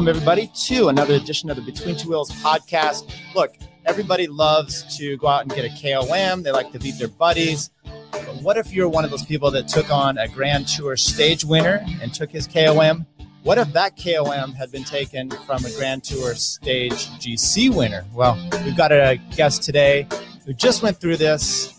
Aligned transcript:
welcome 0.00 0.16
everybody 0.16 0.50
to 0.54 0.88
another 0.88 1.12
edition 1.12 1.50
of 1.50 1.56
the 1.56 1.62
Between 1.62 1.94
Two 1.94 2.08
Wheels 2.08 2.30
podcast. 2.42 3.14
Look, 3.34 3.54
everybody 3.84 4.26
loves 4.28 4.96
to 4.96 5.18
go 5.18 5.26
out 5.26 5.42
and 5.42 5.50
get 5.50 5.66
a 5.66 5.68
KOM. 5.68 6.42
They 6.42 6.52
like 6.52 6.72
to 6.72 6.78
beat 6.78 6.98
their 6.98 7.08
buddies. 7.08 7.68
But 8.10 8.40
what 8.40 8.56
if 8.56 8.72
you're 8.72 8.88
one 8.88 9.04
of 9.04 9.10
those 9.10 9.26
people 9.26 9.50
that 9.50 9.68
took 9.68 9.90
on 9.90 10.16
a 10.16 10.26
Grand 10.26 10.66
Tour 10.68 10.96
stage 10.96 11.44
winner 11.44 11.84
and 12.00 12.14
took 12.14 12.30
his 12.30 12.46
KOM? 12.46 13.04
What 13.42 13.58
if 13.58 13.74
that 13.74 13.98
KOM 13.98 14.54
had 14.54 14.72
been 14.72 14.84
taken 14.84 15.28
from 15.28 15.66
a 15.66 15.70
Grand 15.72 16.02
Tour 16.02 16.34
stage 16.34 17.08
GC 17.18 17.76
winner? 17.76 18.06
Well, 18.14 18.38
we've 18.64 18.78
got 18.78 18.92
a 18.92 19.20
guest 19.36 19.62
today 19.62 20.06
who 20.46 20.54
just 20.54 20.82
went 20.82 20.98
through 20.98 21.18
this. 21.18 21.74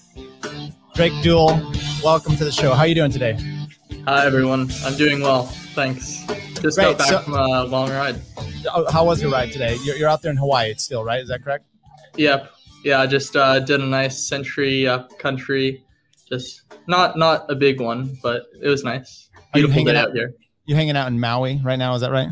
Drake 0.94 1.14
Deuel, 1.24 1.58
welcome 2.04 2.36
to 2.36 2.46
the 2.46 2.52
show. 2.52 2.76
How 2.76 2.82
are 2.82 2.88
you 2.88 2.94
doing 2.94 3.10
today? 3.10 3.61
Hi 4.08 4.26
everyone, 4.26 4.70
I'm 4.84 4.96
doing 4.98 5.22
well. 5.22 5.46
Thanks. 5.74 6.26
Just 6.62 6.78
Great, 6.78 6.86
got 6.86 6.98
back 6.98 7.08
so- 7.08 7.20
from 7.22 7.34
a 7.34 7.64
long 7.66 7.90
ride. 7.90 8.20
Oh, 8.74 8.90
How 8.92 9.06
was 9.06 9.22
your 9.22 9.32
ride 9.32 9.52
today? 9.52 9.78
You're, 9.84 9.96
you're 9.96 10.10
out 10.10 10.22
there 10.22 10.32
in 10.32 10.38
Hawaii 10.38 10.74
still, 10.76 11.04
right? 11.04 11.22
Is 11.22 11.30
that 11.30 11.44
correct? 11.44 11.66
Yep. 12.18 12.52
Yeah, 12.84 13.00
I 13.02 13.08
just 13.08 13.36
uh, 13.36 13.60
did 13.60 13.80
a 13.82 13.86
nice 13.86 14.18
century 14.28 14.88
up 14.88 15.18
country. 15.20 15.84
Just 16.30 16.62
not 16.88 17.18
not 17.18 17.50
a 17.50 17.56
big 17.56 17.80
one, 17.82 18.18
but 18.24 18.44
it 18.62 18.68
was 18.68 18.84
nice. 18.84 19.30
You 19.56 19.68
Beautiful 19.68 19.84
day 19.86 19.96
out- 19.98 20.10
out 20.10 20.14
here. 20.16 20.34
You're 20.66 20.78
hanging 20.78 20.96
out 20.98 21.08
in 21.08 21.20
Maui 21.20 21.60
right 21.64 21.78
now, 21.80 21.94
is 21.96 22.02
that 22.02 22.12
right? 22.12 22.30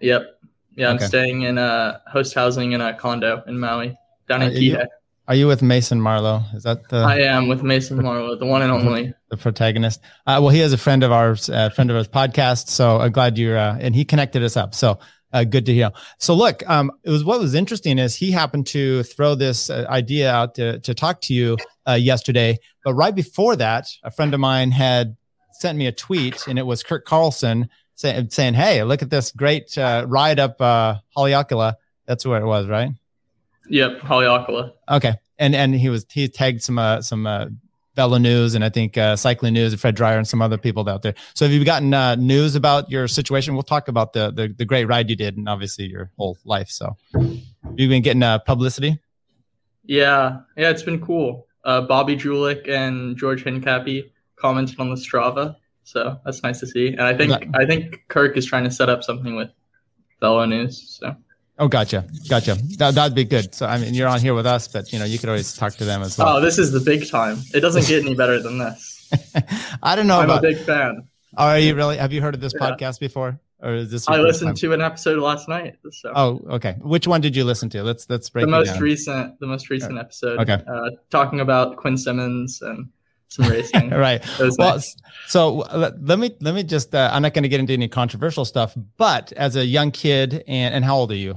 Yep. 0.00 0.26
Yeah, 0.76 0.90
I'm 0.90 0.96
Okay. 0.96 1.06
staying 1.06 1.42
in 1.42 1.58
a 1.58 2.00
host 2.06 2.34
housing 2.34 2.72
in 2.72 2.80
a 2.80 2.94
condo 2.94 3.42
in 3.46 3.58
Maui, 3.58 3.96
down 4.28 4.42
in 4.42 4.50
Are 4.50 4.54
Kihei. 4.54 4.86
Are 5.30 5.36
you 5.36 5.46
with 5.46 5.62
Mason 5.62 6.00
Marlowe? 6.00 6.42
Is 6.54 6.64
that 6.64 6.88
the 6.88 6.96
I 6.96 7.18
am 7.18 7.46
with 7.46 7.62
Mason 7.62 8.02
Marlowe, 8.02 8.34
the 8.34 8.46
one 8.46 8.62
and 8.62 8.72
only. 8.72 9.14
the 9.30 9.36
protagonist? 9.36 10.00
Uh, 10.26 10.40
well, 10.42 10.48
he 10.48 10.58
is 10.58 10.72
a 10.72 10.76
friend 10.76 11.04
of 11.04 11.12
ours, 11.12 11.48
uh, 11.48 11.70
friend 11.70 11.88
of 11.88 11.96
ours 11.96 12.08
podcast. 12.08 12.66
So 12.66 12.98
I'm 12.98 13.12
glad 13.12 13.38
you're, 13.38 13.56
uh, 13.56 13.78
and 13.78 13.94
he 13.94 14.04
connected 14.04 14.42
us 14.42 14.56
up. 14.56 14.74
So 14.74 14.98
uh, 15.32 15.44
good 15.44 15.66
to 15.66 15.72
hear. 15.72 15.92
So 16.18 16.34
look, 16.34 16.68
um, 16.68 16.90
it 17.04 17.10
was 17.10 17.22
what 17.22 17.38
was 17.38 17.54
interesting 17.54 18.00
is 18.00 18.16
he 18.16 18.32
happened 18.32 18.66
to 18.68 19.04
throw 19.04 19.36
this 19.36 19.70
uh, 19.70 19.86
idea 19.88 20.32
out 20.32 20.56
to 20.56 20.80
to 20.80 20.94
talk 20.94 21.20
to 21.20 21.32
you 21.32 21.56
uh, 21.86 21.92
yesterday, 21.92 22.58
but 22.82 22.94
right 22.94 23.14
before 23.14 23.54
that, 23.54 23.86
a 24.02 24.10
friend 24.10 24.34
of 24.34 24.40
mine 24.40 24.72
had 24.72 25.16
sent 25.52 25.78
me 25.78 25.86
a 25.86 25.92
tweet, 25.92 26.48
and 26.48 26.58
it 26.58 26.66
was 26.66 26.82
Kurt 26.82 27.04
Carlson 27.04 27.68
say, 27.94 28.26
saying, 28.30 28.54
"Hey, 28.54 28.82
look 28.82 29.00
at 29.00 29.10
this 29.10 29.30
great 29.30 29.78
uh, 29.78 30.06
ride 30.08 30.40
up 30.40 30.60
uh, 30.60 30.96
Haleakala." 31.16 31.74
That's 32.06 32.26
where 32.26 32.42
it 32.42 32.46
was, 32.46 32.66
right? 32.66 32.90
Yep, 33.70 34.00
Holly 34.00 34.26
Haleakala. 34.26 34.72
Okay, 34.90 35.14
and 35.38 35.54
and 35.54 35.74
he 35.74 35.88
was 35.88 36.04
he 36.10 36.28
tagged 36.28 36.62
some 36.62 36.78
uh, 36.78 37.00
some 37.00 37.26
uh, 37.26 37.46
Velo 37.94 38.18
News 38.18 38.54
and 38.54 38.64
I 38.64 38.68
think 38.68 38.98
uh, 38.98 39.14
Cycling 39.14 39.54
News 39.54 39.72
and 39.72 39.80
Fred 39.80 39.96
Dreier 39.96 40.16
and 40.16 40.26
some 40.26 40.42
other 40.42 40.58
people 40.58 40.88
out 40.88 41.02
there. 41.02 41.14
So 41.34 41.44
have 41.44 41.52
you 41.52 41.64
gotten 41.64 41.94
uh, 41.94 42.16
news 42.16 42.56
about 42.56 42.90
your 42.90 43.06
situation? 43.06 43.54
We'll 43.54 43.62
talk 43.62 43.88
about 43.88 44.12
the, 44.12 44.30
the 44.30 44.48
the 44.48 44.64
great 44.64 44.86
ride 44.86 45.08
you 45.08 45.16
did 45.16 45.36
and 45.36 45.48
obviously 45.48 45.86
your 45.86 46.10
whole 46.16 46.36
life. 46.44 46.68
So 46.68 46.96
you've 47.14 47.90
been 47.90 48.02
getting 48.02 48.22
uh, 48.22 48.40
publicity. 48.40 48.98
Yeah, 49.84 50.40
yeah, 50.56 50.70
it's 50.70 50.82
been 50.82 51.00
cool. 51.00 51.46
Uh, 51.64 51.82
Bobby 51.82 52.16
Julich 52.16 52.68
and 52.68 53.16
George 53.16 53.44
Hincapie 53.44 54.10
commented 54.36 54.80
on 54.80 54.90
the 54.90 54.96
Strava, 54.96 55.56
so 55.84 56.18
that's 56.24 56.42
nice 56.42 56.58
to 56.60 56.66
see. 56.66 56.88
And 56.88 57.02
I 57.02 57.16
think 57.16 57.32
I 57.54 57.66
think 57.66 58.04
Kirk 58.08 58.36
is 58.36 58.46
trying 58.46 58.64
to 58.64 58.70
set 58.70 58.88
up 58.88 59.04
something 59.04 59.36
with 59.36 59.50
Velo 60.20 60.44
News. 60.44 60.98
So 61.00 61.14
Oh, 61.60 61.68
gotcha, 61.68 62.06
gotcha. 62.28 62.54
That 62.78 62.94
that'd 62.94 63.14
be 63.14 63.24
good. 63.24 63.54
So 63.54 63.66
I 63.66 63.76
mean, 63.78 63.92
you're 63.94 64.08
on 64.08 64.18
here 64.20 64.32
with 64.34 64.46
us, 64.46 64.66
but 64.66 64.92
you 64.92 64.98
know 64.98 65.04
you 65.04 65.18
could 65.18 65.28
always 65.28 65.54
talk 65.54 65.74
to 65.74 65.84
them 65.84 66.00
as 66.02 66.16
well. 66.16 66.38
oh, 66.38 66.40
this 66.40 66.58
is 66.58 66.72
the 66.72 66.80
big 66.80 67.08
time. 67.08 67.36
It 67.54 67.60
doesn't 67.60 67.86
get 67.86 68.02
any 68.04 68.14
better 68.14 68.40
than 68.42 68.58
this. 68.58 68.96
I 69.82 69.94
don't 69.94 70.06
know 70.06 70.18
I'm 70.20 70.30
a 70.30 70.40
big 70.40 70.58
fan. 70.58 71.06
Are 71.36 71.58
you 71.58 71.74
really? 71.74 71.98
Have 71.98 72.12
you 72.14 72.22
heard 72.22 72.34
of 72.34 72.40
this 72.40 72.54
Yeah. 72.58 72.70
podcast 72.70 72.98
before, 72.98 73.38
or 73.60 73.74
is 73.74 73.90
this? 73.90 74.08
I 74.08 74.16
listened 74.18 74.48
time? 74.48 74.54
to 74.56 74.72
an 74.72 74.80
episode 74.80 75.18
last 75.18 75.48
night. 75.50 75.76
So 75.92 76.12
Oh, 76.14 76.40
okay. 76.56 76.76
Which 76.80 77.06
one 77.06 77.20
did 77.20 77.36
you 77.36 77.44
listen 77.44 77.68
to? 77.70 77.82
Let's 77.82 78.08
let's 78.08 78.30
break 78.30 78.46
the 78.46 78.50
most 78.50 78.72
down. 78.72 78.80
recent, 78.82 79.38
the 79.40 79.46
most 79.46 79.68
recent 79.68 79.98
episode. 79.98 80.38
Okay. 80.40 80.62
Uh, 80.66 80.90
talking 81.10 81.40
about 81.40 81.76
Quinn 81.76 81.98
Simmons 81.98 82.62
and 82.62 82.88
some 83.28 83.48
racing. 83.48 83.90
right. 84.06 84.24
Well, 84.38 84.50
nice. 84.58 84.96
so 85.28 85.56
let, 85.74 86.02
let 86.02 86.18
me 86.18 86.34
let 86.40 86.54
me 86.54 86.62
just. 86.62 86.94
Uh, 86.94 87.10
I'm 87.12 87.20
not 87.22 87.34
going 87.34 87.42
to 87.42 87.48
get 87.50 87.60
into 87.60 87.74
any 87.74 87.86
controversial 87.88 88.44
stuff, 88.46 88.74
but 88.96 89.32
as 89.34 89.56
a 89.56 89.64
young 89.66 89.90
kid, 89.90 90.42
and 90.48 90.74
and 90.74 90.84
how 90.84 90.96
old 90.96 91.12
are 91.12 91.16
you? 91.16 91.36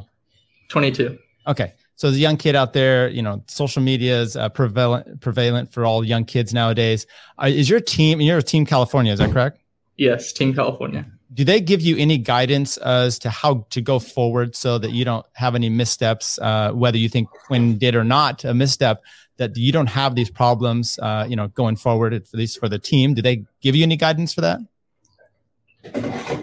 22. 0.74 1.18
Okay, 1.48 1.74
so 1.96 2.10
as 2.10 2.16
a 2.16 2.18
young 2.18 2.36
kid 2.36 2.56
out 2.56 2.74
there, 2.74 3.08
you 3.08 3.22
know, 3.22 3.44
social 3.48 3.82
media 3.82 4.20
is 4.22 4.36
uh, 4.36 4.50
prevalent 4.50 5.22
prevalent 5.22 5.72
for 5.72 5.86
all 5.86 6.04
young 6.04 6.26
kids 6.26 6.54
nowadays. 6.54 7.06
Uh, 7.42 7.48
is 7.48 7.70
your 7.70 7.80
team? 7.80 8.20
You're 8.20 8.40
a 8.40 8.44
team 8.44 8.66
California, 8.66 9.14
is 9.14 9.20
that 9.20 9.32
correct? 9.32 9.60
Yes, 9.98 10.34
Team 10.34 10.54
California. 10.54 11.06
Do 11.34 11.44
they 11.44 11.62
give 11.62 11.82
you 11.82 11.96
any 11.98 12.18
guidance 12.18 12.78
as 12.78 13.20
to 13.20 13.30
how 13.30 13.66
to 13.70 13.82
go 13.82 14.00
forward 14.00 14.56
so 14.56 14.78
that 14.80 14.92
you 14.92 15.06
don't 15.06 15.26
have 15.34 15.56
any 15.56 15.70
missteps, 15.70 16.40
uh, 16.40 16.72
whether 16.72 16.98
you 16.98 17.10
think 17.10 17.30
Quinn 17.30 17.78
did 17.78 17.96
or 17.96 18.04
not 18.04 18.44
a 18.44 18.54
misstep, 18.54 19.04
that 19.38 19.56
you 19.56 19.72
don't 19.72 19.88
have 19.88 20.16
these 20.16 20.30
problems, 20.30 20.98
uh, 21.00 21.26
you 21.28 21.36
know, 21.36 21.48
going 21.50 21.76
forward, 21.76 22.14
at 22.14 22.34
least 22.34 22.60
for 22.60 22.68
the 22.68 22.80
team? 22.80 23.14
Do 23.14 23.22
they 23.22 23.46
give 23.62 23.76
you 23.76 23.84
any 23.84 23.98
guidance 23.98 24.34
for 24.34 24.42
that? 24.42 24.60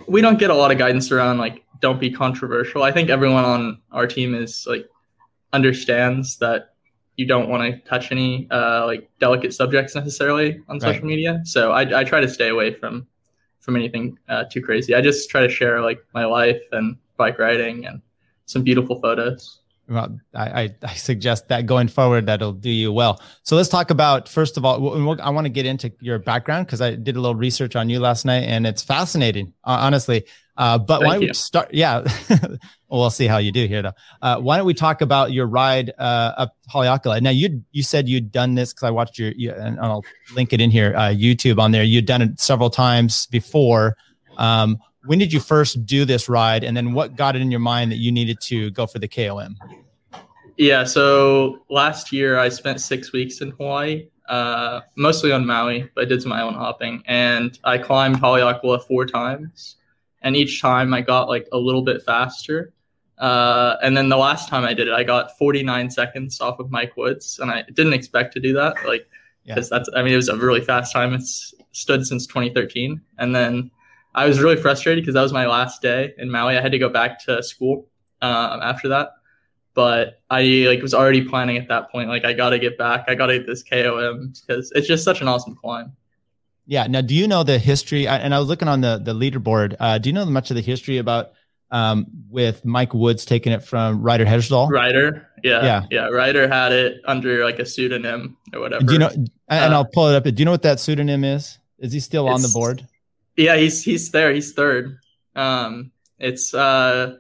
we 0.06 0.20
don't 0.20 0.38
get 0.38 0.50
a 0.50 0.54
lot 0.54 0.70
of 0.70 0.78
guidance 0.78 1.10
around 1.10 1.38
like 1.38 1.64
don't 1.80 2.00
be 2.00 2.10
controversial. 2.10 2.82
I 2.82 2.92
think 2.92 3.10
everyone 3.10 3.44
on 3.44 3.80
our 3.92 4.06
team 4.06 4.34
is 4.34 4.66
like 4.68 4.86
understands 5.52 6.36
that 6.38 6.74
you 7.16 7.26
don't 7.26 7.48
want 7.48 7.62
to 7.62 7.78
touch 7.88 8.12
any 8.12 8.48
uh, 8.50 8.86
like 8.86 9.10
delicate 9.18 9.52
subjects 9.52 9.94
necessarily 9.94 10.62
on 10.68 10.78
Right. 10.80 10.94
social 10.94 11.06
media. 11.06 11.40
So 11.44 11.72
I, 11.72 12.00
I 12.00 12.04
try 12.04 12.20
to 12.20 12.28
stay 12.28 12.48
away 12.48 12.74
from 12.74 13.06
from 13.60 13.76
anything 13.76 14.18
uh, 14.28 14.44
too 14.50 14.62
crazy. 14.62 14.94
I 14.94 15.02
just 15.02 15.28
try 15.28 15.42
to 15.42 15.48
share 15.48 15.82
like 15.82 15.98
my 16.14 16.24
life 16.24 16.62
and 16.72 16.96
bike 17.18 17.38
riding 17.38 17.86
and 17.86 18.00
some 18.46 18.62
beautiful 18.62 18.98
photos. 19.00 19.60
Well, 19.90 20.20
I, 20.32 20.72
I, 20.84 20.94
suggest 20.94 21.48
that 21.48 21.66
going 21.66 21.88
forward, 21.88 22.26
that'll 22.26 22.52
do 22.52 22.70
you 22.70 22.92
well. 22.92 23.20
So 23.42 23.56
let's 23.56 23.68
talk 23.68 23.90
about 23.90 24.28
first 24.28 24.56
of 24.56 24.64
all. 24.64 25.20
I 25.20 25.30
want 25.30 25.46
to 25.46 25.50
get 25.50 25.66
into 25.66 25.92
your 25.98 26.20
background 26.20 26.66
because 26.66 26.80
I 26.80 26.94
did 26.94 27.16
a 27.16 27.20
little 27.20 27.34
research 27.34 27.74
on 27.74 27.90
you 27.90 27.98
last 27.98 28.24
night, 28.24 28.44
and 28.44 28.68
it's 28.68 28.84
fascinating, 28.84 29.52
honestly. 29.64 30.26
Uh, 30.56 30.78
but 30.78 31.00
why 31.00 31.06
Thank 31.06 31.12
don't 31.12 31.20
we 31.20 31.26
you. 31.26 31.34
start? 31.34 31.74
Yeah, 31.74 32.04
well, 32.28 32.58
we'll 33.00 33.10
see 33.10 33.26
how 33.26 33.38
you 33.38 33.50
do 33.50 33.66
here, 33.66 33.82
though. 33.82 33.92
Uh, 34.22 34.38
why 34.38 34.58
don't 34.58 34.66
we 34.66 34.74
talk 34.74 35.00
about 35.00 35.32
your 35.32 35.46
ride 35.46 35.90
uh, 35.98 36.34
up 36.36 36.56
Haleakala? 36.72 37.20
Now, 37.20 37.30
you 37.30 37.64
you 37.72 37.82
said 37.82 38.08
you'd 38.08 38.30
done 38.30 38.54
this 38.54 38.72
because 38.72 38.84
I 38.84 38.90
watched 38.90 39.18
your, 39.18 39.32
you, 39.32 39.50
and 39.50 39.80
I'll 39.80 40.04
link 40.36 40.52
it 40.52 40.60
in 40.60 40.70
here, 40.70 40.94
uh, 40.96 41.08
YouTube 41.08 41.58
on 41.58 41.72
there. 41.72 41.82
You'd 41.82 42.06
done 42.06 42.22
it 42.22 42.38
several 42.38 42.70
times 42.70 43.26
before. 43.26 43.96
Um, 44.38 44.78
when 45.06 45.18
did 45.18 45.32
you 45.32 45.40
first 45.40 45.84
do 45.84 46.04
this 46.04 46.28
ride, 46.28 46.62
and 46.62 46.76
then 46.76 46.92
what 46.92 47.16
got 47.16 47.34
it 47.34 47.42
in 47.42 47.50
your 47.50 47.60
mind 47.60 47.90
that 47.90 47.96
you 47.96 48.12
needed 48.12 48.40
to 48.42 48.70
go 48.70 48.86
for 48.86 48.98
the 48.98 49.08
KOM? 49.08 49.56
Yeah, 50.56 50.84
so 50.84 51.64
last 51.68 52.12
year 52.12 52.38
I 52.38 52.48
spent 52.48 52.80
six 52.80 53.12
weeks 53.12 53.40
in 53.40 53.50
Hawaii, 53.52 54.08
uh, 54.28 54.80
mostly 54.96 55.32
on 55.32 55.46
Maui, 55.46 55.90
but 55.94 56.02
I 56.02 56.04
did 56.06 56.22
some 56.22 56.32
island 56.32 56.56
hopping, 56.56 57.02
and 57.06 57.58
I 57.64 57.78
climbed 57.78 58.16
Haleakala 58.16 58.86
four 58.86 59.06
times, 59.06 59.76
and 60.22 60.36
each 60.36 60.60
time 60.60 60.92
I 60.94 61.00
got 61.00 61.28
like 61.28 61.48
a 61.52 61.58
little 61.58 61.82
bit 61.82 62.02
faster. 62.02 62.72
Uh, 63.18 63.76
and 63.82 63.96
then 63.96 64.08
the 64.08 64.16
last 64.16 64.48
time 64.48 64.64
I 64.64 64.72
did 64.72 64.88
it, 64.88 64.94
I 64.94 65.02
got 65.02 65.36
49 65.38 65.90
seconds 65.90 66.40
off 66.40 66.58
of 66.58 66.70
Mike 66.70 66.96
Woods, 66.96 67.38
and 67.40 67.50
I 67.50 67.62
didn't 67.74 67.92
expect 67.92 68.32
to 68.34 68.40
do 68.40 68.52
that, 68.54 68.76
like 68.86 69.06
Yeah. 69.44 69.54
because 69.54 69.68
that's 69.70 69.88
I 69.94 70.02
mean 70.02 70.12
it 70.12 70.16
was 70.16 70.28
a 70.28 70.36
really 70.36 70.60
fast 70.60 70.92
time. 70.92 71.12
It's 71.14 71.54
stood 71.72 72.06
since 72.06 72.26
2013, 72.26 73.00
and 73.18 73.34
then 73.34 73.70
I 74.14 74.26
was 74.26 74.40
really 74.40 74.56
frustrated 74.56 75.02
because 75.02 75.14
that 75.14 75.22
was 75.22 75.32
my 75.32 75.46
last 75.46 75.80
day 75.82 76.12
in 76.18 76.30
Maui. 76.30 76.56
I 76.56 76.60
had 76.60 76.72
to 76.72 76.78
go 76.78 76.88
back 76.88 77.22
to 77.26 77.42
school 77.42 77.86
um, 78.22 78.60
after 78.62 78.88
that 78.88 79.10
but 79.74 80.20
I 80.30 80.42
like 80.68 80.82
was 80.82 80.94
already 80.94 81.22
planning 81.22 81.56
at 81.56 81.68
that 81.68 81.90
point. 81.90 82.08
Like 82.08 82.24
I 82.24 82.32
got 82.32 82.50
to 82.50 82.58
get 82.58 82.76
back. 82.78 83.04
I 83.08 83.14
got 83.14 83.26
to 83.26 83.38
get 83.38 83.46
this 83.46 83.62
KOM 83.62 84.32
because 84.46 84.70
it's 84.74 84.86
just 84.88 85.04
such 85.04 85.20
an 85.20 85.28
awesome 85.28 85.54
climb. 85.56 85.92
Yeah. 86.66 86.86
Now, 86.86 87.00
do 87.00 87.14
you 87.14 87.26
know 87.28 87.42
the 87.42 87.58
history? 87.58 88.06
I- 88.06 88.18
And 88.18 88.34
I 88.34 88.38
was 88.38 88.48
looking 88.48 88.68
on 88.68 88.80
the 88.80 88.98
the 88.98 89.14
leaderboard. 89.14 89.76
Uh, 89.80 89.98
do 89.98 90.08
you 90.08 90.12
know 90.12 90.24
much 90.26 90.50
of 90.50 90.56
the 90.56 90.62
history 90.62 90.98
about 90.98 91.32
um, 91.72 92.06
with 92.28 92.64
Mike 92.64 92.94
Woods 92.94 93.24
taking 93.24 93.52
it 93.52 93.62
from 93.62 94.02
Ryder 94.02 94.24
Hesjedal? 94.26 94.68
Ryder, 94.70 95.28
yeah, 95.44 95.64
Yeah. 95.64 95.82
yeah, 95.90 96.06
Ryder 96.08 96.48
had 96.48 96.72
it 96.72 97.00
under 97.04 97.44
like 97.44 97.60
a 97.60 97.64
pseudonym 97.66 98.36
or 98.52 98.60
whatever. 98.60 98.84
Do 98.84 98.92
you 98.94 98.98
know? 98.98 99.08
And 99.08 99.30
and 99.48 99.72
Uh, 99.72 99.76
I'll 99.78 99.84
pull 99.84 100.08
it 100.08 100.16
up. 100.16 100.24
Do 100.24 100.32
you 100.36 100.44
know 100.44 100.50
what 100.50 100.62
that 100.62 100.80
pseudonym 100.80 101.22
is? 101.24 101.58
Is 101.78 101.92
he 101.92 102.00
still 102.00 102.28
on 102.28 102.42
the 102.42 102.50
board? 102.52 102.86
Yeah, 103.36 103.56
he's 103.56 103.82
he's 103.84 104.10
there. 104.10 104.32
He's 104.32 104.52
third. 104.52 104.98
Um, 105.36 105.92
it's 106.18 106.52
uh, 106.52 107.16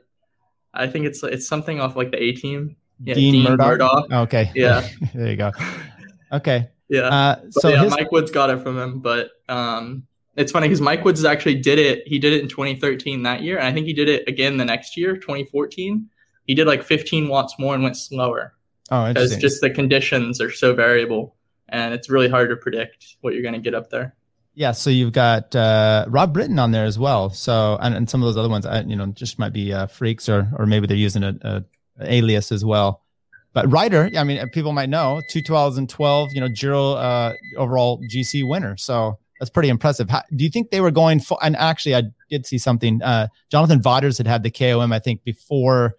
I 0.74 0.86
think 0.86 1.06
it's 1.06 1.22
it's 1.22 1.46
something 1.46 1.80
off 1.80 1.96
like 1.96 2.10
the 2.10 2.22
A 2.22 2.32
team. 2.32 2.76
Yeah, 3.02 3.14
Dean, 3.14 3.42
Murdoch. 3.42 3.66
Murdoch. 3.66 4.12
Okay. 4.12 4.50
Yeah. 4.54 4.86
there 5.14 5.30
you 5.30 5.36
go. 5.36 5.52
Okay. 6.32 6.68
Yeah. 6.88 7.02
Uh, 7.02 7.40
so 7.50 7.68
yeah, 7.68 7.84
his, 7.84 7.92
Mike 7.92 8.12
Woods 8.12 8.30
got 8.30 8.50
it 8.50 8.60
from 8.62 8.78
him, 8.78 9.00
but 9.00 9.30
um, 9.48 10.06
it's 10.36 10.52
funny 10.52 10.68
because 10.68 10.80
Mike 10.80 11.04
Woods 11.04 11.24
actually 11.24 11.56
did 11.56 11.78
it. 11.78 12.06
He 12.06 12.18
did 12.18 12.32
it 12.32 12.42
in 12.42 12.48
2013 12.48 13.22
that 13.22 13.42
year, 13.42 13.58
and 13.58 13.66
I 13.66 13.72
think 13.72 13.86
he 13.86 13.92
did 13.92 14.08
it 14.08 14.28
again 14.28 14.56
the 14.56 14.64
next 14.64 14.96
year, 14.96 15.16
2014. 15.16 16.08
He 16.46 16.54
did 16.54 16.66
like 16.66 16.82
15 16.82 17.28
watts 17.28 17.54
more 17.58 17.74
and 17.74 17.82
went 17.82 17.96
slower 17.96 18.54
oh, 18.90 19.08
because 19.08 19.36
just 19.36 19.60
the 19.60 19.70
conditions 19.70 20.40
are 20.40 20.50
so 20.50 20.74
variable, 20.74 21.36
and 21.68 21.94
it's 21.94 22.10
really 22.10 22.28
hard 22.28 22.50
to 22.50 22.56
predict 22.56 23.16
what 23.20 23.34
you're 23.34 23.42
going 23.42 23.54
to 23.54 23.60
get 23.60 23.74
up 23.74 23.90
there. 23.90 24.14
Yeah, 24.54 24.72
so 24.72 24.90
you've 24.90 25.12
got 25.12 25.54
uh, 25.54 26.06
Rob 26.08 26.34
Britton 26.34 26.58
on 26.58 26.72
there 26.72 26.84
as 26.84 26.98
well. 26.98 27.30
So 27.30 27.78
and, 27.80 27.94
and 27.94 28.10
some 28.10 28.22
of 28.22 28.26
those 28.26 28.36
other 28.36 28.48
ones, 28.48 28.66
I, 28.66 28.82
you 28.82 28.96
know, 28.96 29.06
just 29.06 29.38
might 29.38 29.52
be 29.52 29.72
uh, 29.72 29.86
freaks 29.86 30.28
or 30.28 30.50
or 30.58 30.66
maybe 30.66 30.86
they're 30.86 30.96
using 30.96 31.22
a, 31.22 31.34
a, 31.42 31.64
a 32.00 32.12
alias 32.14 32.52
as 32.52 32.64
well. 32.64 33.02
But 33.52 33.70
Ryder, 33.70 34.10
I 34.16 34.24
mean, 34.24 34.48
people 34.50 34.72
might 34.72 34.88
know 34.88 35.22
2012, 35.30 36.32
you 36.32 36.40
know, 36.40 36.48
Giro 36.48 36.92
uh, 36.92 37.34
overall 37.56 38.00
GC 38.12 38.46
winner. 38.48 38.76
So 38.76 39.18
that's 39.40 39.50
pretty 39.50 39.70
impressive. 39.70 40.08
How, 40.08 40.22
do 40.36 40.44
you 40.44 40.50
think 40.50 40.70
they 40.70 40.80
were 40.80 40.92
going 40.92 41.18
for? 41.18 41.38
And 41.42 41.56
actually, 41.56 41.96
I 41.96 42.02
did 42.28 42.46
see 42.46 42.58
something. 42.58 43.02
Uh, 43.02 43.28
Jonathan 43.50 43.82
Vaughters 43.82 44.18
had 44.18 44.26
had 44.26 44.42
the 44.42 44.50
KOM, 44.50 44.92
I 44.92 44.98
think, 44.98 45.24
before 45.24 45.96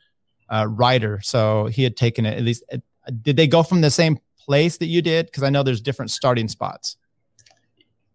uh, 0.50 0.68
Ryder, 0.70 1.20
so 1.24 1.66
he 1.66 1.84
had 1.84 1.98
taken 1.98 2.26
it. 2.26 2.38
At 2.38 2.44
least, 2.44 2.64
uh, 2.72 2.78
did 3.22 3.36
they 3.38 3.48
go 3.48 3.64
from 3.64 3.82
the 3.82 3.90
same 3.90 4.20
place 4.38 4.78
that 4.78 4.86
you 4.86 5.02
did? 5.02 5.26
Because 5.26 5.44
I 5.44 5.50
know 5.50 5.64
there's 5.64 5.82
different 5.82 6.12
starting 6.12 6.48
spots. 6.48 6.98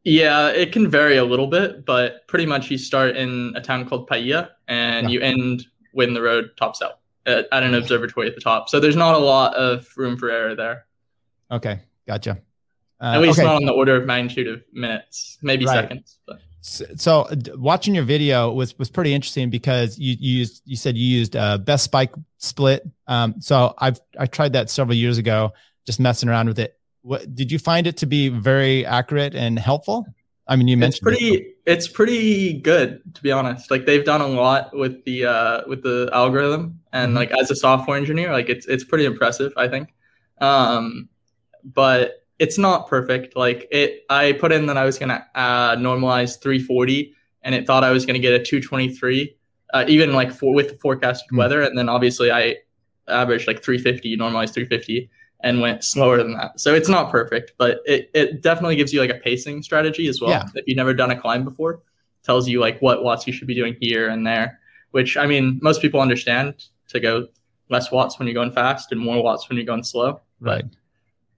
Yeah, 0.06 0.50
it 0.50 0.70
can 0.70 0.88
vary 0.88 1.16
a 1.16 1.24
little 1.24 1.48
bit, 1.48 1.84
but 1.84 2.28
pretty 2.28 2.46
much 2.46 2.70
you 2.70 2.78
start 2.78 3.16
in 3.16 3.52
a 3.56 3.60
town 3.60 3.88
called 3.88 4.06
Paia 4.06 4.50
and 4.68 5.10
yeah. 5.10 5.14
you 5.14 5.20
end 5.20 5.66
when 5.90 6.14
the 6.14 6.22
road 6.22 6.50
tops 6.56 6.80
out 6.80 7.00
at, 7.26 7.48
at, 7.50 7.64
an 7.64 7.74
observatory 7.74 8.28
at 8.28 8.36
the 8.36 8.40
top. 8.40 8.68
So 8.68 8.78
there's 8.78 8.94
not 8.94 9.16
a 9.16 9.18
lot 9.18 9.54
of 9.54 9.92
room 9.96 10.16
for 10.16 10.30
error 10.30 10.54
there. 10.54 10.86
Okay, 11.50 11.80
gotcha. 12.06 12.40
Uh, 13.00 13.14
at 13.14 13.20
least 13.20 13.40
okay. 13.40 13.48
not 13.48 13.56
on 13.56 13.64
the 13.64 13.72
order 13.72 13.96
of 13.96 14.06
magnitude 14.06 14.46
of 14.46 14.62
minutes, 14.72 15.38
maybe 15.42 15.64
right. 15.64 15.74
seconds. 15.74 16.20
But. 16.24 16.40
So, 16.60 16.84
so, 16.94 17.28
watching 17.56 17.92
your 17.92 18.04
video 18.04 18.52
was 18.52 18.78
was 18.78 18.88
pretty 18.88 19.12
interesting 19.12 19.50
because 19.50 19.98
you, 19.98 20.16
you 20.20 20.38
used 20.38 20.62
you 20.64 20.76
said 20.76 20.96
you 20.96 21.04
used 21.04 21.34
uh, 21.34 21.58
Best 21.58 21.90
Bike 21.90 22.12
Split. 22.38 22.88
Um, 23.08 23.40
so 23.40 23.74
I've 23.78 24.00
I 24.16 24.26
tried 24.26 24.52
that 24.52 24.70
several 24.70 24.96
years 24.96 25.18
ago, 25.18 25.52
just 25.84 25.98
messing 25.98 26.28
around 26.28 26.46
with 26.46 26.60
it 26.60 26.75
what 27.06 27.36
did 27.36 27.52
you 27.52 27.58
find 27.58 27.86
it 27.86 27.96
to 27.98 28.06
be 28.06 28.28
very 28.28 28.84
accurate 28.84 29.34
and 29.34 29.58
helpful? 29.58 30.04
I 30.48 30.56
mean, 30.56 30.66
you 30.66 30.76
mentioned 30.76 31.08
it's 31.08 31.18
pretty. 31.18 31.34
It. 31.34 31.52
It's 31.66 31.88
pretty 31.88 32.52
good 32.54 33.02
to 33.14 33.22
be 33.22 33.32
honest. 33.32 33.70
Like 33.70 33.86
they've 33.86 34.04
done 34.04 34.20
a 34.20 34.26
lot 34.26 34.76
with 34.76 35.04
the 35.04 35.24
uh, 35.24 35.62
with 35.66 35.82
the 35.82 36.10
algorithm, 36.12 36.80
and 36.92 37.08
mm-hmm. 37.10 37.16
like 37.16 37.30
as 37.32 37.50
a 37.50 37.56
software 37.56 37.96
engineer, 37.96 38.32
like 38.32 38.48
it's 38.48 38.66
it's 38.66 38.84
pretty 38.84 39.04
impressive. 39.04 39.52
I 39.56 39.68
think, 39.68 39.94
um, 40.40 41.08
but 41.64 42.24
it's 42.38 42.58
not 42.58 42.88
perfect. 42.88 43.36
Like 43.36 43.68
it, 43.70 44.04
I 44.10 44.32
put 44.32 44.52
in 44.52 44.66
that 44.66 44.76
I 44.76 44.84
was 44.84 44.98
gonna 44.98 45.24
uh, 45.34 45.76
normalize 45.76 46.40
340, 46.40 47.14
and 47.42 47.54
it 47.54 47.66
thought 47.66 47.82
I 47.84 47.90
was 47.90 48.04
gonna 48.04 48.18
get 48.18 48.34
a 48.34 48.42
223, 48.42 49.36
uh, 49.74 49.84
even 49.88 50.12
like 50.12 50.32
for 50.32 50.54
with 50.54 50.70
the 50.70 50.76
forecasted 50.76 51.26
mm-hmm. 51.28 51.38
weather, 51.38 51.62
and 51.62 51.76
then 51.78 51.88
obviously 51.88 52.30
I 52.30 52.56
averaged 53.08 53.46
like 53.48 53.62
350, 53.62 54.16
normalized 54.16 54.54
350 54.54 55.10
and 55.40 55.60
went 55.60 55.84
slower 55.84 56.18
than 56.18 56.32
that. 56.34 56.60
So 56.60 56.74
it's 56.74 56.88
not 56.88 57.10
perfect, 57.10 57.52
but 57.58 57.80
it, 57.84 58.10
it 58.14 58.42
definitely 58.42 58.76
gives 58.76 58.92
you 58.92 59.00
like 59.00 59.10
a 59.10 59.18
pacing 59.18 59.62
strategy 59.62 60.08
as 60.08 60.20
well. 60.20 60.30
Yeah. 60.30 60.44
If 60.54 60.64
you've 60.66 60.76
never 60.76 60.94
done 60.94 61.10
a 61.10 61.20
climb 61.20 61.44
before, 61.44 61.82
tells 62.22 62.48
you 62.48 62.60
like 62.60 62.80
what 62.80 63.04
watts 63.04 63.26
you 63.26 63.32
should 63.32 63.46
be 63.46 63.54
doing 63.54 63.76
here 63.80 64.08
and 64.08 64.26
there, 64.26 64.58
which 64.90 65.16
I 65.16 65.26
mean, 65.26 65.58
most 65.62 65.82
people 65.82 66.00
understand 66.00 66.66
to 66.88 67.00
go 67.00 67.28
less 67.68 67.90
watts 67.90 68.18
when 68.18 68.26
you're 68.26 68.34
going 68.34 68.52
fast 68.52 68.92
and 68.92 69.00
more 69.00 69.22
watts 69.22 69.48
when 69.48 69.56
you're 69.56 69.66
going 69.66 69.82
slow. 69.82 70.20
Right. 70.40 70.64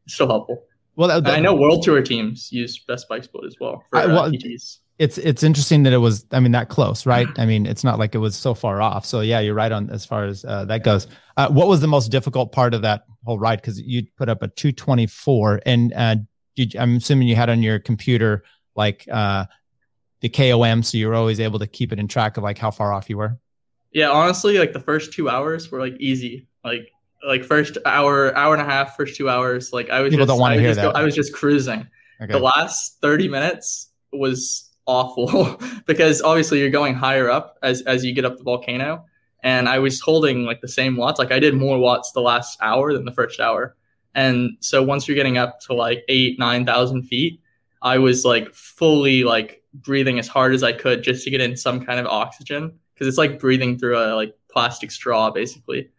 It's 0.04 0.14
still 0.14 0.28
helpful. 0.28 0.64
Well, 0.96 1.08
that, 1.08 1.32
I 1.32 1.38
know 1.40 1.54
world 1.54 1.82
tour 1.82 2.02
teams 2.02 2.52
use 2.52 2.78
best 2.78 3.08
bike 3.08 3.24
split 3.24 3.44
as 3.44 3.56
well 3.60 3.84
for 3.88 3.98
I, 3.98 4.06
well, 4.06 4.24
uh, 4.24 4.30
PTs 4.30 4.78
it's 4.98 5.16
it's 5.18 5.42
interesting 5.42 5.84
that 5.84 5.92
it 5.92 5.98
was 5.98 6.26
i 6.32 6.40
mean 6.40 6.52
that 6.52 6.68
close 6.68 7.06
right? 7.06 7.28
I 7.38 7.46
mean 7.46 7.66
it's 7.66 7.84
not 7.84 7.98
like 7.98 8.14
it 8.14 8.18
was 8.18 8.36
so 8.36 8.54
far 8.54 8.82
off. 8.82 9.06
So 9.06 9.20
yeah 9.20 9.40
you're 9.40 9.54
right 9.54 9.70
on 9.70 9.90
as 9.90 10.04
far 10.04 10.24
as 10.24 10.44
uh, 10.44 10.64
that 10.66 10.82
goes. 10.82 11.06
Uh, 11.36 11.48
what 11.48 11.68
was 11.68 11.80
the 11.80 11.86
most 11.86 12.08
difficult 12.08 12.50
part 12.52 12.74
of 12.74 12.82
that 12.82 13.04
whole 13.24 13.38
ride? 13.38 13.60
Because 13.60 13.80
you 13.80 14.06
put 14.16 14.28
up 14.28 14.42
a 14.42 14.48
224 14.48 15.60
and 15.64 15.92
uh, 15.94 16.16
i'm 16.78 16.96
assuming 16.96 17.28
you 17.28 17.36
had 17.36 17.48
on 17.48 17.62
your 17.62 17.78
computer 17.78 18.42
like 18.74 19.06
uh, 19.12 19.44
the 20.20 20.28
kom 20.28 20.82
so 20.82 20.98
you 20.98 21.06
were 21.06 21.14
always 21.14 21.38
able 21.38 21.60
to 21.60 21.66
keep 21.68 21.92
it 21.92 22.00
in 22.00 22.08
track 22.08 22.36
of 22.36 22.42
like 22.42 22.58
how 22.58 22.70
far 22.70 22.92
off 22.92 23.08
you 23.08 23.16
were? 23.16 23.38
Yeah 23.92 24.10
honestly 24.10 24.58
like 24.58 24.72
the 24.72 24.80
first 24.80 25.12
two 25.12 25.28
hours 25.28 25.70
were 25.70 25.78
like 25.78 25.96
easy. 25.98 26.48
Like 26.64 26.90
like 27.26 27.44
first 27.44 27.78
hour 27.84 28.36
hour 28.36 28.54
and 28.54 28.62
a 28.62 28.64
half 28.64 28.96
first 28.96 29.16
two 29.16 29.28
hours 29.28 29.72
like 29.72 29.90
i 29.90 30.00
was 30.00 30.10
people 30.10 30.24
just, 30.24 30.28
don't 30.28 30.38
want 30.38 30.54
to 30.54 30.60
hear 30.60 30.72
that 30.72 30.92
go, 30.92 30.98
i 30.98 31.02
was 31.02 31.14
just 31.14 31.32
cruising. 31.32 31.86
Okay. 32.20 32.32
the 32.32 32.38
last 32.38 32.98
30 33.00 33.28
minutes 33.28 33.90
was 34.12 34.67
awful 34.88 35.60
because 35.86 36.20
obviously 36.22 36.58
you're 36.58 36.70
going 36.70 36.94
higher 36.94 37.30
up 37.30 37.58
as 37.62 37.82
as 37.82 38.04
you 38.04 38.12
get 38.12 38.24
up 38.24 38.36
the 38.36 38.42
volcano. 38.42 39.04
And 39.44 39.68
I 39.68 39.78
was 39.78 40.00
holding 40.00 40.42
like 40.42 40.60
the 40.60 40.68
same 40.68 40.96
watts. 40.96 41.20
Like 41.20 41.30
I 41.30 41.38
did 41.38 41.54
more 41.54 41.78
watts 41.78 42.10
the 42.10 42.20
last 42.20 42.58
hour 42.60 42.92
than 42.92 43.04
the 43.04 43.12
first 43.12 43.38
hour. 43.38 43.76
And 44.14 44.56
so 44.58 44.82
once 44.82 45.06
you're 45.06 45.14
getting 45.14 45.38
up 45.38 45.60
to 45.60 45.74
like 45.74 46.02
8 46.08 46.38
9000 46.40 47.02
feet 47.04 47.40
I 47.80 47.98
was 47.98 48.24
like 48.24 48.52
fully 48.52 49.22
like 49.22 49.62
breathing 49.72 50.18
as 50.18 50.26
hard 50.26 50.52
as 50.54 50.64
I 50.64 50.72
could 50.72 51.04
just 51.04 51.22
to 51.22 51.30
get 51.30 51.40
in 51.40 51.56
some 51.56 51.84
kind 51.84 52.00
of 52.00 52.06
oxygen. 52.06 52.80
Because 52.94 53.06
it's 53.06 53.18
like 53.18 53.38
breathing 53.38 53.78
through 53.78 53.96
a 53.96 54.16
like 54.16 54.34
plastic 54.50 54.90
straw 54.90 55.30
basically 55.30 55.90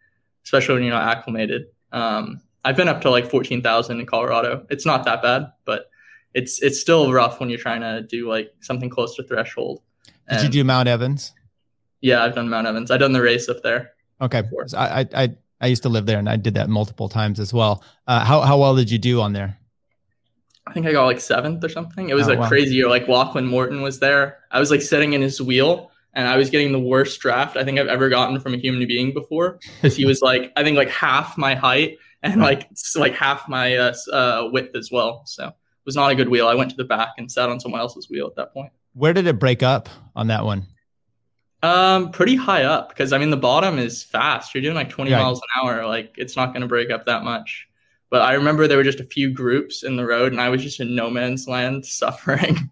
especially 0.43 0.73
when 0.73 0.83
you're 0.83 0.93
not 0.93 1.15
acclimated. 1.15 1.65
Um, 1.91 2.41
I've 2.65 2.75
been 2.75 2.87
up 2.87 3.01
to 3.01 3.11
like 3.11 3.29
14,000 3.29 3.99
in 3.99 4.05
Colorado. 4.05 4.65
It's 4.69 4.85
not 4.85 5.05
that 5.05 5.21
bad 5.21 5.51
but 5.63 5.88
it's 6.33 6.61
it's 6.61 6.79
still 6.79 7.11
rough 7.11 7.39
when 7.39 7.49
you're 7.49 7.59
trying 7.59 7.81
to 7.81 8.01
do 8.01 8.27
like 8.27 8.53
something 8.61 8.89
close 8.89 9.15
to 9.15 9.23
threshold. 9.23 9.81
And 10.27 10.37
Did 10.37 10.53
you 10.53 10.61
do 10.61 10.63
Mount 10.63 10.87
Evans? 10.87 11.33
Yeah, 12.01 12.23
I've 12.23 12.35
done 12.35 12.49
Mount 12.49 12.67
Evans. 12.67 12.91
I've 12.91 12.99
done 12.99 13.13
the 13.13 13.21
race 13.21 13.49
up 13.49 13.61
there. 13.63 13.91
Okay, 14.21 14.43
so 14.67 14.77
I, 14.77 15.07
I 15.13 15.35
I 15.61 15.67
used 15.67 15.83
to 15.83 15.89
live 15.89 16.05
there 16.05 16.19
and 16.19 16.29
I 16.29 16.35
did 16.35 16.53
that 16.55 16.69
multiple 16.69 17.09
times 17.09 17.39
as 17.39 17.53
well. 17.53 17.83
Uh, 18.07 18.23
how 18.23 18.41
how 18.41 18.57
well 18.57 18.75
did 18.75 18.91
you 18.91 18.97
do 18.97 19.21
on 19.21 19.33
there? 19.33 19.57
I 20.67 20.73
think 20.73 20.85
I 20.85 20.91
got 20.91 21.05
like 21.05 21.19
seventh 21.19 21.63
or 21.63 21.69
something. 21.69 22.09
It 22.09 22.13
was 22.13 22.29
oh, 22.29 22.33
a 22.33 22.37
wow. 22.37 22.47
crazy 22.47 22.75
year. 22.75 22.87
Like 22.87 23.07
Lachlan 23.07 23.45
Morton 23.45 23.81
was 23.81 23.99
there. 23.99 24.39
I 24.51 24.59
was 24.59 24.69
like 24.69 24.81
sitting 24.81 25.13
in 25.13 25.21
his 25.21 25.41
wheel 25.41 25.91
and 26.13 26.27
I 26.27 26.37
was 26.37 26.49
getting 26.49 26.71
the 26.71 26.79
worst 26.79 27.19
draft 27.19 27.57
I 27.57 27.63
think 27.63 27.79
I've 27.79 27.87
ever 27.87 28.09
gotten 28.09 28.39
from 28.39 28.53
a 28.53 28.57
human 28.57 28.87
being 28.87 29.13
before 29.13 29.59
because 29.75 29.95
he 29.95 30.05
was 30.05 30.21
like 30.21 30.51
I 30.55 30.63
think 30.63 30.77
like 30.77 30.89
half 30.89 31.37
my 31.37 31.55
height 31.55 31.97
and 32.23 32.41
like 32.41 32.69
like 32.95 33.13
half 33.13 33.47
my 33.47 33.75
uh, 33.75 33.93
uh, 34.11 34.49
width 34.51 34.75
as 34.75 34.89
well. 34.91 35.23
So 35.25 35.53
was 35.89 35.95
not 35.95 36.11
a 36.11 36.15
good 36.15 36.29
wheel. 36.29 36.47
I 36.47 36.53
went 36.53 36.69
to 36.69 36.77
the 36.77 36.83
back 36.83 37.13
and 37.17 37.31
sat 37.31 37.49
on 37.49 37.59
someone 37.59 37.81
else's 37.81 38.11
wheel 38.11 38.27
at 38.27 38.35
that 38.35 38.53
point. 38.53 38.71
Where 38.93 39.11
did 39.11 39.25
it 39.25 39.39
break 39.39 39.63
up 39.63 39.89
on 40.15 40.27
that 40.27 40.45
one? 40.45 40.67
Um, 41.63 42.11
pretty 42.11 42.35
high 42.35 42.63
up 42.63 42.89
because 42.89 43.11
I 43.11 43.17
mean 43.17 43.31
the 43.31 43.37
bottom 43.37 43.79
is 43.79 44.03
fast. 44.03 44.53
You're 44.53 44.61
doing 44.61 44.75
like 44.75 44.89
20 44.89 45.11
right. 45.11 45.19
miles 45.19 45.39
an 45.39 45.47
hour. 45.59 45.87
Like 45.87 46.13
it's 46.15 46.35
not 46.35 46.53
going 46.53 46.61
to 46.61 46.67
break 46.67 46.91
up 46.91 47.07
that 47.07 47.23
much. 47.23 47.67
But 48.11 48.21
I 48.21 48.33
remember 48.33 48.67
there 48.67 48.77
were 48.77 48.83
just 48.83 48.99
a 48.99 49.05
few 49.05 49.31
groups 49.31 49.83
in 49.83 49.95
the 49.95 50.05
road, 50.05 50.31
and 50.31 50.39
I 50.39 50.49
was 50.49 50.61
just 50.61 50.79
in 50.79 50.95
no 50.95 51.09
man's 51.09 51.47
land 51.47 51.85
suffering. 51.87 52.69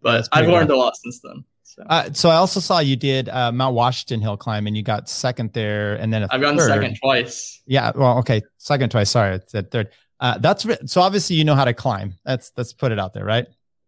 but 0.00 0.28
I've 0.30 0.48
learned 0.48 0.70
a 0.70 0.76
lot 0.76 0.96
since 0.96 1.20
then. 1.20 1.44
So. 1.64 1.82
Uh, 1.88 2.12
so 2.12 2.30
I 2.30 2.36
also 2.36 2.58
saw 2.58 2.80
you 2.80 2.96
did 2.96 3.28
uh, 3.28 3.52
Mount 3.52 3.74
Washington 3.74 4.20
Hill 4.20 4.36
climb, 4.36 4.66
and 4.68 4.76
you 4.76 4.82
got 4.82 5.08
second 5.08 5.52
there, 5.52 5.94
and 5.94 6.12
then 6.12 6.26
I've 6.30 6.40
gotten 6.40 6.58
third. 6.58 6.68
second 6.68 6.96
twice. 7.00 7.62
Yeah, 7.66 7.92
well, 7.94 8.18
okay, 8.18 8.42
second 8.58 8.90
twice. 8.90 9.10
Sorry, 9.10 9.38
third. 9.48 9.90
Uh, 10.20 10.38
that's 10.38 10.66
so 10.86 11.00
obviously 11.00 11.36
you 11.36 11.44
know 11.44 11.54
how 11.54 11.64
to 11.64 11.74
climb. 11.74 12.14
That's 12.24 12.52
let's 12.56 12.72
put 12.72 12.92
it 12.92 12.98
out 12.98 13.14
there, 13.14 13.24
right? 13.24 13.46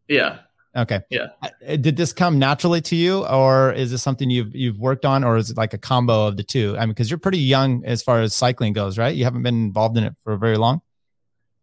Yeah. 0.08 0.38
Okay. 0.74 1.00
Yeah. 1.10 1.28
Uh, 1.42 1.76
did 1.76 1.96
this 1.96 2.14
come 2.14 2.38
naturally 2.38 2.80
to 2.82 2.96
you, 2.96 3.26
or 3.26 3.72
is 3.72 3.90
this 3.90 4.02
something 4.02 4.30
you've 4.30 4.54
you've 4.56 4.78
worked 4.78 5.04
on, 5.04 5.22
or 5.22 5.36
is 5.36 5.50
it 5.50 5.56
like 5.56 5.74
a 5.74 5.78
combo 5.78 6.26
of 6.26 6.38
the 6.38 6.42
two? 6.42 6.74
I 6.78 6.80
mean, 6.80 6.90
because 6.90 7.10
you're 7.10 7.18
pretty 7.18 7.38
young 7.38 7.84
as 7.84 8.02
far 8.02 8.22
as 8.22 8.34
cycling 8.34 8.72
goes, 8.72 8.96
right? 8.96 9.14
You 9.14 9.24
haven't 9.24 9.42
been 9.42 9.66
involved 9.66 9.98
in 9.98 10.04
it 10.04 10.14
for 10.22 10.36
very 10.38 10.56
long. 10.56 10.80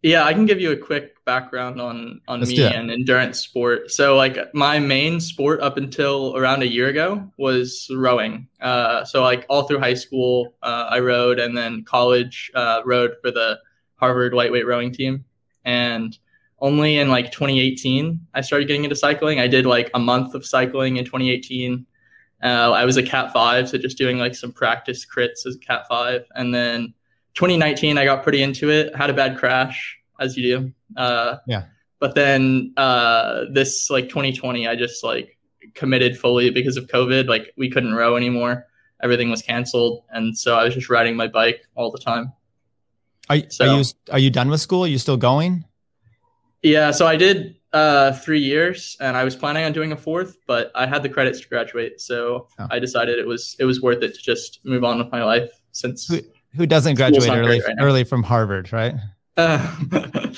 Yeah, 0.01 0.23
I 0.23 0.33
can 0.33 0.45
give 0.45 0.61
you 0.61 0.71
a 0.71 0.77
quick 0.77 1.25
background 1.25 1.81
on 1.81 2.21
on 2.27 2.39
Let's 2.39 2.51
me 2.51 2.63
and 2.63 2.91
endurance 2.91 3.39
sport. 3.39 3.91
So, 3.91 4.15
like 4.15 4.37
my 4.53 4.77
main 4.77 5.19
sport 5.19 5.59
up 5.61 5.77
until 5.77 6.37
around 6.37 6.61
a 6.61 6.67
year 6.67 6.87
ago 6.87 7.29
was 7.37 7.89
rowing. 7.91 8.47
Uh, 8.61 9.03
so, 9.03 9.23
like 9.23 9.45
all 9.49 9.63
through 9.63 9.79
high 9.79 9.95
school, 9.95 10.53
uh, 10.61 10.87
I 10.89 10.99
rowed, 10.99 11.39
and 11.39 11.57
then 11.57 11.83
college 11.83 12.51
uh, 12.53 12.81
rowed 12.85 13.15
for 13.21 13.31
the 13.31 13.59
Harvard 13.99 14.33
lightweight 14.33 14.65
rowing 14.65 14.91
team. 14.91 15.25
And 15.65 16.17
only 16.61 16.97
in 16.97 17.09
like 17.09 17.31
2018, 17.31 18.19
I 18.33 18.41
started 18.41 18.67
getting 18.67 18.83
into 18.83 18.95
cycling. 18.95 19.39
I 19.39 19.47
did 19.47 19.65
like 19.65 19.89
a 19.93 19.99
month 19.99 20.33
of 20.33 20.45
cycling 20.45 20.97
in 20.97 21.05
2018. 21.05 21.85
Uh, 22.41 22.71
I 22.71 22.85
was 22.85 22.97
a 22.97 23.03
Cat 23.03 23.33
5, 23.33 23.69
so 23.69 23.77
just 23.77 23.97
doing 23.97 24.17
like 24.17 24.35
some 24.35 24.51
practice 24.51 25.05
crits 25.05 25.45
as 25.45 25.55
a 25.55 25.59
Cat 25.59 25.85
5. 25.89 26.25
And 26.35 26.53
then 26.53 26.93
2019, 27.35 27.97
I 27.97 28.05
got 28.05 28.23
pretty 28.23 28.41
into 28.41 28.69
it, 28.69 28.95
had 28.95 29.09
a 29.09 29.13
bad 29.13 29.37
crash, 29.37 29.97
as 30.19 30.37
you 30.37 30.43
do. 30.43 30.73
Uh, 30.95 31.37
yeah. 31.47 31.65
But 31.99 32.15
then 32.15 32.73
uh, 32.77 33.45
this 33.51 33.89
like 33.89 34.07
2020, 34.07 34.67
I 34.67 34.75
just 34.75 35.03
like 35.03 35.37
committed 35.73 36.17
fully 36.17 36.49
because 36.49 36.77
of 36.77 36.87
COVID. 36.87 37.27
Like 37.27 37.53
we 37.57 37.69
couldn't 37.69 37.93
row 37.93 38.15
anymore, 38.15 38.67
everything 39.03 39.29
was 39.29 39.41
canceled. 39.41 40.03
And 40.09 40.37
so 40.37 40.55
I 40.55 40.63
was 40.63 40.73
just 40.73 40.89
riding 40.89 41.15
my 41.15 41.27
bike 41.27 41.65
all 41.75 41.91
the 41.91 41.99
time. 41.99 42.31
Are, 43.29 43.37
so, 43.49 43.65
are 43.65 43.77
you 43.77 43.83
are 44.11 44.19
you 44.19 44.29
done 44.29 44.49
with 44.49 44.61
school? 44.61 44.83
Are 44.85 44.87
you 44.87 44.97
still 44.97 45.17
going? 45.17 45.65
Yeah, 46.61 46.91
so 46.91 47.07
I 47.07 47.15
did 47.15 47.55
uh, 47.71 48.13
three 48.13 48.39
years, 48.39 48.97
and 48.99 49.15
I 49.15 49.23
was 49.23 49.35
planning 49.35 49.63
on 49.65 49.71
doing 49.71 49.91
a 49.91 49.97
fourth, 49.97 50.37
but 50.47 50.71
I 50.75 50.87
had 50.87 51.03
the 51.03 51.09
credits 51.09 51.39
to 51.41 51.47
graduate, 51.47 52.01
so 52.01 52.47
oh. 52.57 52.67
I 52.69 52.79
decided 52.79 53.19
it 53.19 53.27
was 53.27 53.55
it 53.59 53.65
was 53.65 53.81
worth 53.81 54.01
it 54.03 54.15
to 54.15 54.21
just 54.21 54.59
move 54.65 54.83
on 54.83 54.97
with 54.97 55.11
my 55.11 55.23
life. 55.23 55.49
Since 55.71 56.07
who, 56.07 56.19
who 56.55 56.65
doesn't 56.65 56.95
graduate 56.95 57.29
early 57.29 57.61
right 57.61 57.75
early 57.79 58.03
from 58.03 58.23
Harvard, 58.23 58.73
right? 58.73 58.95
Uh, 59.37 59.75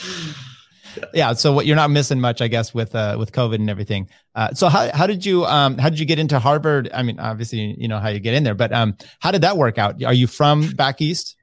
yeah. 1.13 1.33
So 1.33 1.53
what 1.53 1.65
you're 1.65 1.77
not 1.77 1.89
missing 1.89 2.19
much, 2.19 2.41
I 2.41 2.49
guess, 2.49 2.73
with 2.73 2.93
uh, 2.93 3.15
with 3.17 3.31
COVID 3.31 3.55
and 3.55 3.69
everything. 3.69 4.09
Uh, 4.35 4.53
so 4.53 4.67
how 4.67 4.91
how 4.93 5.07
did 5.07 5.25
you 5.25 5.45
um 5.45 5.77
how 5.77 5.89
did 5.89 5.99
you 5.99 6.05
get 6.05 6.19
into 6.19 6.37
Harvard? 6.37 6.89
I 6.93 7.01
mean, 7.01 7.19
obviously 7.19 7.75
you 7.79 7.87
know 7.87 7.99
how 7.99 8.09
you 8.09 8.19
get 8.19 8.33
in 8.33 8.43
there, 8.43 8.55
but 8.55 8.73
um 8.73 8.97
how 9.19 9.31
did 9.31 9.41
that 9.41 9.57
work 9.57 9.77
out? 9.77 10.03
Are 10.03 10.13
you 10.13 10.27
from 10.27 10.69
back 10.71 11.01
east? 11.01 11.37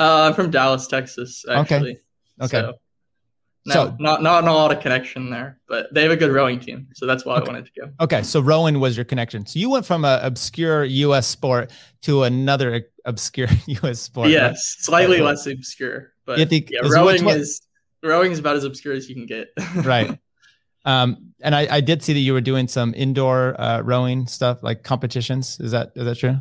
Uh, 0.00 0.28
I'm 0.28 0.34
from 0.34 0.50
Dallas, 0.50 0.86
Texas. 0.86 1.44
Actually. 1.48 1.98
Okay. 2.40 2.56
Okay. 2.58 2.60
So, 2.60 2.78
no, 3.66 3.74
so 3.74 3.96
not 4.00 4.22
not 4.22 4.44
a 4.44 4.52
lot 4.52 4.72
of 4.72 4.80
connection 4.80 5.28
there, 5.28 5.60
but 5.68 5.92
they 5.92 6.02
have 6.02 6.10
a 6.10 6.16
good 6.16 6.32
rowing 6.32 6.58
team, 6.58 6.88
so 6.94 7.04
that's 7.04 7.26
why 7.26 7.34
okay. 7.34 7.44
I 7.44 7.52
wanted 7.52 7.66
to 7.66 7.72
go. 7.78 7.92
Okay, 8.00 8.22
so 8.22 8.40
rowing 8.40 8.80
was 8.80 8.96
your 8.96 9.04
connection. 9.04 9.44
So 9.44 9.58
you 9.58 9.68
went 9.68 9.84
from 9.84 10.06
an 10.06 10.24
obscure 10.24 10.82
U.S. 10.84 11.26
sport 11.26 11.70
to 12.02 12.22
another 12.22 12.86
obscure 13.04 13.48
U.S. 13.66 14.00
sport. 14.00 14.30
Yes, 14.30 14.42
right? 14.48 14.56
slightly 14.56 15.20
less 15.20 15.46
obscure, 15.46 16.14
but 16.24 16.38
yeah, 16.38 16.46
is 16.82 16.90
rowing 16.90 17.28
is 17.28 17.60
rowing 18.02 18.32
is 18.32 18.38
about 18.38 18.56
as 18.56 18.64
obscure 18.64 18.94
as 18.94 19.10
you 19.10 19.14
can 19.14 19.26
get. 19.26 19.48
right. 19.84 20.18
Um, 20.86 21.34
and 21.42 21.54
I, 21.54 21.68
I 21.70 21.80
did 21.82 22.02
see 22.02 22.14
that 22.14 22.20
you 22.20 22.32
were 22.32 22.40
doing 22.40 22.66
some 22.66 22.94
indoor 22.96 23.60
uh, 23.60 23.82
rowing 23.82 24.26
stuff, 24.26 24.62
like 24.62 24.84
competitions. 24.84 25.60
Is 25.60 25.72
that 25.72 25.92
is 25.94 26.06
that 26.06 26.14
true? 26.16 26.40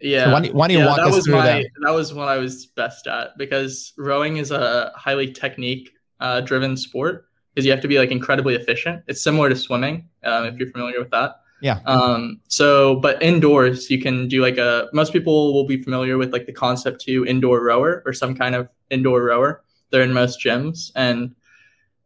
Yeah. 0.00 0.24
So 0.24 0.32
why, 0.32 0.48
why 0.48 0.68
don't 0.68 0.76
you 0.76 0.78
yeah, 0.80 0.86
walk 0.86 0.96
that 0.96 1.06
us 1.06 1.16
was 1.16 1.24
through 1.24 1.36
my, 1.36 1.46
that? 1.46 1.66
That 1.82 1.92
was 1.92 2.12
what 2.12 2.28
I 2.28 2.36
was 2.36 2.66
best 2.66 3.06
at 3.06 3.36
because 3.38 3.92
rowing 3.96 4.36
is 4.36 4.50
a 4.50 4.92
highly 4.94 5.32
technique 5.32 5.92
uh, 6.20 6.40
driven 6.40 6.76
sport 6.76 7.28
because 7.54 7.64
you 7.64 7.72
have 7.72 7.80
to 7.80 7.88
be 7.88 7.98
like 7.98 8.10
incredibly 8.10 8.54
efficient. 8.54 9.02
It's 9.06 9.22
similar 9.22 9.48
to 9.48 9.56
swimming, 9.56 10.08
um, 10.24 10.44
if 10.44 10.56
you're 10.56 10.70
familiar 10.70 10.98
with 10.98 11.10
that. 11.10 11.36
Yeah. 11.62 11.80
Um, 11.86 12.40
so, 12.48 12.96
but 12.96 13.22
indoors, 13.22 13.90
you 13.90 14.00
can 14.00 14.28
do 14.28 14.42
like 14.42 14.58
a, 14.58 14.88
most 14.92 15.12
people 15.12 15.54
will 15.54 15.66
be 15.66 15.82
familiar 15.82 16.18
with 16.18 16.32
like 16.32 16.46
the 16.46 16.52
Concept2 16.52 17.26
indoor 17.26 17.64
rower 17.64 18.02
or 18.04 18.12
some 18.12 18.34
kind 18.34 18.54
of 18.54 18.68
indoor 18.90 19.22
rower. 19.22 19.64
They're 19.90 20.02
in 20.02 20.12
most 20.12 20.38
gyms. 20.38 20.90
And 20.94 21.34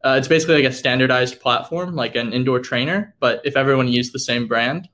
uh, 0.05 0.17
it's 0.19 0.29
basically 0.29 0.63
like 0.63 0.71
a 0.71 0.75
standardized 0.75 1.41
platform, 1.41 1.95
like 1.97 2.15
an 2.15 2.33
indoor 2.33 2.61
trainer, 2.61 3.15
but 3.19 3.41
if 3.45 3.57
everyone 3.57 3.89
used 3.89 4.15
the 4.15 4.21
same 4.21 4.47
brand. 4.47 4.89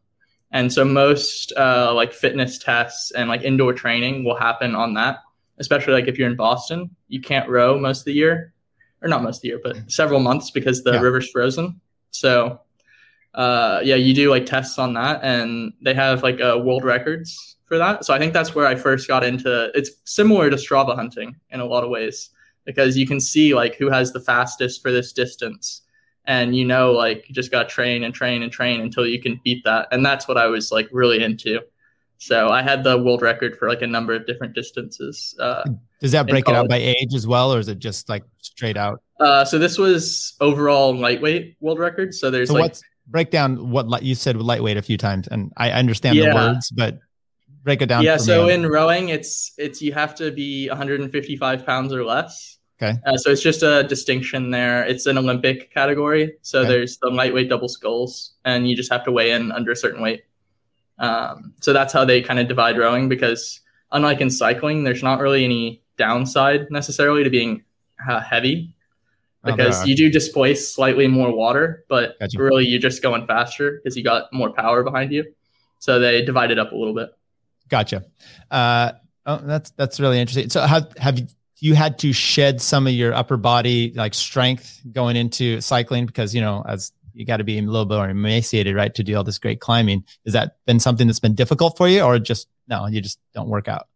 And 0.53 0.73
so 0.73 0.85
most 0.85 1.53
uh, 1.57 1.93
like 1.95 2.13
fitness 2.13 2.59
tests 2.59 3.11
and 3.11 3.29
like 3.29 3.43
indoor 3.43 3.73
training 3.73 4.25
will 4.25 4.37
happen 4.37 4.75
on 4.75 4.95
that, 4.95 5.19
especially 5.59 5.93
like 5.93 6.07
if 6.07 6.19
you're 6.19 6.31
in 6.31 6.37
Boston, 6.37 6.91
you 7.09 7.21
can't 7.21 7.49
row 7.49 7.79
most 7.79 8.01
of 8.01 8.05
the 8.07 8.13
year 8.13 8.53
or 9.03 9.09
not 9.09 9.23
most 9.23 9.39
of 9.39 9.43
the 9.43 9.49
year, 9.49 9.61
but 9.63 9.91
several 9.91 10.21
months 10.21 10.51
because 10.51 10.83
the 10.83 10.93
yeah. 10.93 11.01
river's 11.01 11.31
frozen. 11.31 11.81
So, 12.11 12.61
uh, 13.35 13.81
yeah, 13.85 13.97
you 13.97 14.15
do 14.15 14.31
like 14.31 14.47
tests 14.47 14.79
on 14.79 14.95
that, 14.95 15.21
and 15.23 15.73
they 15.83 15.95
have 15.95 16.23
like 16.23 16.41
uh, 16.41 16.59
world 16.63 16.85
records 16.85 17.57
for 17.67 17.79
that. 17.79 18.05
So 18.05 18.15
I 18.15 18.19
think 18.19 18.33
that's 18.33 18.55
where 18.55 18.67
I 18.67 18.75
first 18.75 19.07
got 19.07 19.25
into. 19.25 19.71
It's 19.75 19.91
similar 20.05 20.49
to 20.51 20.57
Strava 20.57 20.95
hunting 20.95 21.37
in 21.51 21.61
a 21.61 21.65
lot 21.65 21.85
of 21.85 21.91
ways 21.91 22.31
because 22.65 22.97
you 22.97 23.07
can 23.07 23.21
see 23.21 23.55
like 23.55 23.77
who 23.77 23.91
has 23.91 24.13
the 24.13 24.21
fastest 24.21 24.83
for 24.83 24.91
this 24.91 25.13
distance, 25.13 25.83
and 26.27 26.57
you 26.57 26.65
know 26.65 26.93
like 26.93 27.29
you 27.29 27.35
just 27.35 27.51
got 27.51 27.65
to 27.65 27.69
train 27.69 28.05
and 28.05 28.15
train 28.15 28.43
and 28.43 28.53
train 28.53 28.81
until 28.81 29.07
you 29.07 29.21
can 29.21 29.41
beat 29.45 29.65
that, 29.65 29.89
and 29.93 30.05
that's 30.05 30.29
what 30.29 30.37
I 30.37 30.47
was 30.47 30.73
like 30.73 30.89
really 30.93 31.23
into. 31.23 31.61
So 32.19 32.49
I 32.49 32.63
had 32.63 32.83
the 32.83 32.99
world 32.99 33.23
record 33.23 33.59
for 33.59 33.69
like 33.69 33.83
a 33.83 33.87
number 33.87 34.15
of 34.15 34.27
different 34.27 34.55
distances. 34.55 35.35
Uh, 35.39 35.65
Does 36.01 36.13
that 36.13 36.27
break 36.27 36.49
it 36.49 36.55
out 36.55 36.69
by 36.69 36.77
age 36.77 37.15
as 37.15 37.27
well, 37.27 37.53
or 37.53 37.59
is 37.59 37.69
it 37.69 37.79
just 37.79 38.09
like 38.09 38.25
straight 38.41 38.77
out? 38.77 39.03
Uh, 39.21 39.45
so 39.45 39.59
this 39.59 39.79
was 39.79 40.35
overall 40.41 40.97
lightweight 40.97 41.57
world 41.61 41.79
record. 41.79 42.15
So 42.15 42.31
there's 42.31 42.49
so 42.49 42.55
like 42.55 42.63
what's, 42.63 42.83
break 43.07 43.31
down 43.31 43.71
what 43.71 44.03
you 44.03 44.15
said 44.15 44.37
with 44.37 44.47
lightweight 44.47 44.77
a 44.77 44.83
few 44.83 44.97
times, 44.97 45.29
and 45.29 45.53
I 45.57 45.71
understand 45.73 46.17
yeah. 46.17 46.31
the 46.31 46.35
words, 46.35 46.71
but 46.71 46.99
break 47.63 47.83
it 47.83 47.87
down. 47.87 48.03
Yeah. 48.03 48.17
So 48.17 48.47
me. 48.47 48.55
in 48.55 48.67
rowing, 48.67 49.11
it's 49.11 49.53
it's 49.59 49.83
you 49.83 49.93
have 49.93 50.15
to 50.17 50.31
be 50.31 50.69
155 50.69 51.67
pounds 51.67 51.93
or 51.93 52.05
less. 52.05 52.56
Okay. 52.81 52.99
Uh, 53.07 53.17
so 53.17 53.31
it's 53.31 53.43
just 53.43 53.63
a 53.63 53.85
distinction 53.85 54.51
there. 54.51 54.85
It's 54.85 55.07
an 55.07 55.17
Olympic 55.17 55.73
category. 55.73 56.37
So 56.43 56.61
okay. 56.61 56.69
there's 56.69 56.99
the 56.99 57.09
lightweight 57.09 57.49
double 57.49 57.69
sculls, 57.69 58.35
and 58.45 58.69
you 58.69 58.77
just 58.77 58.93
have 58.93 59.05
to 59.05 59.13
weigh 59.13 59.33
in 59.33 59.51
under 59.53 59.73
a 59.73 59.77
certain 59.77 60.03
weight. 60.03 60.25
Um, 60.99 61.55
so 61.61 61.73
that's 61.73 61.93
how 61.93 62.05
they 62.05 62.21
kind 62.23 62.39
of 62.39 62.49
divide 62.49 62.79
rowing 62.79 63.09
because 63.09 63.61
unlike 63.93 64.21
in 64.21 64.31
cycling, 64.31 64.85
there's 64.85 65.03
not 65.03 65.21
really 65.21 65.45
any 65.45 65.83
downside 65.97 66.71
necessarily 66.71 67.25
to 67.25 67.31
being 67.31 67.65
uh, 68.09 68.21
heavy 68.21 68.75
oh, 69.45 69.53
because 69.53 69.83
oh, 69.83 69.85
you 69.87 69.97
do 69.97 70.11
displace 70.11 70.71
slightly 70.71 71.07
more 71.07 71.35
water, 71.35 71.85
but 71.89 72.19
gotcha. 72.19 72.39
really 72.39 72.67
you're 72.67 72.81
just 72.81 73.03
going 73.03 73.27
faster 73.27 73.81
because 73.83 73.97
you 73.97 74.05
got 74.05 74.33
more 74.33 74.53
power 74.53 74.83
behind 74.83 75.13
you. 75.13 75.25
So 75.79 75.99
they 75.99 76.23
divide 76.23 76.51
it 76.51 76.59
up 76.59 76.73
a 76.73 76.77
little 76.77 76.95
bit. 76.95 77.11
Gotcha. 77.69 78.05
Uh, 78.51 78.93
oh, 79.27 79.41
that's 79.43 79.71
that's 79.71 80.01
really 80.01 80.21
interesting. 80.21 80.51
So 80.51 80.61
have 80.63 80.93
have 80.99 81.19
you 81.19 81.27
had 81.75 81.99
to 82.01 82.13
shed 82.13 82.61
some 82.61 82.87
of 82.87 82.93
your 82.93 83.15
upper 83.15 83.37
body 83.37 83.93
like 83.95 84.15
strength 84.15 84.81
going 84.93 85.17
into 85.17 85.61
cycling 85.61 86.07
because 86.07 86.35
you 86.35 86.41
know 86.41 86.63
as 86.67 86.93
you 87.17 87.25
got 87.25 87.39
to 87.39 87.45
be 87.45 87.59
a 87.59 87.63
little 87.63 87.87
bit 87.87 87.95
more 87.95 88.11
emaciated, 88.11 88.77
right, 88.77 88.95
to 88.95 89.03
do 89.03 89.17
all 89.17 89.25
this 89.25 89.39
great 89.39 89.61
climbing. 89.61 90.05
Has 90.25 90.35
that 90.35 90.57
been 90.67 90.79
something 90.79 91.07
that's 91.07 91.19
been 91.19 91.35
difficult 91.35 91.77
for 91.77 91.89
you, 91.89 92.03
or 92.03 92.19
just 92.19 92.49
no, 92.69 92.87
you 92.87 93.01
just 93.01 93.19
don't 93.35 93.49
work 93.49 93.69
out? 93.69 93.89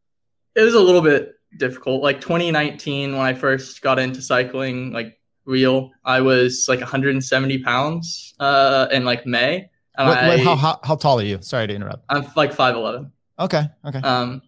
It 0.54 0.62
was 0.62 0.74
a 0.74 0.80
little 0.80 1.02
bit 1.02 1.34
difficult. 1.56 2.02
Like 2.02 2.20
2019, 2.20 3.12
when 3.12 3.20
I 3.20 3.34
first 3.34 3.82
got 3.82 3.98
into 3.98 4.22
cycling, 4.22 4.92
like 4.92 5.20
real, 5.44 5.90
I 6.04 6.22
was 6.22 6.66
like 6.68 6.80
170 6.80 7.58
pounds 7.58 8.34
uh, 8.40 8.88
in 8.90 9.04
like 9.04 9.26
May. 9.26 9.70
What, 9.96 10.16
I, 10.16 10.38
how, 10.38 10.56
how, 10.56 10.80
how 10.82 10.96
tall 10.96 11.20
are 11.20 11.24
you? 11.24 11.38
Sorry 11.42 11.66
to 11.66 11.74
interrupt. 11.74 12.04
I'm 12.08 12.26
like 12.34 12.54
5'11. 12.54 13.10
Okay. 13.38 13.64
Okay. 13.84 13.98
Um, 13.98 14.40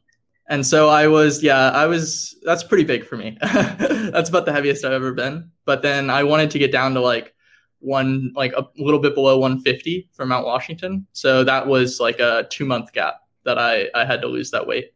and 0.53 0.67
so 0.67 0.91
I 0.91 1.07
was, 1.07 1.43
yeah, 1.43 1.71
I 1.71 1.87
was, 1.87 2.37
that's 2.43 2.63
pretty 2.63 2.85
big 2.85 3.07
for 3.07 3.17
me. 3.17 3.39
that's 3.43 4.29
about 4.29 4.45
the 4.45 4.53
heaviest 4.53 4.85
I've 4.85 4.93
ever 4.93 5.15
been. 5.15 5.51
But 5.65 5.81
then 5.81 6.11
I 6.11 6.25
wanted 6.25 6.51
to 6.51 6.59
get 6.59 6.71
down 6.71 6.93
to 6.93 7.01
like 7.01 7.35
one 7.79 8.35
like 8.37 8.53
a 8.53 8.69
little 8.77 9.01
bit 9.01 9.15
below 9.15 9.39
150 9.39 10.11
for 10.13 10.27
Mount 10.27 10.45
Washington. 10.45 11.07
So 11.15 11.43
that 11.45 11.67
was 11.67 12.01
like 12.01 12.21
a 12.21 12.47
two 12.51 12.67
month 12.67 12.93
gap 12.93 13.23
that 13.45 13.59
I 13.59 13.89
I 13.95 14.05
had 14.05 14.21
to 14.21 14.29
lose 14.29 14.51
that 14.51 14.67
weight, 14.67 14.93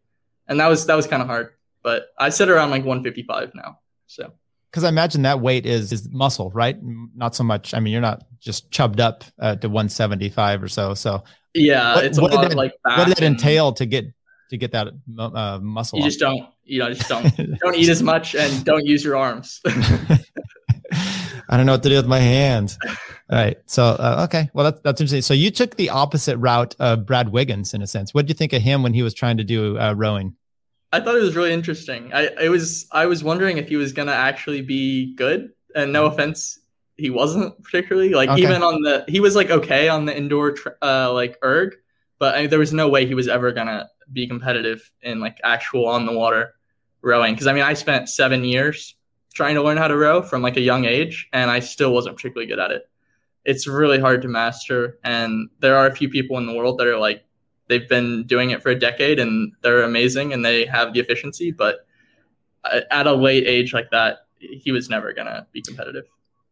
and 0.46 0.60
that 0.60 0.68
was 0.68 0.84
that 0.86 0.94
was 0.94 1.06
kind 1.06 1.22
of 1.22 1.28
hard. 1.28 1.54
But 1.82 2.08
I 2.18 2.28
sit 2.28 2.50
around 2.50 2.68
like 2.68 2.84
155 2.84 3.52
now. 3.54 3.78
So 4.08 4.34
because 4.70 4.84
I 4.84 4.90
imagine 4.90 5.22
that 5.22 5.40
weight 5.40 5.64
is 5.64 5.90
is 5.90 6.06
muscle, 6.10 6.50
right? 6.50 6.76
Not 6.82 7.34
so 7.34 7.44
much. 7.44 7.72
I 7.72 7.80
mean, 7.80 7.94
you're 7.94 8.02
not 8.02 8.24
just 8.40 8.70
chubbed 8.70 9.00
up 9.00 9.24
uh, 9.38 9.56
to 9.56 9.68
175 9.68 10.62
or 10.62 10.68
so. 10.68 10.92
So 10.92 11.24
yeah, 11.54 11.94
what, 11.94 12.04
it's 12.04 12.20
what 12.20 12.30
did 12.30 12.42
that, 12.42 12.54
like 12.54 12.74
what 12.82 13.06
did 13.06 13.16
that 13.16 13.24
entail 13.24 13.72
to 13.72 13.86
get 13.86 14.06
to 14.50 14.56
get 14.56 14.72
that 14.72 14.88
uh, 15.18 15.58
muscle? 15.60 15.98
You 15.98 16.04
just 16.04 16.20
don't, 16.20 16.46
you 16.64 16.78
know, 16.78 16.92
just 16.92 17.08
don't 17.08 17.36
don't 17.60 17.76
eat 17.76 17.88
as 17.88 18.02
much 18.02 18.34
and 18.34 18.64
don't 18.64 18.84
use 18.84 19.04
your 19.04 19.16
arms. 19.16 19.60
I 21.48 21.56
don't 21.56 21.66
know 21.66 21.72
what 21.72 21.82
to 21.84 21.88
do 21.88 21.96
with 21.96 22.06
my 22.06 22.18
hands. 22.18 22.78
All 22.84 23.38
right. 23.38 23.56
So, 23.66 23.84
uh, 23.84 24.26
okay. 24.28 24.50
Well, 24.52 24.64
that's, 24.64 24.80
that's 24.80 25.00
interesting. 25.00 25.22
So 25.22 25.34
you 25.34 25.50
took 25.50 25.76
the 25.76 25.90
opposite 25.90 26.36
route 26.38 26.74
of 26.78 27.06
Brad 27.06 27.28
Wiggins 27.28 27.74
in 27.74 27.82
a 27.82 27.86
sense. 27.86 28.12
What 28.12 28.22
did 28.22 28.30
you 28.30 28.34
think 28.34 28.52
of 28.52 28.62
him 28.62 28.82
when 28.82 28.94
he 28.94 29.02
was 29.02 29.14
trying 29.14 29.36
to 29.38 29.44
do 29.44 29.78
uh, 29.78 29.92
rowing? 29.94 30.34
I 30.92 31.00
thought 31.00 31.16
it 31.16 31.22
was 31.22 31.36
really 31.36 31.52
interesting. 31.52 32.12
I, 32.12 32.28
it 32.40 32.48
was, 32.48 32.86
I 32.92 33.06
was 33.06 33.22
wondering 33.22 33.58
if 33.58 33.68
he 33.68 33.76
was 33.76 33.92
going 33.92 34.08
to 34.08 34.14
actually 34.14 34.62
be 34.62 35.14
good 35.14 35.50
and 35.74 35.92
no 35.92 36.06
offense, 36.06 36.58
he 36.96 37.10
wasn't 37.10 37.62
particularly 37.62 38.14
like 38.14 38.30
okay. 38.30 38.42
even 38.42 38.62
on 38.62 38.80
the, 38.82 39.04
he 39.08 39.20
was 39.20 39.36
like, 39.36 39.50
okay 39.50 39.88
on 39.88 40.04
the 40.06 40.16
indoor, 40.16 40.56
uh, 40.82 41.12
like 41.12 41.36
erg, 41.44 41.74
but 42.18 42.34
I 42.34 42.46
there 42.46 42.58
was 42.58 42.72
no 42.72 42.88
way 42.88 43.06
he 43.06 43.14
was 43.14 43.28
ever 43.28 43.52
going 43.52 43.66
to 43.66 43.86
be 44.12 44.26
competitive 44.26 44.90
in 45.02 45.20
like 45.20 45.38
actual 45.44 45.86
on 45.86 46.06
the 46.06 46.12
water 46.12 46.54
rowing. 47.02 47.36
Cause 47.36 47.46
I 47.46 47.52
mean, 47.52 47.62
I 47.62 47.74
spent 47.74 48.08
seven 48.08 48.44
years 48.44 48.96
trying 49.34 49.54
to 49.54 49.62
learn 49.62 49.76
how 49.76 49.88
to 49.88 49.96
row 49.96 50.22
from 50.22 50.42
like 50.42 50.56
a 50.56 50.60
young 50.60 50.84
age, 50.84 51.28
and 51.32 51.50
I 51.50 51.60
still 51.60 51.92
wasn't 51.92 52.16
particularly 52.16 52.48
good 52.48 52.58
at 52.58 52.70
it. 52.70 52.88
It's 53.44 53.66
really 53.66 54.00
hard 54.00 54.22
to 54.22 54.28
master, 54.28 54.98
and 55.04 55.48
there 55.60 55.76
are 55.76 55.86
a 55.86 55.94
few 55.94 56.08
people 56.08 56.38
in 56.38 56.46
the 56.46 56.54
world 56.54 56.78
that 56.78 56.86
are 56.86 56.98
like 56.98 57.24
they've 57.68 57.88
been 57.88 58.24
doing 58.24 58.50
it 58.50 58.62
for 58.62 58.70
a 58.70 58.78
decade 58.78 59.18
and 59.18 59.52
they're 59.62 59.82
amazing 59.82 60.32
and 60.32 60.44
they 60.44 60.64
have 60.66 60.92
the 60.92 61.00
efficiency, 61.00 61.50
but 61.50 61.86
uh, 62.64 62.80
at 62.90 63.06
a 63.06 63.12
late 63.12 63.46
age 63.46 63.72
like 63.72 63.90
that, 63.90 64.18
he 64.38 64.72
was 64.72 64.88
never 64.88 65.12
gonna 65.12 65.46
be 65.52 65.62
competitive. 65.62 66.04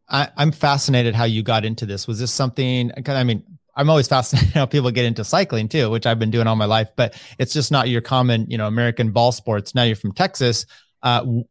I, 0.08 0.28
am 0.37 0.52
fascinated 0.52 1.14
how 1.14 1.25
you 1.25 1.42
got 1.42 1.64
into 1.64 1.87
this. 1.87 2.06
Was 2.06 2.18
this 2.18 2.30
something? 2.30 2.92
I 3.06 3.25
mean, 3.25 3.42
I'm 3.76 3.90
always 3.90 4.09
fascinated 4.09 4.50
how 4.54 4.66
people 4.66 4.90
get 4.90 5.04
into 5.04 5.25
cycling 5.25 5.69
too, 5.69 5.90
which 5.90 6.07
I've 6.07 6.19
been 6.19 6.31
doing 6.31 6.47
all 6.47 6.57
my 6.57 6.64
life. 6.64 6.90
But 6.97 7.21
it's 7.38 7.52
just 7.52 7.71
not 7.73 7.88
your 7.88 8.00
common, 8.00 8.50
you 8.50 8.59
know, 8.59 8.66
American 8.66 9.11
ball 9.11 9.33
sports. 9.33 9.75
Now 9.75 9.83
you're 9.83 9.97
from 9.97 10.12
Texas. 10.12 10.66
Uh, 11.02 11.43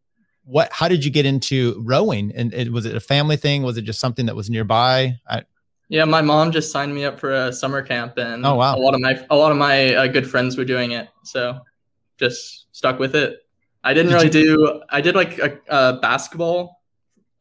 what 0.45 0.71
how 0.71 0.87
did 0.87 1.05
you 1.05 1.11
get 1.11 1.25
into 1.25 1.81
rowing 1.85 2.31
and 2.35 2.53
it, 2.53 2.71
was 2.71 2.85
it 2.85 2.95
a 2.95 2.99
family 2.99 3.37
thing 3.37 3.63
was 3.63 3.77
it 3.77 3.83
just 3.83 3.99
something 3.99 4.25
that 4.25 4.35
was 4.35 4.49
nearby 4.49 5.17
I, 5.27 5.43
yeah 5.89 6.05
my 6.05 6.21
mom 6.21 6.51
just 6.51 6.71
signed 6.71 6.93
me 6.93 7.05
up 7.05 7.19
for 7.19 7.33
a 7.33 7.53
summer 7.53 7.81
camp 7.81 8.17
and 8.17 8.45
oh 8.45 8.55
wow 8.55 8.75
a 8.75 8.77
lot 8.77 8.93
of 8.93 9.01
my 9.01 9.25
a 9.29 9.35
lot 9.35 9.51
of 9.51 9.57
my 9.57 9.95
uh, 9.95 10.07
good 10.07 10.29
friends 10.29 10.57
were 10.57 10.65
doing 10.65 10.91
it 10.91 11.07
so 11.23 11.59
just 12.17 12.65
stuck 12.75 12.99
with 12.99 13.15
it 13.15 13.45
i 13.83 13.93
didn't 13.93 14.11
did 14.11 14.35
really 14.35 14.47
you, 14.49 14.57
do 14.57 14.81
i 14.89 14.99
did 14.99 15.15
like 15.15 15.39
a, 15.39 15.57
a 15.69 15.99
basketball 16.01 16.81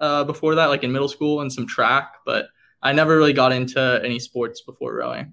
uh, 0.01 0.25
before 0.25 0.57
that 0.57 0.67
like 0.67 0.83
in 0.83 0.91
middle 0.93 1.09
school 1.09 1.41
and 1.41 1.53
some 1.53 1.67
track 1.67 2.15
but 2.25 2.47
i 2.83 2.93
never 2.93 3.17
really 3.17 3.33
got 3.33 3.53
into 3.53 4.01
any 4.05 4.19
sports 4.19 4.63
before 4.63 4.95
rowing 4.95 5.33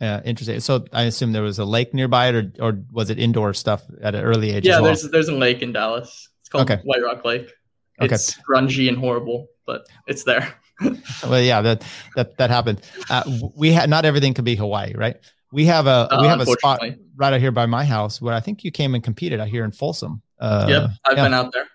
yeah, 0.00 0.22
interesting. 0.24 0.60
So 0.60 0.86
I 0.92 1.02
assume 1.02 1.32
there 1.32 1.42
was 1.42 1.58
a 1.58 1.64
lake 1.64 1.92
nearby, 1.92 2.30
or 2.30 2.52
or 2.58 2.78
was 2.90 3.10
it 3.10 3.18
indoor 3.18 3.52
stuff 3.52 3.82
at 4.00 4.14
an 4.14 4.22
early 4.22 4.50
age? 4.50 4.66
Yeah, 4.66 4.76
well? 4.76 4.84
there's 4.84 5.02
there's 5.10 5.28
a 5.28 5.34
lake 5.34 5.60
in 5.60 5.72
Dallas 5.72 6.30
It's 6.40 6.48
called 6.48 6.70
okay. 6.70 6.80
White 6.84 7.02
Rock 7.02 7.24
Lake. 7.24 7.52
It's 8.00 8.32
okay. 8.32 8.42
grungy 8.48 8.88
and 8.88 8.96
horrible, 8.96 9.48
but 9.66 9.86
it's 10.06 10.24
there. 10.24 10.54
well, 11.22 11.40
yeah, 11.40 11.60
that 11.60 11.84
that 12.16 12.38
that 12.38 12.48
happened. 12.48 12.80
Uh, 13.10 13.24
we 13.54 13.72
had 13.72 13.90
not 13.90 14.06
everything 14.06 14.32
could 14.32 14.46
be 14.46 14.54
Hawaii, 14.56 14.94
right? 14.94 15.16
We 15.52 15.66
have 15.66 15.86
a 15.86 16.08
uh, 16.10 16.18
we 16.22 16.28
have 16.28 16.40
a 16.40 16.46
spot 16.46 16.80
right 17.16 17.34
out 17.34 17.40
here 17.40 17.52
by 17.52 17.66
my 17.66 17.84
house 17.84 18.22
where 18.22 18.32
I 18.32 18.40
think 18.40 18.64
you 18.64 18.70
came 18.70 18.94
and 18.94 19.04
competed 19.04 19.38
out 19.38 19.48
here 19.48 19.64
in 19.64 19.72
Folsom. 19.72 20.22
Uh, 20.38 20.66
yep, 20.66 20.90
I've 21.04 21.18
yeah. 21.18 21.24
been 21.24 21.34
out 21.34 21.52
there. 21.52 21.68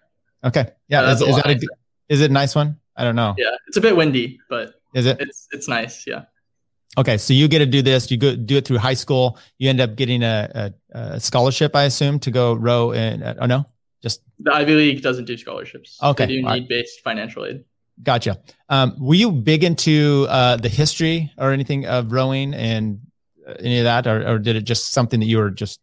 Okay, 0.43 0.71
yeah, 0.87 1.11
is, 1.11 1.21
is, 1.21 1.35
that 1.35 1.45
a, 1.45 1.59
is 2.09 2.21
it 2.21 2.31
a 2.31 2.33
nice 2.33 2.55
one? 2.55 2.79
I 2.95 3.03
don't 3.03 3.15
know. 3.15 3.35
Yeah, 3.37 3.51
it's 3.67 3.77
a 3.77 3.81
bit 3.81 3.95
windy, 3.95 4.39
but 4.49 4.74
is 4.95 5.05
it? 5.05 5.17
It's 5.19 5.47
it's 5.51 5.67
nice. 5.67 6.07
Yeah. 6.07 6.23
Okay, 6.97 7.17
so 7.17 7.33
you 7.33 7.47
get 7.47 7.59
to 7.59 7.65
do 7.65 7.81
this. 7.81 8.09
You 8.09 8.17
go 8.17 8.35
do 8.35 8.55
it 8.55 8.65
through 8.65 8.77
high 8.77 8.93
school. 8.93 9.37
You 9.57 9.69
end 9.69 9.81
up 9.81 9.95
getting 9.97 10.23
a, 10.23 10.71
a, 10.93 10.97
a 10.97 11.19
scholarship, 11.19 11.75
I 11.75 11.83
assume, 11.83 12.19
to 12.19 12.31
go 12.31 12.53
row. 12.53 12.91
In, 12.91 13.21
uh, 13.21 13.35
oh 13.41 13.45
no, 13.45 13.65
just 14.01 14.21
the 14.39 14.53
Ivy 14.53 14.75
League 14.75 15.01
doesn't 15.01 15.25
do 15.25 15.37
scholarships. 15.37 15.99
Okay, 16.01 16.25
they 16.25 16.33
do 16.35 16.41
need 16.41 16.47
right. 16.47 16.69
based 16.69 17.01
financial 17.01 17.45
aid. 17.45 17.65
Gotcha. 18.01 18.39
Um, 18.69 18.95
were 18.99 19.15
you 19.15 19.31
big 19.31 19.63
into 19.63 20.25
uh, 20.29 20.57
the 20.57 20.69
history 20.69 21.31
or 21.37 21.51
anything 21.51 21.85
of 21.85 22.11
rowing 22.11 22.53
and 22.53 22.99
uh, 23.47 23.53
any 23.59 23.79
of 23.79 23.83
that, 23.85 24.07
or, 24.07 24.27
or 24.27 24.39
did 24.39 24.55
it 24.55 24.63
just 24.63 24.91
something 24.91 25.19
that 25.19 25.27
you 25.27 25.37
were 25.37 25.51
just 25.51 25.79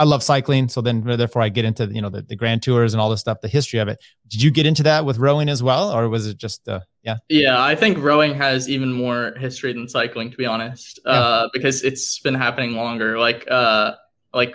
I 0.00 0.04
love 0.04 0.22
cycling, 0.22 0.70
so 0.70 0.80
then 0.80 1.02
therefore 1.02 1.42
I 1.42 1.50
get 1.50 1.66
into 1.66 1.84
you 1.84 2.00
know 2.00 2.08
the, 2.08 2.22
the 2.22 2.34
grand 2.34 2.62
tours 2.62 2.94
and 2.94 3.02
all 3.02 3.10
this 3.10 3.20
stuff, 3.20 3.42
the 3.42 3.48
history 3.48 3.80
of 3.80 3.88
it. 3.88 4.02
Did 4.28 4.42
you 4.42 4.50
get 4.50 4.64
into 4.64 4.82
that 4.84 5.04
with 5.04 5.18
rowing 5.18 5.50
as 5.50 5.62
well, 5.62 5.94
or 5.94 6.08
was 6.08 6.26
it 6.26 6.38
just 6.38 6.66
uh, 6.66 6.80
yeah? 7.02 7.16
Yeah, 7.28 7.62
I 7.62 7.74
think 7.74 7.98
rowing 7.98 8.34
has 8.34 8.66
even 8.70 8.94
more 8.94 9.34
history 9.38 9.74
than 9.74 9.86
cycling, 9.90 10.30
to 10.30 10.38
be 10.38 10.46
honest, 10.46 11.00
yeah. 11.04 11.12
uh, 11.12 11.48
because 11.52 11.82
it's 11.84 12.18
been 12.20 12.34
happening 12.34 12.72
longer. 12.72 13.18
Like 13.18 13.46
uh, 13.50 13.92
like 14.32 14.54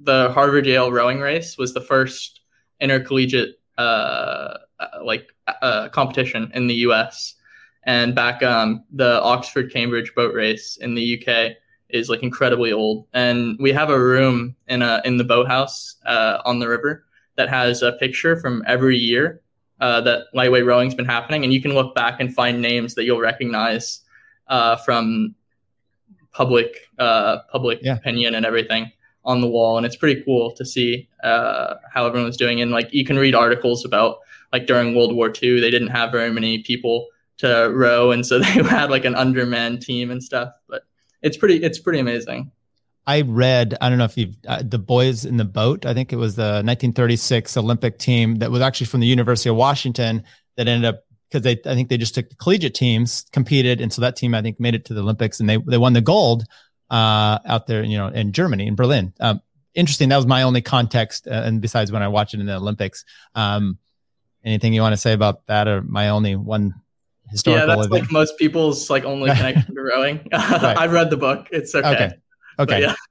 the 0.00 0.32
Harvard 0.32 0.66
Yale 0.66 0.90
rowing 0.90 1.20
race 1.20 1.56
was 1.56 1.72
the 1.72 1.80
first 1.80 2.40
intercollegiate 2.80 3.60
uh, 3.78 4.58
uh 4.80 5.04
like 5.04 5.28
uh, 5.62 5.88
competition 5.90 6.50
in 6.52 6.66
the 6.66 6.74
U.S. 6.86 7.36
And 7.84 8.12
back 8.12 8.42
um, 8.42 8.82
the 8.92 9.22
Oxford 9.22 9.72
Cambridge 9.72 10.12
boat 10.16 10.34
race 10.34 10.78
in 10.80 10.96
the 10.96 11.22
UK 11.22 11.52
is 11.92 12.08
like 12.08 12.22
incredibly 12.22 12.72
old, 12.72 13.06
and 13.12 13.56
we 13.58 13.72
have 13.72 13.90
a 13.90 14.00
room 14.00 14.56
in 14.68 14.82
a 14.82 15.00
in 15.04 15.16
the 15.16 15.24
boathouse 15.24 15.96
uh, 16.06 16.38
on 16.44 16.58
the 16.58 16.68
river 16.68 17.04
that 17.36 17.48
has 17.48 17.82
a 17.82 17.92
picture 17.92 18.36
from 18.36 18.62
every 18.66 18.96
year 18.96 19.40
uh, 19.80 20.00
that 20.02 20.26
lightweight 20.34 20.66
rowing's 20.66 20.94
been 20.94 21.06
happening, 21.06 21.44
and 21.44 21.52
you 21.52 21.62
can 21.62 21.74
look 21.74 21.94
back 21.94 22.20
and 22.20 22.34
find 22.34 22.60
names 22.60 22.94
that 22.94 23.04
you'll 23.04 23.20
recognize 23.20 24.00
uh, 24.48 24.76
from 24.76 25.34
public 26.32 26.88
uh, 26.98 27.38
public 27.50 27.78
yeah. 27.82 27.96
opinion 27.96 28.34
and 28.34 28.44
everything 28.44 28.90
on 29.24 29.40
the 29.40 29.48
wall, 29.48 29.76
and 29.76 29.86
it's 29.86 29.96
pretty 29.96 30.22
cool 30.22 30.50
to 30.52 30.64
see 30.64 31.08
uh, 31.22 31.74
how 31.92 32.06
everyone 32.06 32.26
was 32.26 32.36
doing. 32.36 32.60
And 32.60 32.70
like 32.70 32.92
you 32.92 33.04
can 33.04 33.18
read 33.18 33.34
articles 33.34 33.84
about 33.84 34.18
like 34.52 34.66
during 34.66 34.94
World 34.94 35.14
War 35.14 35.32
II, 35.42 35.60
they 35.60 35.70
didn't 35.70 35.88
have 35.88 36.10
very 36.10 36.30
many 36.30 36.62
people 36.62 37.08
to 37.38 37.70
row, 37.74 38.10
and 38.10 38.24
so 38.24 38.38
they 38.40 38.46
had 38.46 38.90
like 38.90 39.04
an 39.04 39.14
undermanned 39.14 39.82
team 39.82 40.10
and 40.10 40.22
stuff, 40.22 40.52
but 40.68 40.82
it's 41.22 41.36
pretty 41.36 41.62
it's 41.62 41.78
pretty 41.78 41.98
amazing. 41.98 42.52
I 43.06 43.22
read, 43.22 43.76
I 43.80 43.88
don't 43.88 43.98
know 43.98 44.04
if 44.04 44.16
you've, 44.16 44.36
uh, 44.46 44.62
the 44.64 44.78
boys 44.78 45.24
in 45.24 45.36
the 45.36 45.44
boat, 45.44 45.86
I 45.86 45.94
think 45.94 46.12
it 46.12 46.16
was 46.16 46.36
the 46.36 46.62
1936 46.62 47.56
Olympic 47.56 47.98
team 47.98 48.36
that 48.36 48.50
was 48.50 48.60
actually 48.60 48.86
from 48.86 49.00
the 49.00 49.06
University 49.06 49.48
of 49.48 49.56
Washington 49.56 50.22
that 50.56 50.68
ended 50.68 50.88
up, 50.88 51.04
because 51.28 51.42
they, 51.42 51.52
I 51.68 51.74
think 51.74 51.88
they 51.88 51.96
just 51.96 52.14
took 52.14 52.28
the 52.28 52.36
collegiate 52.36 52.74
teams, 52.74 53.24
competed. 53.32 53.80
And 53.80 53.92
so 53.92 54.02
that 54.02 54.16
team, 54.16 54.34
I 54.34 54.42
think, 54.42 54.60
made 54.60 54.74
it 54.74 54.84
to 54.86 54.94
the 54.94 55.00
Olympics 55.00 55.40
and 55.40 55.48
they, 55.48 55.56
they 55.56 55.78
won 55.78 55.92
the 55.92 56.00
gold 56.00 56.44
uh, 56.90 57.38
out 57.46 57.66
there, 57.66 57.82
you 57.82 57.96
know, 57.96 58.08
in 58.08 58.32
Germany, 58.32 58.66
in 58.66 58.74
Berlin. 58.74 59.12
Um, 59.18 59.40
interesting. 59.74 60.08
That 60.10 60.16
was 60.16 60.26
my 60.26 60.42
only 60.42 60.60
context. 60.60 61.26
Uh, 61.26 61.42
and 61.44 61.60
besides 61.60 61.90
when 61.90 62.02
I 62.02 62.08
watched 62.08 62.34
it 62.34 62.40
in 62.40 62.46
the 62.46 62.56
Olympics, 62.56 63.04
um, 63.34 63.78
anything 64.44 64.72
you 64.72 64.82
want 64.82 64.92
to 64.92 64.96
say 64.96 65.12
about 65.12 65.46
that 65.46 65.68
or 65.68 65.82
my 65.82 66.10
only 66.10 66.36
one 66.36 66.74
historical 67.30 67.68
yeah 67.68 67.74
that's 67.74 67.86
event. 67.86 68.02
like 68.02 68.12
most 68.12 68.36
people's 68.38 68.90
like 68.90 69.04
only 69.04 69.30
connection 69.34 69.74
to 69.74 69.80
rowing 69.80 70.26
i've 70.32 70.92
read 70.92 71.10
the 71.10 71.16
book 71.16 71.48
it's 71.50 71.74
okay 71.74 71.88
okay 71.88 72.10
okay 72.58 72.80
yeah 72.82 72.94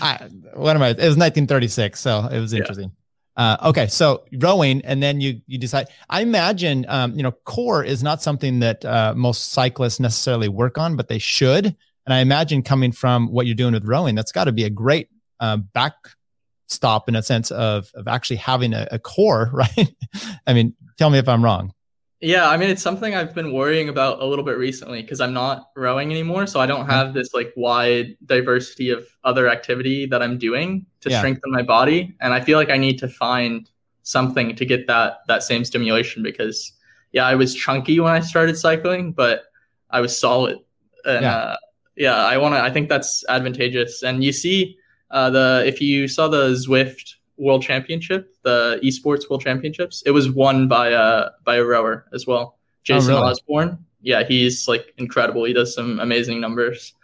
I, 0.00 0.28
what 0.54 0.76
am 0.76 0.82
I? 0.82 0.88
It 0.88 0.96
was 0.96 1.16
1936, 1.16 1.98
so 2.00 2.28
it 2.30 2.38
was 2.38 2.52
interesting. 2.52 2.92
Yeah. 3.36 3.52
Uh, 3.62 3.68
okay, 3.68 3.86
so 3.86 4.24
rowing, 4.38 4.82
and 4.84 5.02
then 5.02 5.20
you 5.20 5.40
you 5.46 5.56
decide. 5.56 5.88
I 6.10 6.20
imagine, 6.20 6.84
um, 6.88 7.14
you 7.14 7.22
know, 7.22 7.32
core 7.32 7.82
is 7.82 8.02
not 8.02 8.22
something 8.22 8.60
that 8.60 8.84
uh, 8.84 9.14
most 9.16 9.52
cyclists 9.52 10.00
necessarily 10.00 10.48
work 10.48 10.76
on, 10.76 10.96
but 10.96 11.08
they 11.08 11.18
should. 11.18 11.64
And 11.64 12.14
I 12.14 12.20
imagine 12.20 12.62
coming 12.62 12.92
from 12.92 13.28
what 13.30 13.46
you're 13.46 13.54
doing 13.54 13.72
with 13.72 13.84
rowing, 13.84 14.14
that's 14.14 14.32
got 14.32 14.44
to 14.44 14.52
be 14.52 14.64
a 14.64 14.70
great 14.70 15.08
uh, 15.38 15.56
backstop 15.56 17.08
in 17.08 17.16
a 17.16 17.22
sense 17.22 17.50
of 17.50 17.90
of 17.94 18.08
actually 18.08 18.36
having 18.36 18.74
a, 18.74 18.86
a 18.90 18.98
core, 18.98 19.48
right? 19.52 19.94
I 20.46 20.52
mean, 20.52 20.74
tell 20.98 21.08
me 21.08 21.18
if 21.18 21.28
I'm 21.28 21.42
wrong. 21.42 21.72
Yeah, 22.20 22.50
I 22.50 22.58
mean 22.58 22.68
it's 22.68 22.82
something 22.82 23.14
I've 23.14 23.34
been 23.34 23.52
worrying 23.52 23.88
about 23.88 24.20
a 24.20 24.26
little 24.26 24.44
bit 24.44 24.58
recently 24.58 25.00
because 25.00 25.22
I'm 25.22 25.32
not 25.32 25.70
rowing 25.74 26.10
anymore, 26.10 26.46
so 26.46 26.60
I 26.60 26.66
don't 26.66 26.80
mm-hmm. 26.80 26.90
have 26.90 27.14
this 27.14 27.32
like 27.32 27.52
wide 27.56 28.16
diversity 28.26 28.90
of 28.90 29.06
other 29.24 29.48
activity 29.48 30.04
that 30.06 30.22
I'm 30.22 30.36
doing 30.36 30.84
to 31.00 31.10
yeah. 31.10 31.18
strengthen 31.18 31.50
my 31.50 31.62
body, 31.62 32.14
and 32.20 32.34
I 32.34 32.40
feel 32.40 32.58
like 32.58 32.68
I 32.68 32.76
need 32.76 32.98
to 32.98 33.08
find 33.08 33.70
something 34.02 34.54
to 34.56 34.66
get 34.66 34.86
that 34.86 35.20
that 35.28 35.42
same 35.42 35.64
stimulation 35.64 36.22
because 36.22 36.72
yeah, 37.12 37.26
I 37.26 37.36
was 37.36 37.54
chunky 37.54 37.98
when 38.00 38.12
I 38.12 38.20
started 38.20 38.56
cycling, 38.58 39.12
but 39.12 39.44
I 39.88 40.02
was 40.02 40.18
solid, 40.18 40.58
and 41.06 41.22
yeah, 41.22 41.36
uh, 41.36 41.56
yeah 41.96 42.16
I 42.16 42.36
want 42.36 42.54
to. 42.54 42.60
I 42.60 42.70
think 42.70 42.90
that's 42.90 43.24
advantageous, 43.30 44.02
and 44.02 44.22
you 44.22 44.32
see 44.32 44.76
uh, 45.10 45.30
the 45.30 45.62
if 45.64 45.80
you 45.80 46.06
saw 46.06 46.28
the 46.28 46.50
Zwift 46.50 47.14
World 47.40 47.62
Championship, 47.62 48.36
the 48.42 48.78
Esports 48.84 49.28
World 49.28 49.42
Championships. 49.42 50.02
It 50.04 50.10
was 50.10 50.30
won 50.30 50.68
by 50.68 50.90
a 50.90 51.30
by 51.44 51.56
a 51.56 51.64
rower 51.64 52.06
as 52.12 52.26
well, 52.26 52.58
Jason 52.84 53.14
oh, 53.14 53.16
really? 53.16 53.30
Osborne. 53.30 53.84
Yeah, 54.02 54.24
he's 54.24 54.68
like 54.68 54.92
incredible. 54.98 55.44
He 55.44 55.52
does 55.52 55.74
some 55.74 55.98
amazing 56.00 56.40
numbers, 56.40 56.94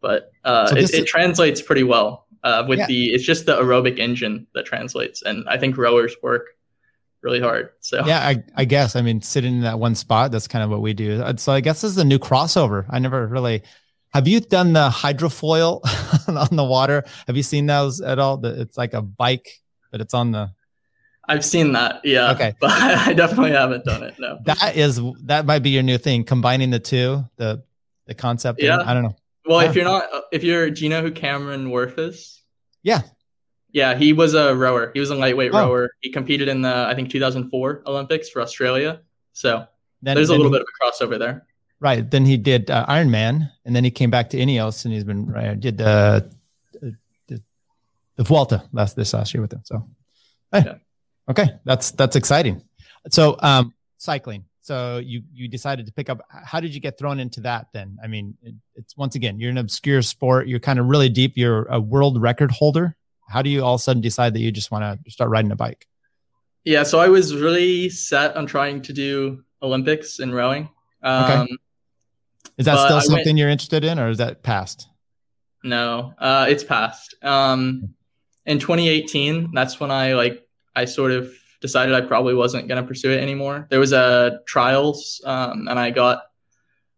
but 0.00 0.32
uh, 0.44 0.66
so 0.66 0.76
it, 0.76 0.92
it, 0.92 1.06
translates 1.06 1.62
pretty 1.62 1.84
well 1.84 2.26
uh, 2.42 2.64
with 2.68 2.80
yeah. 2.80 2.86
the. 2.86 3.14
It's 3.14 3.24
just 3.24 3.46
the 3.46 3.56
aerobic 3.56 3.98
engine 3.98 4.46
that 4.54 4.66
translates, 4.66 5.22
and 5.22 5.48
I 5.48 5.56
think 5.56 5.78
rowers 5.78 6.14
work 6.22 6.48
really 7.22 7.40
hard. 7.40 7.70
So 7.80 8.04
yeah, 8.06 8.20
I, 8.20 8.42
I 8.56 8.64
guess 8.64 8.96
I 8.96 9.02
mean 9.02 9.22
sitting 9.22 9.56
in 9.56 9.60
that 9.62 9.78
one 9.78 9.94
spot. 9.94 10.32
That's 10.32 10.48
kind 10.48 10.64
of 10.64 10.70
what 10.70 10.82
we 10.82 10.94
do. 10.94 11.22
So 11.36 11.52
I 11.52 11.60
guess 11.60 11.80
this 11.82 11.92
is 11.92 11.98
a 11.98 12.04
new 12.04 12.18
crossover. 12.18 12.86
I 12.90 12.98
never 12.98 13.26
really. 13.26 13.62
Have 14.14 14.26
you 14.26 14.40
done 14.40 14.72
the 14.72 14.88
hydrofoil 14.88 15.80
on 16.50 16.56
the 16.56 16.64
water? 16.64 17.04
Have 17.26 17.36
you 17.36 17.42
seen 17.42 17.66
those 17.66 18.00
at 18.00 18.18
all? 18.18 18.44
It's 18.46 18.78
like 18.78 18.94
a 18.94 19.02
bike 19.02 19.60
but 19.90 20.00
it's 20.00 20.14
on 20.14 20.32
the. 20.32 20.50
I've 21.28 21.44
seen 21.44 21.72
that, 21.72 22.02
yeah. 22.04 22.32
Okay, 22.32 22.54
but 22.60 22.70
I 22.70 23.12
definitely 23.12 23.52
haven't 23.52 23.84
done 23.84 24.02
it. 24.02 24.14
No, 24.18 24.38
that 24.44 24.76
is 24.76 25.00
that 25.24 25.46
might 25.46 25.60
be 25.60 25.70
your 25.70 25.82
new 25.82 25.98
thing, 25.98 26.24
combining 26.24 26.70
the 26.70 26.78
two, 26.78 27.24
the 27.36 27.62
the 28.06 28.14
concept. 28.14 28.62
Yeah, 28.62 28.82
I 28.84 28.94
don't 28.94 29.02
know. 29.02 29.16
Well, 29.44 29.62
yeah. 29.62 29.68
if 29.68 29.76
you're 29.76 29.84
not, 29.84 30.04
if 30.32 30.42
you're, 30.42 30.70
do 30.70 30.82
you 30.84 30.90
know 30.90 31.02
who 31.02 31.12
Cameron 31.12 31.68
Wurf 31.68 31.98
is? 31.98 32.42
Yeah, 32.82 33.02
yeah, 33.76 33.94
he 33.94 34.14
was 34.14 34.32
a 34.32 34.56
rower. 34.56 34.90
He 34.94 35.00
was 35.00 35.10
a 35.10 35.14
lightweight 35.14 35.52
oh. 35.52 35.58
rower. 35.58 35.90
He 36.00 36.10
competed 36.10 36.48
in 36.48 36.62
the 36.62 36.74
I 36.74 36.94
think 36.94 37.10
2004 37.10 37.82
Olympics 37.86 38.30
for 38.30 38.40
Australia. 38.40 39.02
So 39.34 39.66
then, 40.00 40.14
there's 40.14 40.30
a 40.30 40.32
little 40.32 40.46
he, 40.46 40.52
bit 40.52 40.62
of 40.62 40.66
a 40.66 41.04
crossover 41.04 41.18
there. 41.18 41.46
Right. 41.78 42.10
Then 42.10 42.24
he 42.24 42.38
did 42.38 42.70
uh, 42.70 42.86
Ironman, 42.86 43.50
and 43.66 43.76
then 43.76 43.84
he 43.84 43.90
came 43.90 44.10
back 44.10 44.30
to 44.30 44.38
Ineos, 44.38 44.86
and 44.86 44.94
he's 44.94 45.04
been 45.04 45.26
right, 45.26 45.60
did 45.60 45.82
uh, 45.82 46.22
the 48.16 48.24
Vuelta 48.24 48.64
last 48.72 48.96
this 48.96 49.12
last 49.14 49.32
year 49.34 49.40
with 49.40 49.50
them. 49.50 49.62
So, 49.64 49.88
hey, 50.52 50.62
yeah. 50.66 50.74
okay, 51.30 51.48
that's 51.64 51.92
that's 51.92 52.16
exciting. 52.16 52.62
So, 53.10 53.36
um, 53.40 53.74
cycling. 53.98 54.44
So 54.62 54.98
you 54.98 55.22
you 55.32 55.46
decided 55.48 55.86
to 55.86 55.92
pick 55.92 56.10
up. 56.10 56.20
How 56.28 56.58
did 56.58 56.74
you 56.74 56.80
get 56.80 56.98
thrown 56.98 57.20
into 57.20 57.40
that? 57.42 57.68
Then, 57.72 57.98
I 58.02 58.08
mean, 58.08 58.34
it, 58.42 58.54
it's 58.74 58.96
once 58.96 59.14
again, 59.14 59.38
you're 59.38 59.50
an 59.50 59.58
obscure 59.58 60.02
sport. 60.02 60.48
You're 60.48 60.58
kind 60.58 60.78
of 60.78 60.86
really 60.86 61.08
deep. 61.08 61.34
You're 61.36 61.66
a 61.66 61.80
world 61.80 62.20
record 62.20 62.50
holder. 62.50 62.96
How 63.28 63.42
do 63.42 63.50
you 63.50 63.64
all 63.64 63.74
of 63.74 63.80
a 63.80 63.82
sudden 63.82 64.02
decide 64.02 64.34
that 64.34 64.40
you 64.40 64.50
just 64.50 64.70
want 64.70 65.04
to 65.04 65.10
start 65.10 65.30
riding 65.30 65.52
a 65.52 65.56
bike? 65.56 65.86
Yeah, 66.64 66.82
so 66.82 66.98
I 66.98 67.08
was 67.08 67.34
really 67.34 67.88
set 67.88 68.36
on 68.36 68.46
trying 68.46 68.82
to 68.82 68.92
do 68.92 69.44
Olympics 69.62 70.18
in 70.18 70.34
rowing. 70.34 70.68
Um, 71.02 71.42
okay. 71.42 71.56
Is 72.58 72.66
that 72.66 72.84
still 72.84 73.00
something 73.00 73.24
went, 73.24 73.38
you're 73.38 73.50
interested 73.50 73.84
in, 73.84 74.00
or 74.00 74.08
is 74.08 74.18
that 74.18 74.42
past? 74.42 74.88
No, 75.62 76.12
uh, 76.18 76.46
it's 76.48 76.64
past. 76.64 77.14
Um, 77.22 77.94
in 78.46 78.58
2018, 78.58 79.50
that's 79.52 79.80
when 79.80 79.90
I 79.90 80.14
like 80.14 80.46
I 80.74 80.84
sort 80.84 81.12
of 81.12 81.32
decided 81.60 81.94
I 81.94 82.00
probably 82.00 82.34
wasn't 82.34 82.68
going 82.68 82.80
to 82.80 82.86
pursue 82.86 83.10
it 83.10 83.20
anymore. 83.20 83.66
There 83.70 83.80
was 83.80 83.92
a 83.92 84.40
trials, 84.46 85.20
um, 85.24 85.68
and 85.68 85.78
I 85.78 85.90
got 85.90 86.22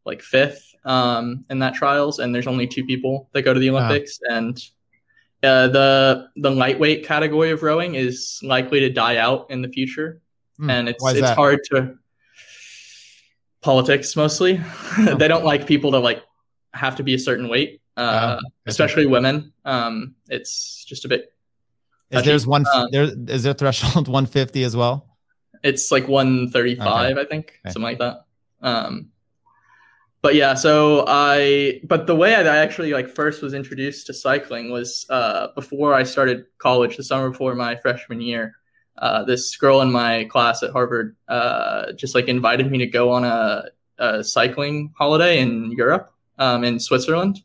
like 0.05 0.23
fifth 0.23 0.75
um, 0.85 1.45
in 1.51 1.61
that 1.61 1.75
trials, 1.75 2.19
and 2.19 2.35
there's 2.35 2.47
only 2.47 2.67
two 2.67 2.85
people 2.85 3.29
that 3.33 3.43
go 3.43 3.55
to 3.55 3.61
the 3.61 3.71
Olympics, 3.71 4.19
wow. 4.29 4.37
and 4.37 4.63
uh, 5.43 5.69
the 5.69 6.29
the 6.37 6.51
lightweight 6.51 7.05
category 7.05 7.51
of 7.51 7.63
rowing 7.63 7.95
is 7.95 8.41
likely 8.43 8.81
to 8.81 8.91
die 8.91 9.17
out 9.17 9.51
in 9.51 9.63
the 9.63 9.69
future, 9.69 10.21
mm, 10.61 10.71
and 10.71 10.89
it's 10.89 11.05
it's 11.07 11.21
that? 11.21 11.37
hard 11.37 11.61
to 11.71 11.97
politics 13.63 14.17
mostly. 14.17 14.61
Oh. 14.99 15.15
they 15.19 15.29
don't 15.29 15.45
like 15.45 15.67
people 15.67 15.93
to 15.93 15.99
like 15.99 16.23
have 16.75 16.97
to 16.97 17.03
be 17.03 17.15
a 17.15 17.19
certain 17.19 17.49
weight, 17.49 17.81
uh, 17.97 18.39
oh, 18.39 18.49
especially 18.67 19.07
women. 19.07 19.53
Um, 19.65 20.15
it's 20.29 20.85
just 20.85 21.05
a 21.05 21.09
bit 21.09 21.33
is 22.11 22.25
there's 22.25 22.47
one 22.47 22.65
uh, 22.73 22.89
there 22.91 23.11
is 23.29 23.43
there 23.43 23.55
threshold 23.55 24.09
150 24.09 24.65
as 24.65 24.77
well? 24.77 25.07
It's 25.63 25.91
like 25.91 26.07
135, 26.07 27.13
okay. 27.13 27.21
I 27.21 27.25
think, 27.25 27.61
okay. 27.65 27.73
something 27.73 27.83
like 27.83 27.99
that. 27.99 28.25
Um, 28.63 29.11
but 30.21 30.35
yeah, 30.35 30.55
so 30.55 31.05
I, 31.07 31.81
but 31.85 32.07
the 32.07 32.17
way 32.17 32.35
I 32.35 32.57
actually 32.57 32.93
like 32.93 33.09
first 33.09 33.41
was 33.41 33.55
introduced 33.55 34.07
to 34.09 34.15
cycling 34.15 34.71
was 34.71 35.07
uh, 35.11 35.49
before 35.55 35.95
I 35.95 36.03
started 36.03 36.47
college, 36.59 36.97
the 36.97 37.05
summer 37.05 37.31
before 37.31 37.55
my 37.55 37.77
freshman 37.77 38.21
year. 38.21 38.55
Uh, 38.97 39.23
this 39.23 39.57
girl 39.57 39.81
in 39.81 39.93
my 39.93 40.25
class 40.25 40.65
at 40.65 40.73
Harvard 40.73 41.15
uh, 41.29 41.93
just 41.93 42.17
like 42.17 42.27
invited 42.27 42.69
me 42.69 42.79
to 42.79 42.87
go 42.87 43.13
on 43.13 43.25
a, 43.25 43.67
a 43.99 44.25
cycling 44.25 44.93
holiday 44.99 45.39
in 45.39 45.71
Europe, 45.71 46.13
um, 46.39 46.65
in 46.65 46.81
Switzerland, 46.81 47.41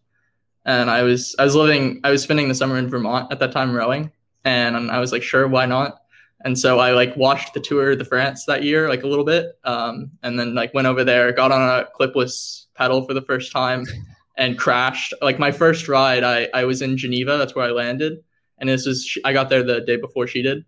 and 0.66 0.90
I 0.90 1.04
was 1.04 1.36
I 1.38 1.44
was 1.44 1.56
living 1.56 2.02
I 2.04 2.10
was 2.10 2.24
spending 2.24 2.48
the 2.48 2.56
summer 2.56 2.80
in 2.80 2.90
Vermont 2.90 3.32
at 3.32 3.38
that 3.40 3.52
time 3.52 3.72
rowing, 3.72 4.12
and 4.46 4.92
I 4.92 5.00
was 5.00 5.12
like, 5.12 5.24
sure, 5.24 5.48
why 5.48 5.66
not? 5.66 6.00
And 6.46 6.58
so 6.60 6.80
I 6.80 6.92
like 6.92 7.16
watched 7.16 7.54
the 7.54 7.60
Tour 7.60 7.96
de 7.96 8.04
France 8.04 8.46
that 8.46 8.64
year, 8.64 8.90
like 8.90 9.04
a 9.04 9.08
little 9.08 9.24
bit, 9.24 9.58
um, 9.64 10.12
and 10.24 10.38
then 10.38 10.54
like 10.54 10.74
went 10.74 10.88
over 10.88 11.04
there, 11.04 11.32
got 11.32 11.52
on 11.52 11.62
a 11.62 11.88
clipless 11.98 12.66
pedal 12.76 13.06
for 13.06 13.14
the 13.14 13.22
first 13.22 13.52
time, 13.52 13.86
and 14.38 14.58
crashed. 14.58 15.14
Like 15.22 15.40
my 15.40 15.52
first 15.52 15.88
ride, 15.88 16.24
I 16.24 16.50
I 16.54 16.66
was 16.66 16.82
in 16.82 16.98
Geneva, 16.98 17.38
that's 17.38 17.56
where 17.56 17.66
I 17.66 17.72
landed, 17.72 18.24
and 18.58 18.68
this 18.68 18.86
was 18.86 19.18
I 19.24 19.32
got 19.32 19.50
there 19.50 19.64
the 19.64 19.82
day 19.82 19.96
before 19.96 20.28
she 20.28 20.42
did, 20.42 20.66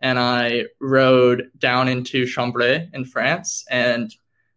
and 0.00 0.18
I 0.18 0.64
rode 0.80 1.50
down 1.56 1.86
into 1.86 2.24
Chambéry 2.24 2.92
in 2.92 3.04
France, 3.04 3.64
and 3.70 4.12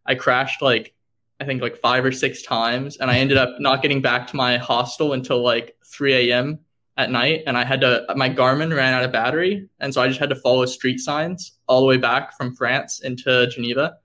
I 0.07 0.15
crashed 0.15 0.63
like 0.63 0.95
I 1.39 1.45
think 1.45 1.61
like 1.61 1.77
five 1.77 2.03
or 2.03 2.11
six 2.11 2.41
times, 2.41 2.97
and 2.97 3.11
I 3.11 3.19
ended 3.19 3.37
up 3.37 3.59
not 3.59 3.83
getting 3.83 4.01
back 4.01 4.25
to 4.27 4.35
my 4.35 4.57
hostel 4.57 5.13
until 5.13 5.43
like 5.43 5.75
3 5.85 6.31
a.m 6.31 6.59
at 6.97 7.11
night 7.11 7.43
and 7.45 7.57
I 7.57 7.65
had 7.65 7.81
to 7.81 8.05
my 8.15 8.29
Garmin 8.29 8.75
ran 8.75 8.93
out 8.93 9.03
of 9.03 9.11
battery 9.11 9.67
and 9.79 9.93
so 9.93 10.01
I 10.01 10.07
just 10.07 10.19
had 10.19 10.29
to 10.29 10.35
follow 10.35 10.65
street 10.65 10.99
signs 10.99 11.57
all 11.67 11.81
the 11.81 11.87
way 11.87 11.97
back 11.97 12.37
from 12.37 12.55
France 12.55 13.01
into 13.01 13.47
Geneva 13.47 13.97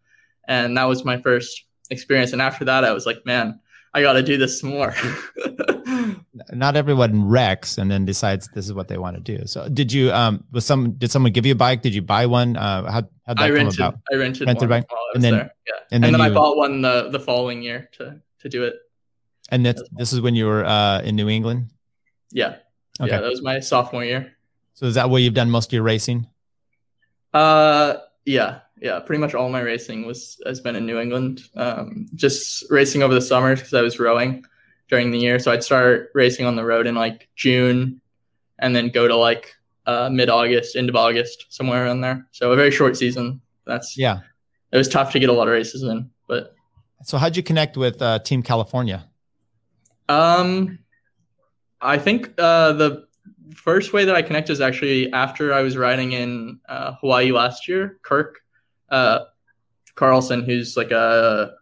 and 0.49 0.77
that 0.77 0.85
was 0.85 1.05
my 1.05 1.21
first 1.21 1.65
experience. 1.91 2.33
And 2.33 2.43
after 2.43 2.65
that 2.65 2.85
I 2.85 2.93
was 2.93 3.07
like 3.07 3.25
man 3.25 3.61
I 3.93 4.03
got 4.03 4.13
to 4.13 4.23
do 4.23 4.37
this 4.37 4.63
more. 4.63 4.95
Not 6.53 6.77
everyone 6.77 7.27
wrecks 7.27 7.77
and 7.77 7.91
then 7.91 8.05
decides 8.05 8.49
this 8.55 8.67
is 8.67 8.73
what 8.73 8.87
they 8.87 8.99
want 8.99 9.17
to 9.17 9.37
do. 9.37 9.47
So 9.47 9.69
did 9.69 9.93
you 9.93 10.13
um 10.13 10.45
was 10.51 10.67
some 10.67 10.93
did 10.93 11.13
someone 11.13 11.33
give 11.33 11.47
you 11.47 11.53
a 11.53 11.57
bike? 11.57 11.83
Did 11.83 11.95
you 11.95 12.03
buy 12.03 12.27
one? 12.27 12.57
Uh 12.57 12.91
how 12.91 13.03
how'd 13.27 13.39
that 13.39 13.41
I 13.41 13.51
rented, 13.51 13.79
come 13.79 13.89
about? 13.89 14.01
I 14.13 14.17
rented, 14.17 14.49
rented 14.49 14.69
one 14.69 14.85
and 15.15 15.23
then, 15.23 15.33
there. 15.33 15.55
yeah. 15.67 15.75
and, 15.93 16.05
and 16.05 16.15
then, 16.15 16.21
then 16.21 16.21
you, 16.21 16.27
I 16.27 16.35
bought 16.35 16.57
one 16.57 16.83
the 16.83 17.09
the 17.11 17.21
following 17.21 17.63
year 17.63 17.89
to 17.99 18.21
to 18.41 18.49
do 18.49 18.65
it. 18.65 18.75
And 19.53 19.65
that's 19.65 19.83
this 19.93 20.13
is 20.13 20.21
when 20.21 20.35
you 20.35 20.47
were 20.47 20.65
uh 20.65 21.03
in 21.03 21.15
New 21.15 21.29
England? 21.29 21.71
Yeah 22.33 22.57
Okay. 23.01 23.11
Yeah, 23.11 23.21
that 23.21 23.31
was 23.31 23.43
my 23.43 23.61
sophomore 23.61 24.05
year. 24.05 24.33
So 24.75 24.87
is 24.87 24.95
that 24.95 25.11
where 25.11 25.21
you've 25.21 25.35
done 25.35 25.51
most 25.51 25.71
of 25.71 25.73
your 25.73 25.83
racing? 25.83 26.27
Uh, 27.33 27.95
yeah, 28.25 28.61
yeah. 28.81 29.01
Pretty 29.01 29.21
much 29.21 29.35
all 29.35 29.49
my 29.49 29.61
racing 29.61 30.07
was 30.07 30.41
has 30.47 30.61
been 30.61 30.77
in 30.77 30.87
New 30.87 30.99
England. 30.99 31.43
Um, 31.57 32.09
just 32.15 32.65
racing 32.71 33.03
over 33.03 33.15
the 33.15 33.21
summers 33.21 33.61
because 33.61 33.75
I 33.75 33.83
was 33.83 33.99
rowing 33.99 34.45
during 34.89 35.11
the 35.11 35.19
year. 35.19 35.39
So 35.39 35.53
I'd 35.53 35.65
start 35.65 36.11
racing 36.15 36.47
on 36.47 36.57
the 36.57 36.65
road 36.65 36.87
in 36.87 36.95
like 36.95 37.29
June, 37.37 38.01
and 38.59 38.75
then 38.75 38.89
go 38.89 39.09
to 39.09 39.17
like 39.17 39.55
uh, 39.87 40.11
mid 40.11 40.29
August, 40.29 40.77
end 40.77 40.89
of 40.89 40.97
August, 40.97 41.47
somewhere 41.49 41.85
around 41.85 42.03
there. 42.03 42.27
So 42.33 42.53
a 42.53 42.57
very 42.57 42.71
short 42.71 42.97
season. 42.97 43.41
That's 43.67 43.97
yeah. 43.97 44.21
It 44.73 44.77
was 44.77 44.89
tough 44.89 45.13
to 45.13 45.19
get 45.19 45.29
a 45.29 45.33
lot 45.33 45.49
of 45.49 45.53
races 45.53 45.83
in, 45.83 46.11
but. 46.29 46.55
So 47.03 47.19
how'd 47.19 47.37
you 47.37 47.43
connect 47.43 47.77
with 47.77 48.01
uh, 48.03 48.19
Team 48.21 48.43
California? 48.43 49.09
Um, 50.09 50.79
I 51.81 51.99
think 51.99 52.33
uh, 52.39 52.73
the 52.73 53.07
first 53.55 53.93
way 53.93 54.05
that 54.05 54.15
I 54.15 54.23
connected 54.23 54.53
is 54.53 54.61
actually 54.61 55.13
after 55.13 55.53
I 55.53 55.63
was 55.63 55.77
riding 55.77 56.13
in 56.13 56.61
uh, 56.69 56.95
Hawaii 57.01 57.33
last 57.33 57.69
year. 57.69 57.99
Kirk 58.03 58.41
uh, 58.91 59.21
Carlson, 59.95 60.45
who's 60.45 60.77
like 60.77 60.91
a 60.91 61.53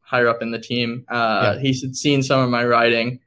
higher 0.00 0.28
up 0.28 0.42
in 0.42 0.50
the 0.50 0.58
team, 0.58 1.04
uh, 1.08 1.54
yeah. 1.54 1.60
he's 1.60 1.84
seen 1.98 2.22
some 2.22 2.40
of 2.40 2.50
my 2.50 2.64
riding, 2.64 3.20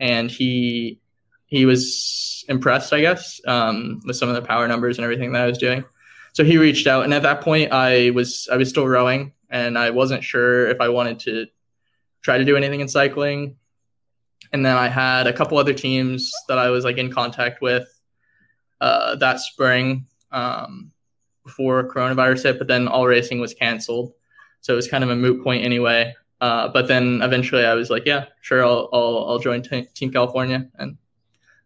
and 0.00 0.30
he 0.30 1.00
he 1.46 1.66
was 1.66 2.44
impressed, 2.48 2.92
I 2.92 3.00
guess, 3.02 3.40
um, 3.46 4.00
with 4.06 4.16
some 4.16 4.28
of 4.28 4.34
the 4.34 4.42
power 4.42 4.66
numbers 4.66 4.98
and 4.98 5.04
everything 5.04 5.32
that 5.32 5.42
I 5.42 5.46
was 5.46 5.58
doing. 5.58 5.84
So 6.32 6.44
he 6.44 6.56
reached 6.56 6.86
out, 6.86 7.04
and 7.04 7.12
at 7.12 7.22
that 7.22 7.42
point, 7.42 7.72
I 7.72 8.10
was 8.10 8.48
I 8.50 8.56
was 8.56 8.68
still 8.68 8.88
rowing, 8.88 9.32
and 9.50 9.78
I 9.78 9.90
wasn't 9.90 10.24
sure 10.24 10.68
if 10.68 10.80
I 10.80 10.88
wanted 10.88 11.20
to 11.20 11.46
try 12.22 12.38
to 12.38 12.44
do 12.44 12.56
anything 12.56 12.80
in 12.80 12.88
cycling 12.88 13.56
and 14.52 14.64
then 14.64 14.76
I 14.76 14.88
had 14.88 15.26
a 15.26 15.32
couple 15.32 15.58
other 15.58 15.72
teams 15.72 16.32
that 16.48 16.58
I 16.58 16.70
was 16.70 16.84
like 16.84 16.98
in 16.98 17.12
contact 17.12 17.62
with 17.62 17.88
uh, 18.80 19.16
that 19.16 19.40
spring 19.40 20.06
um, 20.30 20.92
before 21.44 21.88
coronavirus 21.88 22.44
hit, 22.44 22.58
but 22.58 22.68
then 22.68 22.88
all 22.88 23.06
racing 23.06 23.40
was 23.40 23.54
canceled, 23.54 24.12
so 24.60 24.72
it 24.72 24.76
was 24.76 24.88
kind 24.88 25.04
of 25.04 25.10
a 25.10 25.16
moot 25.16 25.42
point 25.42 25.64
anyway. 25.64 26.14
Uh, 26.40 26.68
but 26.68 26.88
then 26.88 27.22
eventually 27.22 27.64
I 27.64 27.74
was 27.74 27.88
like, 27.88 28.04
yeah, 28.04 28.26
sure, 28.40 28.64
I'll 28.64 28.88
I'll, 28.92 29.26
I'll 29.28 29.38
join 29.38 29.62
t- 29.62 29.86
Team 29.94 30.10
California, 30.10 30.68
and 30.78 30.98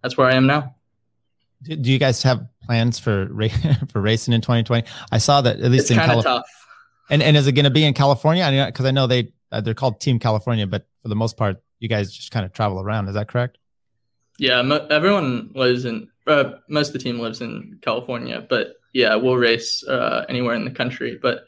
that's 0.03 0.17
where 0.17 0.29
I 0.29 0.35
am 0.35 0.47
now. 0.47 0.75
Do 1.63 1.91
you 1.91 1.99
guys 1.99 2.23
have 2.23 2.47
plans 2.65 2.99
for 2.99 3.29
for 3.89 4.01
racing 4.01 4.35
in 4.35 4.41
2020? 4.41 4.87
I 5.11 5.19
saw 5.19 5.41
that 5.41 5.61
at 5.61 5.71
least 5.71 5.85
it's 5.85 5.91
in 5.93 5.97
California. 5.97 6.45
And 7.09 7.23
and 7.23 7.37
is 7.37 7.47
it 7.47 7.53
going 7.53 7.65
to 7.65 7.71
be 7.71 7.85
in 7.85 7.95
California? 7.95 8.67
Because 8.67 8.85
I 8.85 8.91
know 8.91 9.07
they 9.07 9.33
uh, 9.51 9.61
they're 9.61 9.75
called 9.75 10.01
Team 10.01 10.19
California, 10.19 10.67
but 10.67 10.87
for 11.03 11.09
the 11.09 11.17
most 11.17 11.37
part, 11.37 11.63
you 11.79 11.89
guys 11.89 12.13
just 12.13 12.31
kind 12.31 12.45
of 12.45 12.53
travel 12.53 12.81
around. 12.81 13.09
Is 13.09 13.15
that 13.15 13.29
correct? 13.29 13.59
Yeah, 14.39 14.63
mo- 14.63 14.87
everyone 14.91 15.51
lives 15.55 15.85
in. 15.85 16.09
Uh, 16.27 16.55
most 16.69 16.89
of 16.89 16.93
the 16.95 16.99
team 16.99 17.21
lives 17.21 17.41
in 17.41 17.79
California, 17.83 18.45
but 18.49 18.75
yeah, 18.93 19.15
we'll 19.15 19.37
race 19.37 19.87
uh, 19.87 20.25
anywhere 20.29 20.55
in 20.55 20.65
the 20.65 20.71
country. 20.71 21.19
But 21.21 21.45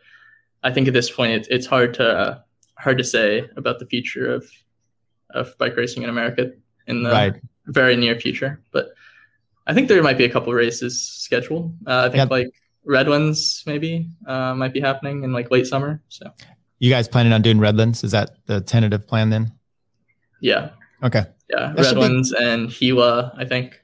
I 0.63 0.73
think 0.73 0.89
at 0.89 0.95
this 0.95 1.11
point, 1.11 1.33
it's 1.33 1.49
it's 1.49 1.67
hard 1.67 1.95
to 1.95 2.07
uh, 2.07 2.39
hard 2.79 2.99
to 2.99 3.05
say 3.05 3.49
about 3.57 3.79
the 3.79 3.87
future 3.87 4.33
of 4.33 4.49
of 5.31 5.57
bike 5.59 5.77
racing 5.77 6.03
in 6.05 6.11
America 6.11 6.53
in 6.87 7.03
the 7.03 7.11
right. 7.11 7.35
very 7.67 7.97
near 7.97 8.19
future. 8.19 8.63
But 8.73 8.91
I 9.67 9.75
think 9.75 9.89
there 9.89 10.03
might 10.03 10.19
be 10.19 10.25
a 10.25 10.31
couple 10.31 10.53
races 10.55 11.03
scheduled. 11.03 11.75
Uh, 11.87 12.05
I 12.07 12.09
think 12.09 12.17
yep. 12.17 12.31
like 12.31 12.55
Redlands 12.85 13.63
maybe 13.67 14.11
uh, 14.27 14.55
might 14.55 14.73
be 14.73 14.81
happening 14.81 15.25
in 15.25 15.33
like 15.33 15.51
late 15.51 15.67
summer. 15.67 16.03
So 16.09 16.33
you 16.79 16.91
guys 16.91 17.09
planning 17.09 17.33
on 17.33 17.43
doing 17.43 17.59
Redlands? 17.59 18.05
Is 18.05 18.13
that 18.13 18.47
the 18.47 18.61
tentative 18.61 19.07
plan 19.07 19.31
then? 19.31 19.53
Yeah. 20.41 20.71
Okay. 21.03 21.25
Yeah, 21.51 21.73
that 21.75 21.85
Redlands 21.85 22.33
be... 22.33 22.39
and 22.39 22.71
Gila, 22.71 23.35
I 23.37 23.45
think. 23.45 23.83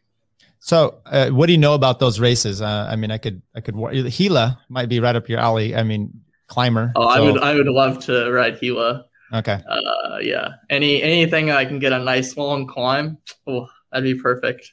So, 0.59 1.01
uh, 1.07 1.29
what 1.31 1.47
do 1.47 1.53
you 1.53 1.59
know 1.59 1.75
about 1.75 1.99
those 1.99 2.19
races? 2.19 2.63
Uh, 2.63 2.89
I 2.91 2.97
mean, 2.97 3.11
I 3.11 3.19
could, 3.19 3.43
I 3.55 3.61
could. 3.61 3.75
Gila 3.77 4.61
might 4.69 4.89
be 4.89 5.01
right 5.01 5.15
up 5.15 5.29
your 5.29 5.39
alley. 5.39 5.77
I 5.77 5.83
mean, 5.83 6.21
climber. 6.47 6.93
Oh, 6.97 7.03
so. 7.03 7.09
I 7.09 7.21
would, 7.21 7.43
I 7.43 7.55
would 7.55 7.67
love 7.67 7.99
to 8.07 8.31
ride 8.31 8.61
Gila. 8.61 9.05
Okay. 9.33 9.61
Uh, 9.69 10.19
yeah. 10.21 10.49
Any 10.71 11.03
anything 11.03 11.51
I 11.51 11.65
can 11.65 11.79
get 11.79 11.93
a 11.93 11.99
nice 11.99 12.37
long 12.37 12.67
climb, 12.67 13.19
oh, 13.47 13.69
that'd 13.91 14.05
be 14.05 14.21
perfect. 14.21 14.73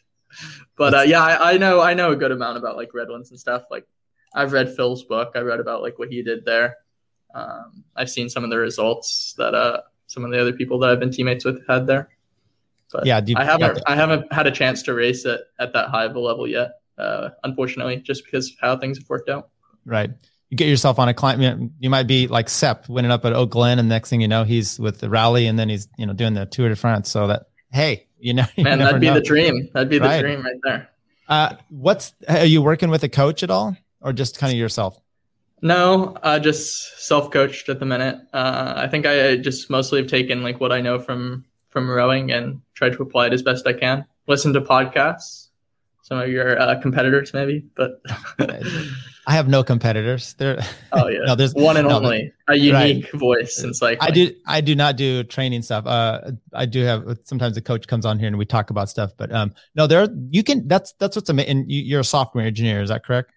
But 0.78 0.94
uh, 0.94 1.02
yeah, 1.02 1.24
I, 1.24 1.54
I 1.54 1.58
know, 1.58 1.82
I 1.82 1.94
know 1.94 2.12
a 2.12 2.16
good 2.16 2.32
amount 2.32 2.58
about 2.58 2.78
like 2.78 2.94
Redlands 2.94 3.32
and 3.32 3.40
stuff. 3.40 3.64
Like, 3.70 3.86
I've 4.34 4.54
read 4.54 4.76
Phil's 4.76 5.04
book. 5.04 5.34
I 5.36 5.40
read 5.40 5.60
about 5.60 5.82
like 5.82 6.00
what 6.00 6.10
he 6.10 6.24
did 6.24 6.46
there. 6.46 6.78
Um, 7.36 7.84
I've 7.96 8.10
seen 8.10 8.30
some 8.30 8.44
of 8.44 8.50
the 8.50 8.58
results 8.58 9.36
that 9.38 9.54
uh 9.54 9.82
some 10.12 10.26
of 10.26 10.32
the 10.32 10.40
other 10.40 10.52
people 10.52 10.78
that 10.80 10.90
I've 10.90 11.00
been 11.00 11.12
teammates 11.12 11.46
with 11.46 11.66
had 11.68 11.88
there. 11.88 12.10
But 12.92 13.06
yeah, 13.06 13.22
you, 13.26 13.36
I 13.38 13.46
haven't 13.46 13.78
yeah. 13.78 13.84
I 13.88 13.96
haven't 13.96 14.32
had 14.34 14.46
a 14.46 14.52
chance 14.52 14.84
to 14.84 14.94
race 14.94 15.26
it 15.26 15.40
at 15.58 15.72
that 15.72 15.90
high 15.90 16.04
of 16.04 16.16
a 16.16 16.20
level 16.20 16.46
yet. 16.46 16.74
Uh, 16.98 17.30
unfortunately, 17.46 17.98
just 17.98 18.26
because 18.26 18.50
of 18.50 18.58
how 18.60 18.78
things 18.78 18.98
have 18.98 19.10
worked 19.10 19.30
out. 19.30 19.50
Right. 19.86 20.12
You 20.50 20.58
get 20.58 20.68
yourself 20.68 21.00
on 21.00 21.08
a 21.08 21.14
climb. 21.14 21.72
You 21.80 21.90
might 21.90 22.08
be 22.08 22.28
like 22.28 22.50
Sepp 22.50 22.90
winning 22.90 23.10
up 23.10 23.24
at 23.24 23.32
Oak 23.32 23.52
Glen, 23.52 23.80
and 23.80 23.88
next 23.88 24.10
thing 24.10 24.20
you 24.20 24.28
know, 24.28 24.44
he's 24.44 24.78
with 24.78 25.00
the 25.00 25.10
rally, 25.10 25.48
and 25.48 25.58
then 25.58 25.70
he's 25.70 25.88
you 25.98 26.06
know 26.06 26.12
doing 26.12 26.34
the 26.34 26.46
Tour 26.46 26.68
de 26.68 26.76
France. 26.76 27.10
So 27.10 27.28
that 27.28 27.44
hey, 27.72 28.08
you 28.20 28.34
know, 28.34 28.46
you 28.58 28.66
man, 28.66 28.80
that'd 28.80 29.00
be 29.00 29.08
know. 29.08 29.14
the 29.14 29.22
dream. 29.22 29.70
That'd 29.74 29.90
be 29.90 29.98
the 29.98 30.06
right. 30.06 30.22
dream 30.22 30.44
right 30.44 30.60
there. 30.64 30.90
Uh, 31.30 31.56
what's 31.70 32.14
are 32.28 32.46
you 32.46 32.62
working 32.62 32.90
with 32.90 33.04
a 33.06 33.10
coach 33.10 33.44
at 33.44 33.50
all, 33.50 33.78
or 34.02 34.12
just 34.12 34.38
kind 34.38 34.52
of 34.52 34.60
yourself? 34.60 35.00
No, 35.62 36.18
uh, 36.24 36.40
just 36.40 37.06
self-coached 37.06 37.70
at 37.70 37.80
the 37.80 37.86
minute. 37.86 38.20
Uh, 38.34 38.74
I 38.76 38.88
think 38.88 39.06
I 39.06 39.38
just 39.38 39.70
mostly 39.70 40.02
have 40.02 40.10
taken 40.10 40.42
like 40.42 40.60
what 40.60 40.72
I 40.72 40.82
know 40.82 41.00
from 41.00 41.46
from 41.70 41.90
rowing 41.90 42.32
and 42.32 42.62
tried 42.74 42.94
to 42.94 43.04
apply 43.04 43.28
it 43.28 43.34
as 43.34 43.44
best 43.44 43.66
I 43.68 43.74
can. 43.74 44.06
Listen 44.28 44.54
to 44.54 44.62
podcasts, 44.62 45.48
some 46.02 46.20
of 46.20 46.30
your 46.30 46.60
uh, 46.60 46.80
competitors 46.82 47.34
maybe, 47.34 47.64
but 47.76 48.02
I 49.28 49.34
have 49.34 49.48
no 49.48 49.64
competitors. 49.64 50.34
There. 50.34 50.60
Oh 50.92 51.08
yeah, 51.08 51.20
no, 51.26 51.36
there's 51.36 51.54
one 51.54 51.78
and 51.78 51.88
no, 51.88 51.98
only 51.98 52.34
a 52.48 52.56
unique 52.56 53.06
right. 53.14 53.20
voice 53.20 53.64
in 53.64 53.74
cycling. 53.76 54.10
I 54.10 54.12
do. 54.12 54.32
I 54.48 54.62
do 54.62 54.76
not 54.76 54.96
do 54.96 55.24
training 55.24 55.62
stuff. 55.62 55.86
Uh, 55.86 56.32
I 56.54 56.66
do 56.66 56.84
have 56.84 57.20
sometimes 57.24 57.56
a 57.56 57.62
coach 57.62 57.88
comes 57.88 58.06
on 58.06 58.18
here 58.18 58.28
and 58.28 58.38
we 58.38 58.46
talk 58.46 58.72
about 58.72 58.90
stuff, 58.90 59.12
but 59.16 59.32
um, 59.32 59.54
no, 59.76 59.86
there 59.86 60.08
you 60.32 60.44
can. 60.44 60.68
That's 60.68 60.94
that's 60.94 61.16
what's 61.16 61.30
amazing. 61.30 61.66
You're 61.68 62.00
a 62.00 62.04
software 62.04 62.48
engineer, 62.48 62.82
is 62.82 62.90
that 62.90 63.06
correct? 63.06 63.32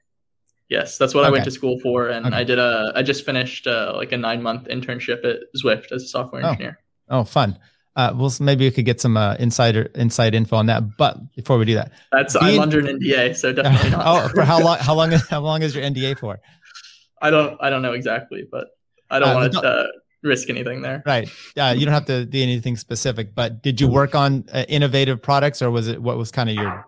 Yes, 0.69 0.97
that's 0.99 1.15
what 1.15 1.23
okay. 1.23 1.29
I 1.29 1.31
went 1.31 1.45
to 1.45 1.51
school 1.51 1.79
for, 1.81 2.09
and 2.09 2.27
okay. 2.27 2.37
I 2.37 2.45
did 2.45 2.59
a. 2.59 2.93
I 2.95 3.03
just 3.03 3.25
finished 3.25 3.67
uh, 3.67 3.93
like 3.97 4.13
a 4.13 4.17
nine 4.17 4.43
month 4.43 4.67
internship 4.69 5.25
at 5.25 5.41
Zwift 5.57 5.93
as 5.93 6.05
a 6.05 6.09
software 6.09 6.45
oh. 6.45 6.49
engineer. 6.49 6.79
Oh, 7.11 7.25
fun. 7.25 7.59
Uh, 7.97 8.13
well, 8.17 8.33
maybe 8.41 8.65
we 8.65 8.71
could 8.71 8.85
get 8.85 9.01
some 9.01 9.17
uh, 9.17 9.37
insider 9.39 9.83
inside 9.95 10.35
info 10.35 10.57
on 10.57 10.67
that. 10.67 10.97
But 10.97 11.35
before 11.37 11.59
we 11.59 11.65
do 11.65 11.75
that, 11.75 11.93
that's 12.11 12.37
being, 12.37 12.57
I'm 12.57 12.61
under 12.61 12.81
an 12.81 12.99
NDA, 12.99 13.37
so 13.37 13.53
definitely 13.53 13.91
not. 13.97 14.03
oh, 14.07 14.29
for 14.29 14.43
how 14.43 14.61
long? 14.61 14.79
How 14.79 14.95
long? 14.95 15.13
How 15.13 15.41
long 15.41 15.63
is 15.63 15.75
your 15.75 15.85
NDA 15.85 16.19
for? 16.19 16.41
I 17.21 17.31
don't 17.31 17.57
I 17.61 17.71
don't 17.71 17.83
know 17.83 17.93
exactly, 17.93 18.47
but 18.51 18.69
I 19.11 19.19
don't 19.19 19.29
Uh, 19.29 19.35
want 19.35 19.53
to 19.53 19.61
no- 19.63 19.69
uh, 19.69 19.87
risk 20.23 20.51
anything 20.51 20.83
there. 20.83 21.03
Right. 21.07 21.29
Uh, 21.57 21.75
you 21.77 21.85
don't 21.85 21.95
have 21.95 22.07
to 22.07 22.25
do 22.25 22.43
anything 22.43 22.77
specific, 22.77 23.35
but 23.35 23.63
did 23.63 23.81
you 23.81 23.89
work 23.89 24.15
on 24.15 24.45
uh, 24.53 24.65
innovative 24.69 25.23
products 25.23 25.63
or 25.63 25.71
was 25.71 25.87
it 25.87 26.03
what 26.03 26.17
was 26.17 26.33
kind 26.33 26.49
of 26.49 26.57
your 26.57 26.85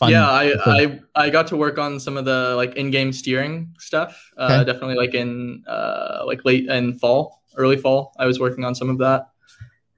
fun? 0.00 0.10
yeah, 0.10 0.28
I. 0.28 0.52
I 0.66 1.00
I 1.14 1.30
got 1.30 1.46
to 1.48 1.56
work 1.56 1.78
on 1.78 2.00
some 2.00 2.16
of 2.16 2.24
the 2.24 2.54
like 2.56 2.74
in-game 2.74 3.12
steering 3.12 3.74
stuff. 3.78 4.32
Uh, 4.36 4.44
Okay. 4.50 4.64
Definitely 4.72 4.96
like 4.96 5.14
in 5.14 5.62
uh, 5.68 6.22
like 6.26 6.44
late 6.44 6.66
in 6.66 6.98
fall, 6.98 7.42
early 7.56 7.76
fall, 7.76 8.12
I 8.18 8.26
was 8.26 8.40
working 8.40 8.64
on 8.64 8.74
some 8.74 8.90
of 8.90 8.98
that. 8.98 9.28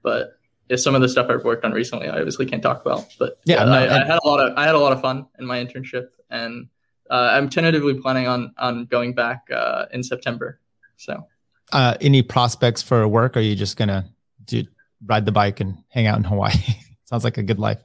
But 0.03 0.37
yeah, 0.69 0.77
some 0.77 0.95
of 0.95 1.01
the 1.01 1.09
stuff 1.09 1.27
I've 1.29 1.43
worked 1.43 1.65
on 1.65 1.71
recently, 1.71 2.07
I 2.09 2.17
obviously 2.17 2.45
can't 2.45 2.61
talk 2.61 2.85
about. 2.85 3.07
But 3.17 3.39
Yeah, 3.45 3.59
yeah, 3.59 3.65
no, 3.65 3.71
I, 3.71 4.01
I 4.01 4.05
had 4.05 4.19
a 4.23 4.27
lot 4.27 4.39
of 4.39 4.57
I 4.57 4.65
had 4.65 4.75
a 4.75 4.79
lot 4.79 4.93
of 4.93 5.01
fun 5.01 5.25
in 5.39 5.45
my 5.45 5.63
internship, 5.63 6.07
and 6.29 6.67
uh, 7.09 7.29
I'm 7.31 7.49
tentatively 7.49 7.95
planning 7.95 8.27
on 8.27 8.53
on 8.57 8.85
going 8.85 9.13
back 9.15 9.43
uh, 9.51 9.85
in 9.91 10.03
September. 10.03 10.59
So. 10.97 11.25
uh, 11.71 11.95
any 12.01 12.21
prospects 12.21 12.81
for 12.83 13.07
work? 13.07 13.35
Or 13.35 13.39
are 13.39 13.43
you 13.43 13.55
just 13.55 13.77
gonna 13.77 14.05
do 14.45 14.63
ride 15.05 15.25
the 15.25 15.31
bike 15.31 15.59
and 15.59 15.77
hang 15.89 16.07
out 16.07 16.17
in 16.17 16.23
Hawaii? 16.23 16.53
Sounds 17.05 17.23
like 17.23 17.37
a 17.37 17.43
good 17.43 17.59
life. 17.59 17.79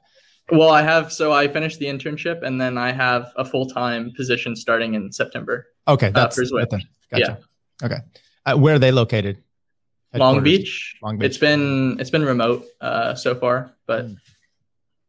Well, 0.50 0.70
I 0.70 0.82
have 0.82 1.12
so 1.12 1.32
I 1.32 1.46
finished 1.48 1.78
the 1.78 1.86
internship 1.86 2.42
and 2.42 2.60
then 2.60 2.78
I 2.78 2.92
have 2.92 3.32
a 3.36 3.44
full 3.44 3.66
time 3.66 4.12
position 4.16 4.56
starting 4.56 4.94
in 4.94 5.12
September. 5.12 5.66
Okay, 5.86 6.10
that's 6.10 6.36
for 6.36 6.42
Zwift. 6.42 6.72
okay, 6.72 6.82
Gotcha. 7.10 7.38
Okay, 7.82 7.98
uh, 8.46 8.56
where 8.56 8.74
are 8.74 8.78
they 8.78 8.92
located? 8.92 9.38
Long 10.14 10.42
Beach. 10.42 10.96
Long 11.02 11.18
Beach. 11.18 11.26
It's 11.26 11.38
been 11.38 11.98
it's 12.00 12.10
been 12.10 12.24
remote 12.24 12.64
uh, 12.80 13.14
so 13.14 13.34
far, 13.34 13.74
but 13.86 14.06
Mm. 14.06 14.16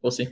we'll 0.01 0.11
see. 0.11 0.27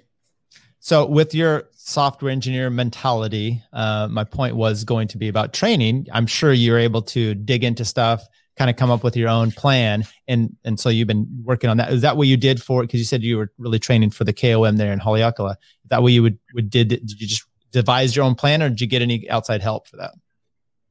So, 0.79 1.05
with 1.05 1.33
your 1.33 1.69
software 1.75 2.31
engineer 2.31 2.69
mentality, 2.69 3.61
uh, 3.73 4.07
my 4.09 4.23
point 4.23 4.55
was 4.55 4.83
going 4.83 5.07
to 5.09 5.17
be 5.17 5.27
about 5.29 5.53
training. 5.53 6.07
I'm 6.13 6.27
sure 6.27 6.53
you're 6.53 6.77
able 6.79 7.01
to 7.03 7.33
dig 7.33 7.63
into 7.63 7.83
stuff, 7.85 8.25
kind 8.57 8.69
of 8.69 8.75
come 8.75 8.89
up 8.91 9.03
with 9.03 9.15
your 9.15 9.29
own 9.29 9.51
plan, 9.51 10.05
and 10.27 10.55
and 10.65 10.79
so 10.79 10.89
you've 10.89 11.07
been 11.07 11.27
working 11.43 11.69
on 11.69 11.77
that. 11.77 11.91
Is 11.91 12.01
that 12.01 12.17
what 12.17 12.27
you 12.27 12.37
did 12.37 12.61
for? 12.61 12.81
It? 12.83 12.87
Because 12.87 12.99
you 12.99 13.05
said 13.05 13.23
you 13.23 13.37
were 13.37 13.51
really 13.57 13.79
training 13.79 14.09
for 14.11 14.23
the 14.23 14.33
KOM 14.33 14.77
there 14.77 14.91
in 14.93 14.99
Haleakala. 14.99 15.51
Is 15.51 15.89
that 15.89 16.01
what 16.01 16.11
you 16.13 16.23
would, 16.23 16.39
would 16.53 16.69
did? 16.69 16.87
Did 16.89 17.19
you 17.21 17.27
just 17.27 17.45
devise 17.71 18.15
your 18.15 18.25
own 18.25 18.35
plan, 18.35 18.61
or 18.63 18.69
did 18.69 18.81
you 18.81 18.87
get 18.87 19.01
any 19.01 19.29
outside 19.29 19.61
help 19.61 19.87
for 19.87 19.97
that? 19.97 20.13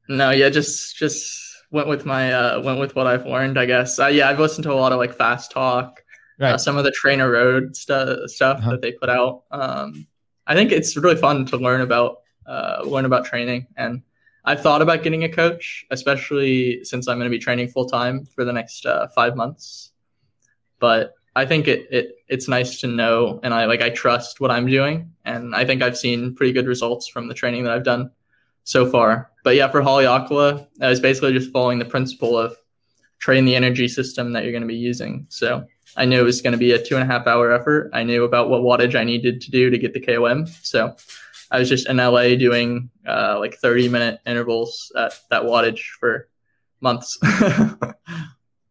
No, 0.07 0.29
yeah, 0.31 0.49
just 0.49 0.95
just 0.95 1.39
went 1.71 1.87
with 1.89 2.05
my 2.05 2.31
uh, 2.33 2.61
went 2.61 2.79
with 2.79 2.95
what 2.95 3.07
I've 3.07 3.25
learned, 3.25 3.59
I 3.59 3.65
guess. 3.65 3.99
Uh, 3.99 4.07
yeah, 4.07 4.29
I've 4.29 4.39
listened 4.39 4.63
to 4.63 4.71
a 4.71 4.75
lot 4.75 4.91
of 4.93 4.99
like 4.99 5.13
fast 5.13 5.51
talk, 5.51 6.01
Right. 6.39 6.53
uh, 6.53 6.57
some 6.57 6.77
of 6.77 6.83
the 6.85 6.91
trainer 6.91 7.29
road 7.29 7.75
stu- 7.75 8.27
stuff 8.27 8.59
Uh-huh. 8.59 8.71
that 8.71 8.81
they 8.81 8.93
put 8.93 9.09
out. 9.09 9.43
Um, 9.51 10.07
I 10.45 10.55
think 10.55 10.71
it's 10.71 10.95
really 10.95 11.17
fun 11.17 11.45
to 11.47 11.57
learn 11.57 11.81
about 11.81 12.19
uh, 12.45 12.83
learn 12.85 13.03
about 13.03 13.25
training, 13.25 13.67
and 13.75 14.01
I've 14.47 14.61
thought 14.61 14.81
about 14.81 15.03
getting 15.03 15.25
a 15.25 15.29
coach, 15.29 15.85
especially 15.91 16.81
since 16.85 17.09
I'm 17.09 17.17
going 17.17 17.29
to 17.29 17.37
be 17.37 17.37
training 17.37 17.67
full 17.67 17.85
time 17.85 18.25
for 18.25 18.45
the 18.45 18.53
next 18.53 18.85
uh, 18.85 19.09
five 19.09 19.35
months. 19.35 19.91
But 20.79 21.15
I 21.35 21.45
think 21.45 21.67
it, 21.67 21.85
it 21.91 22.15
it's 22.29 22.47
nice 22.47 22.79
to 22.79 22.87
know, 22.87 23.41
and 23.43 23.53
I 23.53 23.65
like 23.65 23.81
I 23.81 23.89
trust 23.89 24.39
what 24.39 24.49
I'm 24.49 24.65
doing, 24.65 25.11
and 25.25 25.53
I 25.53 25.65
think 25.65 25.81
I've 25.81 25.97
seen 25.97 26.33
pretty 26.33 26.53
good 26.53 26.65
results 26.65 27.09
from 27.09 27.27
the 27.27 27.33
training 27.33 27.65
that 27.65 27.73
I've 27.73 27.83
done 27.83 28.09
so 28.63 28.89
far. 28.89 29.31
But 29.43 29.55
yeah, 29.55 29.67
for 29.67 29.81
Haleakala, 29.81 30.65
I 30.81 30.87
was 30.87 31.01
basically 31.01 31.33
just 31.33 31.51
following 31.51 31.77
the 31.77 31.85
principle 31.85 32.37
of 32.37 32.55
train 33.19 33.43
the 33.43 33.55
energy 33.55 33.89
system 33.89 34.31
that 34.31 34.43
you're 34.43 34.53
going 34.53 34.61
to 34.61 34.67
be 34.67 34.75
using. 34.75 35.25
So 35.27 35.65
I 35.97 36.05
knew 36.05 36.21
it 36.21 36.23
was 36.23 36.41
going 36.41 36.53
to 36.53 36.57
be 36.57 36.71
a 36.71 36.81
two 36.81 36.95
and 36.95 37.03
a 37.03 37.13
half 37.13 37.27
hour 37.27 37.51
effort. 37.51 37.89
I 37.91 38.03
knew 38.03 38.23
about 38.23 38.49
what 38.49 38.61
wattage 38.61 38.95
I 38.95 39.03
needed 39.03 39.41
to 39.41 39.51
do 39.51 39.69
to 39.69 39.77
get 39.77 39.93
the 39.93 39.99
KOM. 39.99 40.47
So 40.63 40.95
I 41.51 41.59
was 41.59 41.69
just 41.69 41.87
in 41.89 41.97
LA 41.97 42.35
doing 42.35 42.89
uh, 43.07 43.37
like 43.39 43.55
30 43.55 43.89
minute 43.89 44.19
intervals 44.25 44.91
at 44.97 45.13
that 45.29 45.43
wattage 45.43 45.79
for 45.99 46.27
months. 46.81 47.17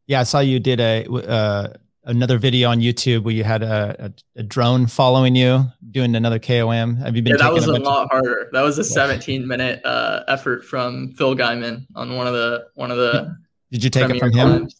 Yeah, 0.08 0.20
I 0.20 0.22
saw 0.22 0.38
you 0.38 0.60
did 0.60 0.78
a 0.78 1.04
uh, 1.10 1.68
another 2.04 2.38
video 2.38 2.68
on 2.70 2.78
YouTube 2.78 3.24
where 3.24 3.34
you 3.34 3.42
had 3.42 3.64
a, 3.64 4.12
a, 4.36 4.40
a 4.40 4.42
drone 4.44 4.86
following 4.86 5.34
you 5.34 5.64
doing 5.90 6.14
another 6.14 6.38
KOM. 6.38 6.94
Have 6.98 7.16
you 7.16 7.22
been? 7.22 7.32
yeah, 7.32 7.38
that 7.42 7.52
was 7.52 7.66
a 7.66 7.72
of- 7.74 7.82
lot 7.82 8.06
harder. 8.12 8.48
That 8.52 8.62
was 8.62 8.78
a 8.78 8.84
17 8.84 9.44
minute 9.48 9.84
uh, 9.84 10.22
effort 10.28 10.64
from 10.64 11.12
Phil 11.14 11.34
Gaimon 11.34 11.86
on 11.96 12.14
one 12.14 12.28
of 12.28 12.34
the 12.34 12.68
one 12.76 12.92
of 12.92 12.98
the 12.98 13.36
Did 13.72 13.82
you 13.82 13.90
take 13.90 14.08
it 14.08 14.20
from 14.20 14.30
him? 14.32 14.48
climbs. 14.48 14.76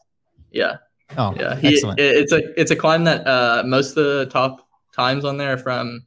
Yeah. 0.53 0.77
Oh, 1.19 1.35
Yeah, 1.37 1.57
he, 1.57 1.75
excellent. 1.75 1.99
it- 1.99 2.17
it's 2.19 2.31
a 2.33 2.61
it's 2.61 2.71
a 2.71 2.77
climb 2.77 3.03
that 3.03 3.27
uh, 3.27 3.65
most 3.67 3.97
of 3.97 4.05
the 4.05 4.27
top 4.31 4.65
times 4.95 5.25
on 5.25 5.39
there 5.39 5.59
from 5.59 6.05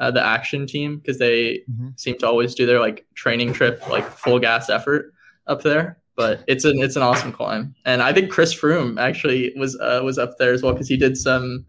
uh, 0.00 0.10
the 0.10 0.24
action 0.24 0.66
team 0.66 0.96
because 0.98 1.18
they 1.18 1.62
Mhm. 1.70 1.98
seem 2.00 2.16
to 2.18 2.26
always 2.26 2.54
do 2.54 2.66
their 2.66 2.80
like 2.80 3.06
training 3.14 3.52
trip 3.52 3.86
like 3.88 4.04
full 4.04 4.38
gas 4.40 4.68
effort 4.70 5.12
up 5.46 5.62
there. 5.62 5.98
But 6.16 6.42
it's 6.48 6.64
an 6.64 6.82
it's 6.82 6.96
an 6.96 7.02
awesome 7.02 7.32
climb, 7.32 7.74
and 7.86 8.02
I 8.02 8.12
think 8.12 8.30
Chris 8.30 8.52
Froome 8.54 8.98
actually 9.00 9.52
was 9.56 9.78
uh, 9.80 10.00
was 10.04 10.18
up 10.18 10.36
there 10.38 10.52
as 10.52 10.62
well 10.62 10.72
because 10.72 10.88
he 10.88 10.96
did 10.96 11.16
some. 11.16 11.64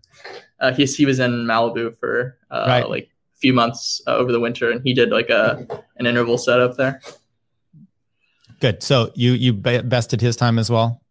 Uh, 0.59 0.73
he 0.73 0.85
he 0.85 1.05
was 1.05 1.19
in 1.19 1.31
Malibu 1.45 1.95
for 1.97 2.37
uh, 2.51 2.65
Right. 2.67 2.89
like 2.89 3.03
a 3.35 3.37
few 3.37 3.53
months 3.53 4.01
uh, 4.07 4.15
over 4.15 4.31
the 4.31 4.39
winter, 4.41 4.69
and 4.71 4.81
he 4.83 4.93
did 4.93 5.09
like 5.09 5.29
a 5.29 5.65
an 5.97 6.05
interval 6.05 6.37
set 6.37 6.59
up 6.59 6.75
there. 6.77 6.99
Good. 8.59 8.83
So 8.83 9.11
you 9.15 9.33
you 9.33 9.53
bested 9.53 10.21
his 10.21 10.35
time 10.35 10.59
as 10.59 10.69
well. 10.69 11.01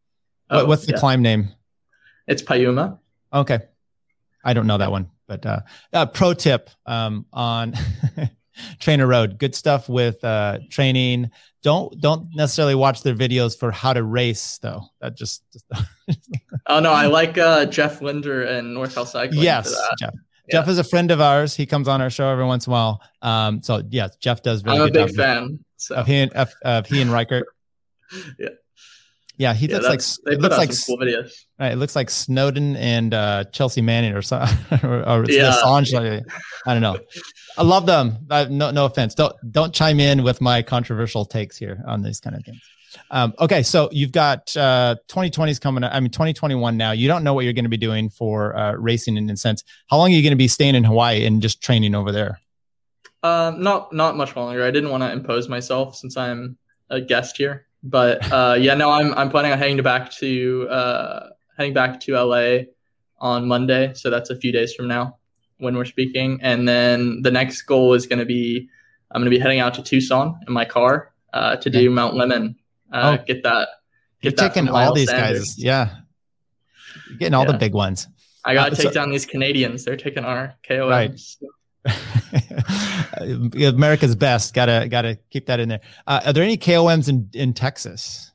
Oh, 0.51 0.67
what's 0.67 0.85
the 0.87 0.93
yeah. 0.93 0.99
climb 0.99 1.23
name? 1.23 1.49
It's 2.27 2.43
Piuma. 2.43 2.99
Okay, 3.33 3.61
I 4.45 4.53
don't 4.53 4.67
know 4.67 4.79
that 4.79 4.91
one, 4.91 5.09
but 5.31 5.47
uh, 5.47 5.61
uh, 5.93 6.07
pro 6.07 6.35
tip 6.35 6.71
um, 6.87 7.25
on 7.33 7.73
Trainer 8.81 9.07
Road. 9.07 9.39
Good 9.39 9.55
stuff 9.55 9.89
with 9.89 10.23
uh, 10.25 10.59
training. 10.71 11.31
Don't 11.63 11.99
don't 12.01 12.35
necessarily 12.35 12.75
watch 12.75 13.03
their 13.03 13.15
videos 13.15 13.57
for 13.57 13.71
how 13.71 13.93
to 13.93 14.03
race 14.03 14.59
though. 14.59 14.83
That 15.01 15.17
just, 15.17 15.45
just 15.53 15.67
Oh 16.67 16.81
no, 16.81 16.91
I 16.93 17.07
like 17.07 17.39
uh, 17.39 17.67
Jeff 17.67 18.03
Linder 18.03 18.43
and 18.43 18.75
North 18.75 18.97
House 18.97 19.13
Cycling. 19.13 19.41
yes. 19.41 19.73
Jeff. 20.01 20.13
Yeah. 20.49 20.61
Jeff 20.61 20.69
is 20.69 20.79
a 20.79 20.85
friend 20.85 21.13
of 21.13 21.21
ours. 21.21 21.55
He 21.55 21.65
comes 21.65 21.87
on 21.87 22.03
our 22.03 22.11
show 22.11 22.29
every 22.29 22.45
once 22.45 22.67
in 22.67 22.73
a 22.73 22.75
while. 22.75 23.01
Um, 23.23 23.63
so 23.63 23.85
yes, 23.89 24.17
Jeff 24.17 24.43
does 24.43 24.65
really 24.65 24.79
I'm 24.79 24.89
a 24.89 24.91
good 24.91 25.07
big 25.07 25.17
fan. 25.17 25.65
So 25.77 25.95
of 25.95 26.09
he 26.09 26.17
and 26.17 26.33
of, 26.33 26.53
of 26.63 26.87
he 26.87 27.01
and 27.01 27.13
Reichert. 27.13 27.47
Yeah. 28.41 28.49
Yeah, 29.41 29.55
he 29.55 29.69
yeah, 29.69 29.79
looks 29.79 29.89
like 29.89 30.25
they 30.27 30.33
it 30.33 30.41
looks 30.43 30.59
like 30.59 30.71
cool 30.87 30.99
videos. 30.99 31.33
Right, 31.59 31.73
it 31.73 31.77
looks 31.77 31.97
like 31.97 32.11
Snowden 32.11 32.77
and 32.77 33.15
uh, 33.15 33.45
Chelsea 33.45 33.81
Manning 33.81 34.13
or 34.13 34.21
something, 34.21 34.59
or, 34.87 34.99
or 35.09 35.25
Yeah. 35.31 35.53
Assange. 35.53 36.23
I 36.67 36.75
don't 36.75 36.83
know. 36.83 36.99
I 37.57 37.63
love 37.63 37.87
them. 37.87 38.19
I, 38.31 38.45
no, 38.45 38.71
no 38.71 38.85
offense. 38.85 39.15
Don't 39.15 39.35
don't 39.51 39.75
chime 39.75 39.99
in 39.99 40.25
with 40.25 40.43
my 40.43 40.61
controversial 40.61 41.25
takes 41.25 41.57
here 41.57 41.83
on 41.87 42.03
these 42.03 42.21
kind 42.21 42.37
of 42.37 42.45
things. 42.45 42.61
Um, 43.11 43.33
okay, 43.41 43.63
so 43.63 43.89
you've 43.93 44.13
got 44.13 44.55
uh, 44.59 44.97
2020 45.09 45.53
is 45.53 45.59
coming. 45.59 45.85
up. 45.85 45.95
I 45.95 46.01
mean, 46.01 46.11
2021 46.11 46.77
now. 46.77 46.91
You 46.93 47.09
don't 47.09 47.25
know 47.25 47.33
what 47.33 47.45
you're 47.45 47.55
going 47.55 47.65
to 47.65 47.71
be 47.71 47.79
doing 47.79 48.11
for 48.11 48.55
uh, 48.55 48.73
racing 48.75 49.17
in 49.17 49.31
a 49.31 49.39
sense. 49.39 49.65
How 49.89 49.97
long 49.97 50.13
are 50.13 50.17
you 50.17 50.23
going 50.23 50.33
to 50.33 50.37
be 50.37 50.49
staying 50.49 50.75
in 50.75 50.85
Hawaii 50.85 51.25
and 51.25 51.41
just 51.41 51.63
training 51.63 51.95
over 51.95 52.13
there? 52.13 52.39
Um, 53.23 53.63
not 53.63 53.91
not 53.95 54.19
much 54.19 54.37
longer. 54.37 54.63
I 54.63 54.71
didn't 54.71 54.91
want 54.91 55.03
to 55.03 55.11
impose 55.11 55.49
myself 55.49 55.97
since 55.97 56.19
I'm 56.19 56.59
a 56.91 57.01
guest 57.01 57.39
here. 57.39 57.69
But 57.83 58.31
uh, 58.33 58.57
yeah, 58.59 58.75
no, 58.75 58.91
I'm 58.91 59.15
I'm 59.15 59.31
planning 59.31 59.53
on 59.53 59.59
heading 59.59 59.83
back 59.83 60.11
to 60.13 60.69
uh, 60.69 61.29
heading 61.57 61.73
back 61.75 62.01
to 62.01 62.13
LA 62.15 62.65
on 63.19 63.47
Monday. 63.49 63.93
So 63.95 64.11
that's 64.11 64.31
a 64.31 64.37
few 64.37 64.53
days 64.53 64.75
from 64.75 64.87
now 64.89 65.17
when 65.59 65.77
we're 65.77 65.85
speaking. 65.87 66.39
And 66.43 66.69
then 66.69 67.23
the 67.23 67.31
next 67.31 67.63
goal 67.63 67.95
is 67.95 68.07
going 68.07 68.19
to 68.19 68.25
be 68.27 68.69
I'm 69.11 69.21
going 69.23 69.31
to 69.31 69.37
be 69.37 69.41
heading 69.41 69.61
out 69.61 69.75
to 69.75 69.83
Tucson 69.83 70.39
in 70.47 70.53
my 70.53 70.65
car 70.65 71.13
uh, 71.33 71.57
to 71.57 71.71
do 71.71 71.91
Mount 71.91 72.15
Lemmon. 72.15 72.57
Uh, 72.93 73.17
Oh. 73.21 73.25
Get 73.25 73.43
that. 73.45 73.69
You're 74.21 74.33
Get 74.33 74.37
that 74.39 74.55
taking 74.55 74.69
all 74.69 74.93
these 74.93 75.09
Sanders. 75.09 75.39
guys. 75.55 75.59
Yeah, 75.59 75.97
You're 77.09 77.19
getting 77.19 77.35
all 77.35 77.47
the 77.47 77.55
big 77.57 77.73
ones. 77.73 78.07
I 78.45 78.53
got 78.55 78.67
to 78.67 78.73
Uh, 78.73 78.75
so- 78.75 78.83
take 78.85 78.93
down 78.93 79.11
these 79.11 79.25
Canadians. 79.27 79.85
They're 79.85 79.97
taking 79.97 80.25
our 80.25 80.55
KOMs. 80.69 80.91
Right. 80.91 81.21
America's 83.75 84.15
best. 84.15 84.55
Gotta 84.55 84.87
gotta 84.89 85.19
keep 85.31 85.47
that 85.47 85.61
in 85.61 85.69
there. 85.69 85.81
Uh, 86.07 86.21
are 86.27 86.33
there 86.33 86.45
any 86.45 86.57
KOMs 86.57 87.09
in 87.09 87.29
in 87.35 87.55
Texas? 87.55 88.33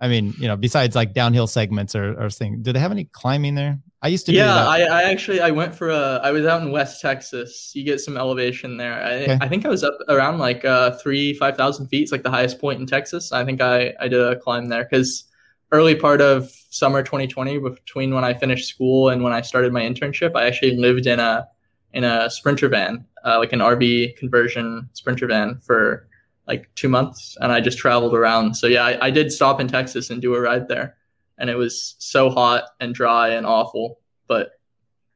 I 0.00 0.08
mean, 0.08 0.34
you 0.38 0.46
know, 0.46 0.56
besides 0.56 0.94
like 0.94 1.14
downhill 1.14 1.46
segments 1.46 1.94
or 1.94 2.20
or 2.20 2.30
thing, 2.30 2.62
do 2.62 2.72
they 2.72 2.78
have 2.78 2.92
any 2.92 3.04
climbing 3.04 3.54
there? 3.54 3.78
I 4.02 4.08
used 4.08 4.26
to 4.26 4.32
yeah. 4.32 4.68
I, 4.68 4.82
I 4.82 5.02
actually 5.04 5.40
i 5.40 5.50
went 5.50 5.74
for 5.74 5.88
a 5.88 6.20
i 6.22 6.30
was 6.30 6.44
out 6.44 6.62
in 6.62 6.70
west 6.70 7.00
texas 7.00 7.72
you 7.74 7.82
get 7.82 7.98
some 7.98 8.16
elevation 8.16 8.76
there 8.76 9.02
i, 9.02 9.14
Okay. 9.22 9.38
I 9.40 9.48
think 9.48 9.64
i 9.64 9.68
was 9.68 9.82
up 9.82 9.96
around 10.08 10.38
like 10.38 10.64
uh 10.64 10.92
three 10.98 11.34
five 11.34 11.56
thousand 11.56 11.88
feet 11.88 12.02
it's 12.02 12.12
like 12.12 12.22
the 12.22 12.30
highest 12.30 12.60
point 12.60 12.78
in 12.78 12.86
texas 12.86 13.32
i 13.32 13.44
think 13.44 13.60
i 13.60 13.94
i 13.98 14.06
did 14.06 14.20
a 14.20 14.36
climb 14.36 14.68
there 14.68 14.84
because 14.84 15.24
early 15.72 15.96
part 15.96 16.20
of 16.20 16.48
summer 16.70 17.02
2020 17.02 17.58
between 17.58 18.14
when 18.14 18.22
i 18.22 18.32
finished 18.32 18.68
school 18.68 19.08
and 19.08 19.24
when 19.24 19.32
i 19.32 19.40
started 19.40 19.72
my 19.72 19.82
internship 19.82 20.36
i 20.36 20.46
actually 20.46 20.76
lived 20.76 21.06
in 21.06 21.18
a 21.18 21.48
in 21.92 22.04
a 22.04 22.30
sprinter 22.30 22.68
van 22.68 23.04
uh, 23.24 23.38
like 23.38 23.52
an 23.52 23.60
rv 23.60 24.16
conversion 24.16 24.88
sprinter 24.92 25.26
van 25.26 25.58
for 25.60 26.08
like 26.46 26.68
two 26.74 26.88
months 26.88 27.36
and 27.40 27.52
i 27.52 27.60
just 27.60 27.78
traveled 27.78 28.14
around 28.14 28.54
so 28.54 28.66
yeah 28.66 28.84
I, 28.84 29.06
I 29.06 29.10
did 29.10 29.32
stop 29.32 29.60
in 29.60 29.68
texas 29.68 30.10
and 30.10 30.22
do 30.22 30.34
a 30.34 30.40
ride 30.40 30.68
there 30.68 30.96
and 31.38 31.50
it 31.50 31.56
was 31.56 31.96
so 31.98 32.30
hot 32.30 32.64
and 32.80 32.94
dry 32.94 33.30
and 33.30 33.46
awful, 33.46 34.00
but 34.28 34.52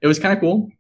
it 0.00 0.06
was 0.06 0.18
kind 0.18 0.34
of 0.34 0.40
cool. 0.40 0.70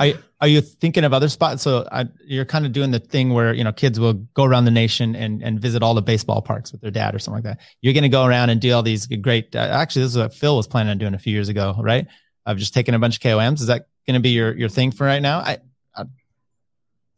are, 0.00 0.12
are 0.40 0.48
you 0.48 0.60
thinking 0.60 1.04
of 1.04 1.12
other 1.12 1.28
spots? 1.28 1.62
So 1.62 1.86
I, 1.90 2.06
you're 2.24 2.44
kind 2.44 2.64
of 2.64 2.72
doing 2.72 2.90
the 2.90 2.98
thing 2.98 3.32
where 3.32 3.52
you 3.52 3.64
know 3.64 3.72
kids 3.72 3.98
will 3.98 4.14
go 4.14 4.44
around 4.44 4.64
the 4.64 4.70
nation 4.70 5.16
and 5.16 5.42
and 5.42 5.60
visit 5.60 5.82
all 5.82 5.94
the 5.94 6.02
baseball 6.02 6.42
parks 6.42 6.72
with 6.72 6.80
their 6.80 6.90
dad 6.90 7.14
or 7.14 7.18
something 7.18 7.42
like 7.42 7.56
that. 7.56 7.64
You're 7.80 7.94
going 7.94 8.02
to 8.02 8.08
go 8.08 8.24
around 8.24 8.50
and 8.50 8.60
do 8.60 8.72
all 8.72 8.82
these 8.82 9.06
great. 9.06 9.54
Uh, 9.54 9.60
actually, 9.60 10.02
this 10.02 10.12
is 10.12 10.18
what 10.18 10.34
Phil 10.34 10.56
was 10.56 10.66
planning 10.66 10.90
on 10.90 10.98
doing 10.98 11.14
a 11.14 11.18
few 11.18 11.32
years 11.32 11.48
ago, 11.48 11.76
right? 11.78 12.06
Of 12.48 12.56
just 12.56 12.72
taking 12.72 12.94
a 12.94 12.98
bunch 12.98 13.16
of 13.16 13.20
KOMs. 13.20 13.60
Is 13.60 13.66
that 13.66 13.88
going 14.06 14.14
to 14.14 14.20
be 14.20 14.30
your 14.30 14.56
your 14.56 14.70
thing 14.70 14.90
for 14.90 15.04
right 15.04 15.20
now? 15.20 15.40
I, 15.40 15.58
I 15.94 16.04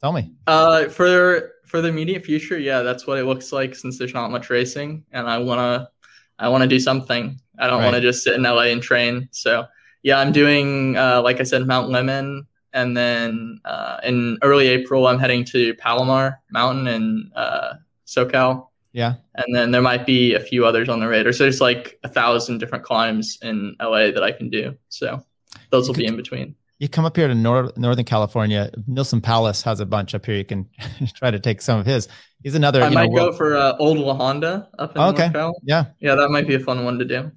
tell 0.00 0.10
me. 0.12 0.32
Uh, 0.48 0.88
for 0.88 1.52
for 1.66 1.80
the 1.80 1.86
immediate 1.86 2.24
future, 2.24 2.58
yeah, 2.58 2.82
that's 2.82 3.06
what 3.06 3.16
it 3.16 3.24
looks 3.24 3.52
like 3.52 3.76
since 3.76 3.96
there's 3.96 4.12
not 4.12 4.32
much 4.32 4.50
racing, 4.50 5.04
and 5.12 5.28
I 5.28 5.38
wanna 5.38 5.88
I 6.36 6.48
wanna 6.48 6.66
do 6.66 6.80
something. 6.80 7.40
I 7.60 7.68
don't 7.68 7.78
right. 7.78 7.84
want 7.84 7.94
to 7.94 8.00
just 8.00 8.24
sit 8.24 8.34
in 8.34 8.42
LA 8.42 8.72
and 8.72 8.82
train. 8.82 9.28
So 9.30 9.66
yeah, 10.02 10.18
I'm 10.18 10.32
doing 10.32 10.96
uh, 10.96 11.22
like 11.22 11.38
I 11.38 11.44
said, 11.44 11.64
Mount 11.64 11.90
Lemmon, 11.90 12.46
and 12.72 12.96
then 12.96 13.60
uh, 13.64 13.98
in 14.02 14.36
early 14.42 14.66
April, 14.66 15.06
I'm 15.06 15.20
heading 15.20 15.44
to 15.44 15.74
Palomar 15.74 16.40
Mountain 16.50 16.88
in 16.88 17.30
uh, 17.36 17.74
SoCal. 18.04 18.66
Yeah, 18.92 19.14
and 19.35 19.55
then 19.55 19.70
there 19.70 19.83
might 19.83 20.07
be 20.07 20.35
a 20.35 20.40
few 20.40 20.66
others 20.66 20.88
on 20.88 21.00
the 21.00 21.09
radar. 21.09 21.33
So 21.33 21.44
there's 21.44 21.61
like 21.61 21.98
a 22.03 22.09
thousand 22.09 22.59
different 22.59 22.85
climbs 22.85 23.38
in 23.42 23.76
LA 23.81 24.11
that 24.11 24.22
I 24.22 24.33
can 24.33 24.50
do. 24.50 24.76
So 24.88 25.24
those 25.70 25.88
will 25.88 25.94
be 25.94 26.07
in 26.07 26.16
between 26.16 26.57
you 26.81 26.88
come 26.88 27.05
up 27.05 27.14
here 27.14 27.29
to 27.29 27.35
Nor- 27.35 27.72
Northern 27.76 28.07
California. 28.07 28.70
Neilson 28.88 29.20
Powless 29.20 29.62
has 29.62 29.81
a 29.81 29.87
bunch 29.87 30.14
up 30.14 30.24
here. 30.24 30.35
You 30.35 30.44
can 30.44 30.68
try 31.14 31.31
to 31.31 31.38
take 31.38 31.62
some 31.62 31.79
of 31.79 31.87
his. 31.87 32.09
He's 32.42 32.55
another. 32.55 32.83
I 32.83 32.88
might 32.88 33.11
know, 33.11 33.31
go 33.31 33.33
for 33.33 33.57
uh, 33.57 33.76
Old 33.79 33.98
La 33.98 34.14
Honda 34.14 34.68
up 34.79 34.96
in 34.96 35.03
okay. 35.03 35.31
Yeah, 35.62 35.85
yeah, 36.00 36.14
that 36.16 36.31
might 36.31 36.48
be 36.48 36.55
a 36.55 36.59
fun 36.59 36.85
one 36.85 36.98
to 36.98 37.05
do. 37.05 37.31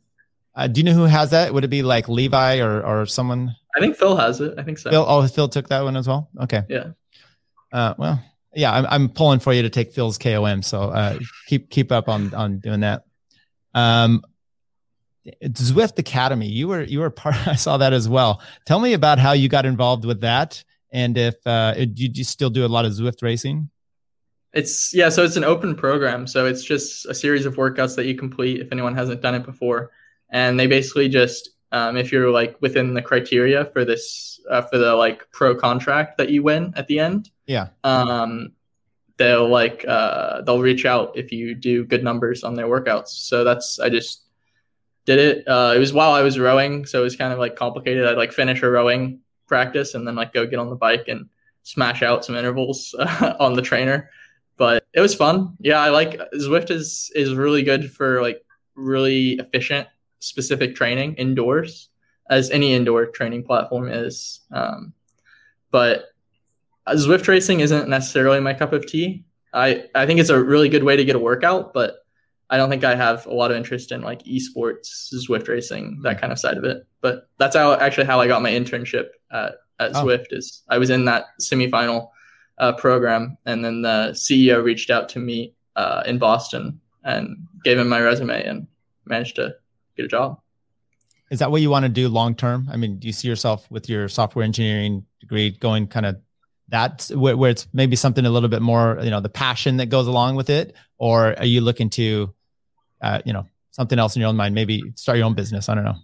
Uh, 0.56 0.68
do 0.68 0.80
you 0.80 0.86
know 0.86 0.94
who 0.94 1.04
has 1.04 1.32
that? 1.32 1.54
Would 1.54 1.66
it 1.66 1.70
be 1.70 1.84
like 1.84 2.08
Levi 2.08 2.60
or 2.60 2.82
or 2.82 3.06
someone? 3.06 3.54
I 3.76 3.82
think 3.82 3.98
Phil 3.98 4.16
has 4.16 4.40
it. 4.40 4.54
I 4.58 4.64
think 4.64 4.78
so. 4.78 4.90
Phil, 4.90 5.06
oh, 5.06 5.28
Phil 5.28 5.50
took 5.50 5.68
that 5.70 5.84
one 5.84 5.98
as 5.98 6.08
well. 6.08 6.30
Okay. 6.42 6.64
Yeah. 6.70 6.92
Uh, 7.72 7.96
well, 7.98 8.24
yeah, 8.56 8.72
I'm 8.72 8.86
I'm 8.86 9.10
pulling 9.10 9.40
for 9.40 9.54
you 9.54 9.62
to 9.62 9.70
take 9.70 9.94
Phil's 9.94 10.18
KOM. 10.18 10.62
So 10.62 10.82
uh, 10.82 11.20
keep 11.48 11.70
keep 11.70 11.92
up 11.92 12.10
on 12.10 12.34
on 12.34 12.60
doing 12.60 12.82
that. 12.82 13.04
Um, 13.74 14.24
Zwift 15.44 15.98
Academy. 16.00 16.48
You 16.48 16.68
were 16.68 16.84
you 16.84 17.00
were 17.00 17.10
part. 17.10 17.36
I 17.48 17.56
saw 17.56 17.78
that 17.78 17.94
as 17.94 18.08
well. 18.08 18.42
Tell 18.66 18.80
me 18.80 18.94
about 18.94 19.20
how 19.20 19.34
you 19.34 19.50
got 19.50 19.66
involved 19.66 20.06
with 20.06 20.22
that, 20.22 20.64
and 20.92 21.18
if 21.18 21.36
uh, 21.46 21.76
you, 21.78 22.10
you 22.14 22.24
still 22.24 22.50
do 22.50 22.66
a 22.66 22.68
lot 22.68 22.86
of 22.86 22.92
Zwift 22.92 23.22
racing. 23.22 23.70
It's 24.54 24.94
yeah, 24.94 25.10
so 25.10 25.24
it's 25.24 25.36
an 25.36 25.44
open 25.44 25.76
program. 25.76 26.28
So 26.28 26.46
it's 26.46 26.64
just 26.64 27.06
a 27.08 27.14
series 27.14 27.46
of 27.46 27.56
workouts 27.56 27.96
that 27.96 28.06
you 28.06 28.16
complete 28.16 28.62
if 28.62 28.72
anyone 28.72 28.96
hasn't 28.96 29.22
done 29.22 29.36
it 29.36 29.44
before, 29.44 29.92
and 30.30 30.60
they 30.60 30.68
basically 30.68 31.10
just 31.10 31.50
um, 31.74 31.98
if 31.98 32.12
you're 32.12 32.30
like 32.30 32.56
within 32.62 32.94
the 32.94 33.02
criteria 33.02 33.66
for 33.66 33.84
this 33.84 34.40
uh, 34.50 34.62
for 34.62 34.78
the 34.78 34.96
like 34.96 35.30
pro 35.32 35.56
contract 35.56 36.18
that 36.20 36.30
you 36.30 36.44
win 36.44 36.72
at 36.76 36.88
the 36.88 37.00
end. 37.00 37.32
Yeah. 37.48 37.70
Um, 37.84 38.54
they'll 39.18 39.50
like 39.50 39.84
uh, 39.88 40.42
they'll 40.44 40.62
reach 40.62 40.86
out 40.86 41.18
if 41.18 41.32
you 41.32 41.56
do 41.56 41.84
good 41.84 42.04
numbers 42.04 42.44
on 42.44 42.54
their 42.54 42.68
workouts. 42.68 43.10
So 43.10 43.44
that's 43.44 43.80
I 43.80 43.90
just 43.90 44.24
did 45.06 45.20
it. 45.20 45.48
Uh, 45.48 45.74
it 45.76 45.80
was 45.80 45.92
while 45.92 46.14
I 46.14 46.22
was 46.22 46.38
rowing, 46.38 46.86
so 46.86 47.02
it 47.02 47.04
was 47.04 47.16
kind 47.16 47.34
of 47.34 47.40
like 47.40 47.56
complicated. 47.56 48.06
I'd 48.06 48.18
like 48.18 48.32
finish 48.32 48.62
a 48.62 48.70
rowing 48.70 49.20
practice 49.48 49.96
and 49.96 50.08
then 50.08 50.16
like 50.16 50.32
go 50.32 50.46
get 50.46 50.60
on 50.60 50.70
the 50.70 50.76
bike 50.76 51.08
and 51.08 51.28
smash 51.64 52.04
out 52.04 52.24
some 52.24 52.36
intervals 52.36 52.96
uh, 52.98 53.34
on 53.40 53.54
the 53.54 53.64
trainer. 53.64 54.12
But 54.58 54.86
it 54.94 55.02
was 55.02 55.16
fun. 55.16 55.58
Yeah, 55.60 55.80
I 55.80 55.90
like 55.90 56.22
Zwift 56.36 56.70
is 56.70 57.12
is 57.16 57.34
really 57.34 57.64
good 57.64 57.92
for 57.92 58.22
like 58.22 58.46
really 58.76 59.34
efficient 59.34 59.88
specific 60.24 60.76
training 60.76 61.16
indoors, 61.16 61.90
as 62.30 62.50
any 62.50 62.74
indoor 62.74 63.08
training 63.08 63.44
platform 63.44 63.90
is. 63.90 64.42
Um, 64.52 64.94
but 65.72 66.06
Zwift 66.88 67.28
racing 67.28 67.60
isn't 67.60 67.90
necessarily 67.90 68.40
my 68.40 68.54
cup 68.54 68.74
of 68.74 68.86
tea. 68.86 69.26
I 69.54 69.86
I 69.94 70.06
think 70.06 70.20
it's 70.20 70.30
a 70.30 70.44
really 70.44 70.70
good 70.70 70.84
way 70.84 70.96
to 70.96 71.06
get 71.06 71.16
a 71.16 71.20
workout, 71.20 71.74
but 71.74 71.98
I 72.50 72.58
don't 72.58 72.70
think 72.70 72.84
I 72.84 72.96
have 72.96 73.26
a 73.26 73.34
lot 73.34 73.52
of 73.52 73.58
interest 73.58 73.92
in 73.92 74.02
like 74.02 74.24
esports, 74.24 75.14
Zwift 75.14 75.48
racing, 75.48 76.02
that 76.04 76.20
kind 76.20 76.32
of 76.32 76.40
side 76.40 76.58
of 76.58 76.64
it. 76.64 76.86
But 77.02 77.28
that's 77.38 77.56
how 77.56 77.74
actually 77.74 78.06
how 78.06 78.20
I 78.20 78.28
got 78.28 78.42
my 78.42 78.52
internship 78.52 79.08
at, 79.32 79.56
at 79.80 79.96
oh. 79.96 80.06
Zwift 80.06 80.28
is 80.32 80.64
I 80.70 80.78
was 80.78 80.90
in 80.90 81.06
that 81.06 81.26
semifinal 81.42 82.10
uh, 82.58 82.74
program, 82.74 83.38
and 83.46 83.64
then 83.64 83.82
the 83.82 84.12
CEO 84.14 84.64
reached 84.64 84.90
out 84.90 85.10
to 85.10 85.20
me 85.20 85.54
uh, 85.76 86.04
in 86.06 86.18
Boston 86.18 86.80
and 87.04 87.48
gave 87.64 87.78
him 87.78 87.90
my 87.90 88.02
resume 88.02 88.44
and 88.46 88.68
managed 89.06 89.36
to 89.36 89.56
get 89.96 90.06
a 90.06 90.10
job. 90.10 90.40
Is 91.32 91.40
that 91.40 91.52
what 91.52 91.62
you 91.62 91.70
want 91.70 91.84
to 91.84 91.90
do 91.90 92.10
long 92.10 92.36
term? 92.36 92.68
I 92.72 92.78
mean, 92.78 93.00
do 93.00 93.08
you 93.08 93.14
see 93.14 93.28
yourself 93.28 93.70
with 93.72 93.90
your 93.90 94.08
software 94.08 94.44
engineering 94.44 95.06
degree 95.20 95.52
going 95.52 95.88
kind 95.88 96.06
of 96.06 96.18
that 96.70 97.10
where, 97.14 97.36
where 97.36 97.52
it's 97.52 97.68
maybe 97.74 97.96
something 97.96 98.26
a 98.26 98.30
little 98.30 98.50
bit 98.50 98.62
more, 98.62 99.00
you 99.02 99.10
know, 99.10 99.20
the 99.20 99.30
passion 99.30 99.78
that 99.78 99.88
goes 99.88 100.08
along 100.08 100.36
with 100.36 100.50
it, 100.50 100.76
or 100.98 101.38
are 101.40 101.46
you 101.46 101.62
looking 101.62 101.90
to 101.92 102.34
uh, 103.04 103.22
you 103.26 103.34
know, 103.34 103.46
something 103.72 104.00
else 104.00 104.16
in 104.16 104.22
your 104.22 104.30
own 104.30 104.38
mind, 104.38 104.56
maybe 104.56 104.82
start 104.96 105.18
your 105.18 105.28
own 105.28 105.36
business. 105.36 105.70
I 105.70 105.76
don't 105.76 105.84
know. 105.84 105.98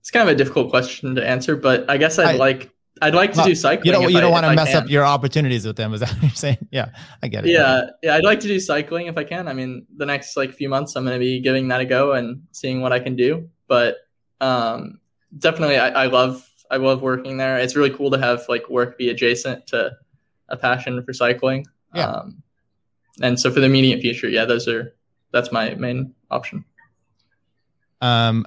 It's 0.00 0.10
kind 0.10 0.26
of 0.26 0.34
a 0.34 0.38
difficult 0.38 0.70
question 0.70 1.16
to 1.16 1.26
answer, 1.26 1.56
but 1.56 1.90
I 1.90 1.98
guess 1.98 2.18
I'd 2.18 2.36
I, 2.36 2.38
like 2.38 2.70
I'd 3.02 3.14
like 3.14 3.32
to 3.34 3.42
do 3.42 3.54
cycling. 3.54 3.86
You 3.86 3.92
don't 3.92 4.10
you 4.10 4.20
don't 4.20 4.32
want 4.32 4.46
to 4.46 4.54
mess 4.54 4.74
up 4.74 4.88
your 4.88 5.04
opportunities 5.04 5.66
with 5.66 5.76
them. 5.76 5.94
Is 5.94 6.00
that 6.00 6.10
what 6.10 6.22
you're 6.22 6.30
saying? 6.30 6.58
Yeah, 6.70 6.90
I 7.22 7.28
get 7.28 7.46
it. 7.46 7.50
Yeah, 7.50 7.90
yeah, 8.02 8.14
I'd 8.14 8.24
like 8.24 8.40
to 8.40 8.48
do 8.48 8.60
cycling 8.60 9.06
if 9.06 9.16
I 9.16 9.24
can. 9.24 9.48
I 9.48 9.52
mean, 9.52 9.86
the 9.96 10.06
next 10.06 10.36
like 10.36 10.52
few 10.52 10.68
months, 10.68 10.96
I'm 10.96 11.04
going 11.04 11.14
to 11.14 11.20
be 11.20 11.40
giving 11.40 11.68
that 11.68 11.80
a 11.80 11.84
go 11.84 12.12
and 12.12 12.42
seeing 12.52 12.80
what 12.80 12.92
I 12.92 12.98
can 13.00 13.16
do. 13.16 13.48
But 13.66 13.96
um, 14.40 15.00
definitely, 15.38 15.78
I, 15.78 16.04
I 16.04 16.06
love 16.06 16.48
I 16.70 16.76
love 16.76 17.02
working 17.02 17.36
there. 17.36 17.58
It's 17.58 17.76
really 17.76 17.90
cool 17.90 18.10
to 18.10 18.18
have 18.18 18.44
like 18.48 18.68
work 18.68 18.98
be 18.98 19.10
adjacent 19.10 19.66
to 19.68 19.92
a 20.48 20.56
passion 20.56 21.02
for 21.02 21.12
cycling. 21.12 21.66
Yeah. 21.94 22.06
Um, 22.06 22.42
and 23.22 23.38
so 23.38 23.50
for 23.50 23.60
the 23.60 23.66
immediate 23.66 24.00
future, 24.00 24.28
yeah, 24.28 24.44
those 24.44 24.68
are 24.68 24.94
that's 25.32 25.52
my 25.52 25.74
main 25.74 26.14
option. 26.30 26.64
Um, 28.00 28.46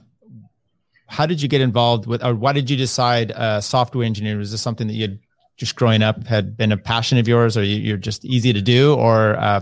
how 1.12 1.26
did 1.26 1.41
you 1.41 1.50
get 1.50 1.60
involved 1.60 2.06
with, 2.06 2.24
or 2.24 2.34
why 2.34 2.54
did 2.54 2.69
you 2.69 2.78
decide 2.78 3.34
uh, 3.34 3.60
software 3.60 4.06
engineering? 4.06 4.39
Was 4.39 4.52
this 4.52 4.62
something 4.62 4.88
that 4.88 4.93
you 4.93 5.02
had 5.02 5.19
just 5.58 5.76
growing 5.76 6.02
up 6.02 6.26
had 6.26 6.56
been 6.56 6.71
a 6.71 6.78
passion 6.78 7.17
of 7.17 7.28
yours, 7.28 7.58
or 7.58 7.63
you, 7.63 7.93
are 7.93 7.97
just 7.97 8.24
easy 8.24 8.54
to 8.54 8.62
do, 8.62 8.95
or 8.95 9.36
uh, 9.38 9.62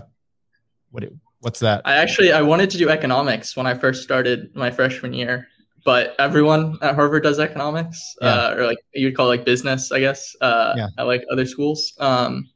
what? 0.92 1.06
What's 1.40 1.60
that? 1.62 1.82
I 1.86 1.96
actually 1.96 2.32
I 2.34 2.44
wanted 2.44 2.70
to 2.70 2.78
do 2.78 2.90
economics 2.90 3.58
when 3.58 3.66
I 3.66 3.74
first 3.74 4.04
started 4.04 4.56
my 4.56 4.70
freshman 4.70 5.12
year, 5.12 5.48
but 5.84 6.16
everyone 6.20 6.78
at 6.84 6.94
Harvard 6.94 7.24
does 7.24 7.40
economics, 7.40 8.16
yeah. 8.22 8.28
uh, 8.28 8.56
or 8.56 8.66
like 8.68 8.78
you'd 8.94 9.16
call 9.16 9.26
it 9.26 9.38
like 9.38 9.46
business, 9.46 9.92
I 9.92 10.02
guess, 10.02 10.36
uh, 10.42 10.74
yeah. 10.78 10.88
at 11.00 11.08
like 11.08 11.24
other 11.32 11.48
schools. 11.48 11.94
Um, 12.00 12.48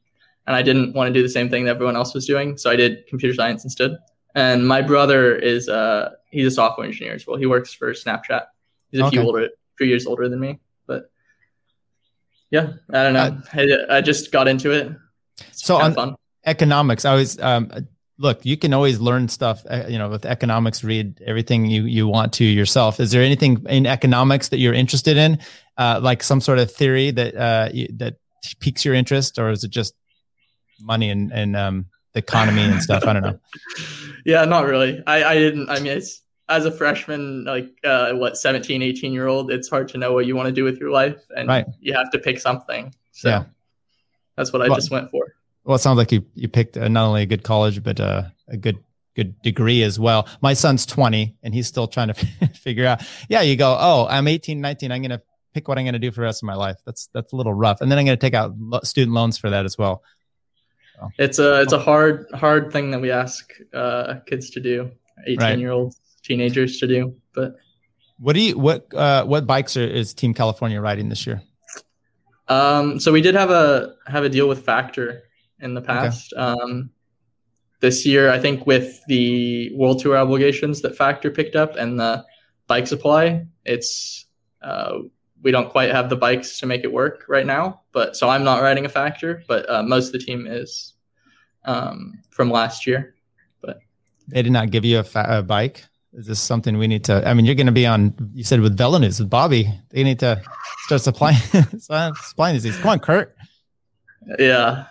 and 0.46 0.54
I 0.54 0.62
didn't 0.62 0.94
want 0.94 1.08
to 1.08 1.12
do 1.12 1.22
the 1.22 1.28
same 1.28 1.50
thing 1.50 1.64
that 1.64 1.72
everyone 1.72 1.96
else 1.96 2.14
was 2.14 2.26
doing, 2.26 2.56
so 2.56 2.70
I 2.70 2.76
did 2.76 3.08
computer 3.08 3.34
science 3.34 3.64
instead. 3.64 3.96
And 4.36 4.68
my 4.68 4.82
brother 4.82 5.34
is 5.34 5.68
uh 5.68 6.10
he's 6.30 6.46
a 6.46 6.50
software 6.52 6.86
engineer 6.86 7.14
as 7.14 7.26
well. 7.26 7.36
He 7.36 7.46
works 7.46 7.72
for 7.72 7.92
Snapchat. 7.92 8.44
He's 8.94 9.00
a 9.00 9.06
okay. 9.06 9.16
few 9.16 9.26
older, 9.26 9.48
few 9.76 9.88
years 9.88 10.06
older 10.06 10.28
than 10.28 10.38
me, 10.38 10.60
but 10.86 11.10
yeah, 12.52 12.74
I 12.92 13.02
don't 13.02 13.12
know. 13.12 13.42
Uh, 13.52 13.86
I, 13.90 13.96
I 13.96 14.00
just 14.00 14.30
got 14.30 14.46
into 14.46 14.70
it. 14.70 14.92
It's 15.48 15.66
so 15.66 15.78
on 15.78 15.94
fun. 15.94 16.14
economics, 16.46 17.04
I 17.04 17.14
was 17.16 17.40
um 17.40 17.72
look, 18.18 18.46
you 18.46 18.56
can 18.56 18.72
always 18.72 19.00
learn 19.00 19.26
stuff. 19.28 19.64
Uh, 19.68 19.84
you 19.88 19.98
know, 19.98 20.08
with 20.08 20.24
economics, 20.24 20.84
read 20.84 21.20
everything 21.26 21.66
you 21.66 21.86
you 21.86 22.06
want 22.06 22.32
to 22.34 22.44
yourself. 22.44 23.00
Is 23.00 23.10
there 23.10 23.22
anything 23.22 23.66
in 23.68 23.84
economics 23.84 24.50
that 24.50 24.58
you're 24.58 24.74
interested 24.74 25.16
in, 25.16 25.40
uh, 25.76 25.98
like 26.00 26.22
some 26.22 26.40
sort 26.40 26.60
of 26.60 26.70
theory 26.70 27.10
that 27.10 27.34
uh, 27.34 27.68
that 27.96 28.16
piques 28.60 28.84
your 28.84 28.94
interest, 28.94 29.40
or 29.40 29.50
is 29.50 29.64
it 29.64 29.70
just 29.70 29.94
money 30.80 31.10
and 31.10 31.32
and 31.32 31.56
um, 31.56 31.86
the 32.12 32.20
economy 32.20 32.62
and 32.62 32.80
stuff? 32.80 33.04
I 33.04 33.14
don't 33.14 33.22
know. 33.22 33.40
yeah, 34.24 34.44
not 34.44 34.66
really. 34.66 35.02
I, 35.04 35.24
I 35.24 35.34
didn't. 35.34 35.68
I 35.68 35.80
mean, 35.80 35.98
it's 35.98 36.22
as 36.48 36.66
a 36.66 36.70
freshman, 36.70 37.44
like 37.44 37.70
uh, 37.84 38.12
what 38.12 38.36
17, 38.36 38.82
18 38.82 39.12
year 39.12 39.26
old, 39.26 39.50
it's 39.50 39.68
hard 39.68 39.88
to 39.88 39.98
know 39.98 40.12
what 40.12 40.26
you 40.26 40.36
want 40.36 40.46
to 40.46 40.52
do 40.52 40.64
with 40.64 40.78
your 40.78 40.90
life, 40.90 41.22
and 41.36 41.48
right. 41.48 41.66
you 41.80 41.94
have 41.94 42.10
to 42.10 42.18
pick 42.18 42.38
something. 42.38 42.94
So 43.12 43.28
yeah. 43.28 43.44
that's 44.36 44.52
what 44.52 44.62
I 44.62 44.68
well, 44.68 44.76
just 44.76 44.90
went 44.90 45.10
for. 45.10 45.34
Well, 45.64 45.76
it 45.76 45.80
sounds 45.80 45.96
like 45.96 46.12
you 46.12 46.24
you 46.34 46.48
picked 46.48 46.76
uh, 46.76 46.88
not 46.88 47.06
only 47.06 47.22
a 47.22 47.26
good 47.26 47.42
college, 47.42 47.82
but 47.82 47.98
uh, 47.98 48.24
a 48.48 48.56
good 48.56 48.78
good 49.14 49.40
degree 49.42 49.82
as 49.82 49.98
well. 49.98 50.28
My 50.42 50.54
son's 50.54 50.84
20 50.86 51.36
and 51.42 51.54
he's 51.54 51.66
still 51.66 51.86
trying 51.86 52.08
to 52.08 52.14
figure 52.54 52.86
out. 52.86 53.02
Yeah, 53.28 53.42
you 53.42 53.56
go, 53.56 53.76
"Oh, 53.78 54.06
I'm 54.08 54.28
18, 54.28 54.60
19. 54.60 54.92
I'm 54.92 55.02
going 55.02 55.10
to 55.10 55.22
pick 55.54 55.68
what 55.68 55.78
I'm 55.78 55.84
going 55.84 55.94
to 55.94 55.98
do 55.98 56.10
for 56.10 56.20
the 56.20 56.26
rest 56.26 56.42
of 56.42 56.46
my 56.46 56.54
life." 56.54 56.76
That's 56.84 57.08
that's 57.14 57.32
a 57.32 57.36
little 57.36 57.54
rough. 57.54 57.80
And 57.80 57.90
then 57.90 57.98
I'm 57.98 58.04
going 58.04 58.18
to 58.18 58.20
take 58.20 58.34
out 58.34 58.54
student 58.84 59.14
loans 59.14 59.38
for 59.38 59.50
that 59.50 59.64
as 59.64 59.78
well. 59.78 60.02
So. 60.96 61.10
It's 61.18 61.38
a 61.38 61.62
it's 61.62 61.72
a 61.72 61.78
hard 61.78 62.26
hard 62.34 62.72
thing 62.72 62.90
that 62.90 63.00
we 63.00 63.10
ask 63.10 63.52
uh, 63.72 64.16
kids 64.26 64.50
to 64.50 64.60
do, 64.60 64.90
eighteen 65.26 65.38
right. 65.38 65.58
year 65.58 65.72
olds, 65.72 65.98
teenagers 66.24 66.78
to 66.78 66.86
do. 66.86 67.14
But 67.34 67.54
what 68.18 68.34
do 68.34 68.40
you 68.40 68.58
what 68.58 68.92
uh, 68.94 69.24
what 69.24 69.46
bikes 69.46 69.76
are, 69.76 69.86
is 69.86 70.14
Team 70.14 70.34
California 70.34 70.80
riding 70.80 71.08
this 71.08 71.26
year? 71.26 71.42
Um, 72.48 73.00
so 73.00 73.12
we 73.12 73.20
did 73.20 73.34
have 73.34 73.50
a 73.50 73.94
have 74.06 74.24
a 74.24 74.28
deal 74.28 74.48
with 74.48 74.64
Factor 74.64 75.22
in 75.60 75.74
the 75.74 75.80
past. 75.80 76.32
Okay. 76.32 76.42
Um, 76.42 76.90
this 77.80 78.06
year, 78.06 78.30
I 78.30 78.38
think 78.38 78.66
with 78.66 79.00
the 79.08 79.70
World 79.74 80.00
Tour 80.00 80.16
obligations 80.16 80.80
that 80.82 80.96
Factor 80.96 81.30
picked 81.30 81.54
up 81.54 81.76
and 81.76 82.00
the 82.00 82.24
bike 82.66 82.86
supply, 82.86 83.46
it's 83.64 84.26
uh, 84.62 84.98
we 85.42 85.50
don't 85.50 85.68
quite 85.68 85.90
have 85.90 86.08
the 86.08 86.16
bikes 86.16 86.58
to 86.60 86.66
make 86.66 86.82
it 86.84 86.92
work 86.92 87.26
right 87.28 87.46
now. 87.46 87.82
But 87.92 88.16
so 88.16 88.28
I'm 88.30 88.42
not 88.42 88.62
riding 88.62 88.86
a 88.86 88.88
factor, 88.88 89.44
but 89.46 89.68
uh, 89.68 89.82
most 89.82 90.06
of 90.06 90.12
the 90.12 90.18
team 90.18 90.46
is 90.46 90.94
um, 91.64 92.22
from 92.30 92.50
last 92.50 92.86
year. 92.86 93.14
But 93.60 93.78
they 94.28 94.42
did 94.42 94.52
not 94.52 94.70
give 94.70 94.84
you 94.84 95.00
a, 95.00 95.04
fa- 95.04 95.26
a 95.28 95.42
bike. 95.42 95.84
Is 96.16 96.26
this 96.26 96.40
something 96.40 96.78
we 96.78 96.86
need 96.86 97.04
to? 97.04 97.26
I 97.28 97.34
mean, 97.34 97.44
you're 97.44 97.56
going 97.56 97.66
to 97.66 97.72
be 97.72 97.86
on. 97.86 98.14
You 98.34 98.44
said 98.44 98.60
with 98.60 98.76
VeloNews 98.76 99.18
with 99.18 99.28
Bobby. 99.28 99.68
They 99.90 100.04
need 100.04 100.20
to 100.20 100.40
start 100.84 101.00
supplying 101.00 101.36
supplying 101.78 102.60
these. 102.60 102.76
Come 102.78 102.90
on, 102.90 103.00
Kurt. 103.00 103.36
Yeah, 104.38 104.86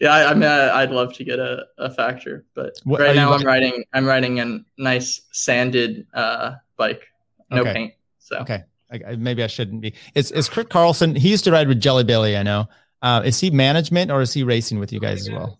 yeah. 0.00 0.14
I, 0.14 0.30
I 0.30 0.34
mean, 0.34 0.44
I, 0.44 0.84
would 0.84 0.94
love 0.94 1.12
to 1.14 1.24
get 1.24 1.40
a, 1.40 1.66
a 1.78 1.90
factor, 1.90 2.44
but 2.54 2.74
what, 2.84 3.00
right 3.00 3.16
now 3.16 3.32
I'm 3.32 3.44
riding. 3.44 3.84
I'm 3.92 4.06
riding 4.06 4.38
a 4.38 4.60
nice 4.78 5.22
sanded 5.32 6.06
uh, 6.14 6.52
bike, 6.76 7.02
no 7.50 7.62
okay. 7.62 7.72
paint. 7.72 7.94
So 8.20 8.36
okay, 8.38 8.62
I, 8.90 9.16
maybe 9.16 9.42
I 9.42 9.48
shouldn't 9.48 9.80
be. 9.80 9.94
Is 10.14 10.30
is 10.30 10.48
Kurt 10.48 10.70
Carlson? 10.70 11.16
He 11.16 11.28
used 11.28 11.44
to 11.44 11.50
ride 11.50 11.66
with 11.66 11.80
Jelly 11.80 12.04
Belly. 12.04 12.36
I 12.36 12.44
know. 12.44 12.68
Uh, 13.02 13.20
is 13.24 13.40
he 13.40 13.50
management 13.50 14.12
or 14.12 14.20
is 14.20 14.32
he 14.32 14.44
racing 14.44 14.78
with 14.78 14.92
you 14.92 15.00
guys 15.00 15.22
as 15.22 15.30
well? 15.30 15.58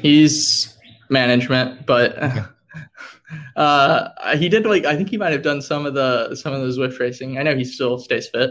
He's 0.00 0.76
management, 1.10 1.86
but. 1.86 2.20
Okay. 2.20 2.42
uh, 3.56 4.36
he 4.36 4.48
did 4.48 4.66
like 4.66 4.84
I 4.84 4.96
think 4.96 5.10
he 5.10 5.16
might 5.16 5.32
have 5.32 5.42
done 5.42 5.62
some 5.62 5.86
of 5.86 5.94
the 5.94 6.34
some 6.34 6.52
of 6.52 6.60
the 6.60 6.68
Zwift 6.68 6.98
racing. 6.98 7.38
I 7.38 7.42
know 7.42 7.56
he 7.56 7.64
still 7.64 7.98
stays 7.98 8.28
fit, 8.28 8.50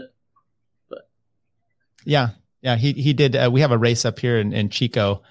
but 0.88 1.08
yeah, 2.04 2.30
yeah, 2.62 2.76
he 2.76 2.92
he 2.92 3.12
did. 3.12 3.36
Uh, 3.36 3.50
we 3.52 3.60
have 3.60 3.72
a 3.72 3.78
race 3.78 4.04
up 4.04 4.18
here 4.18 4.38
in, 4.38 4.52
in 4.52 4.68
Chico. 4.68 5.22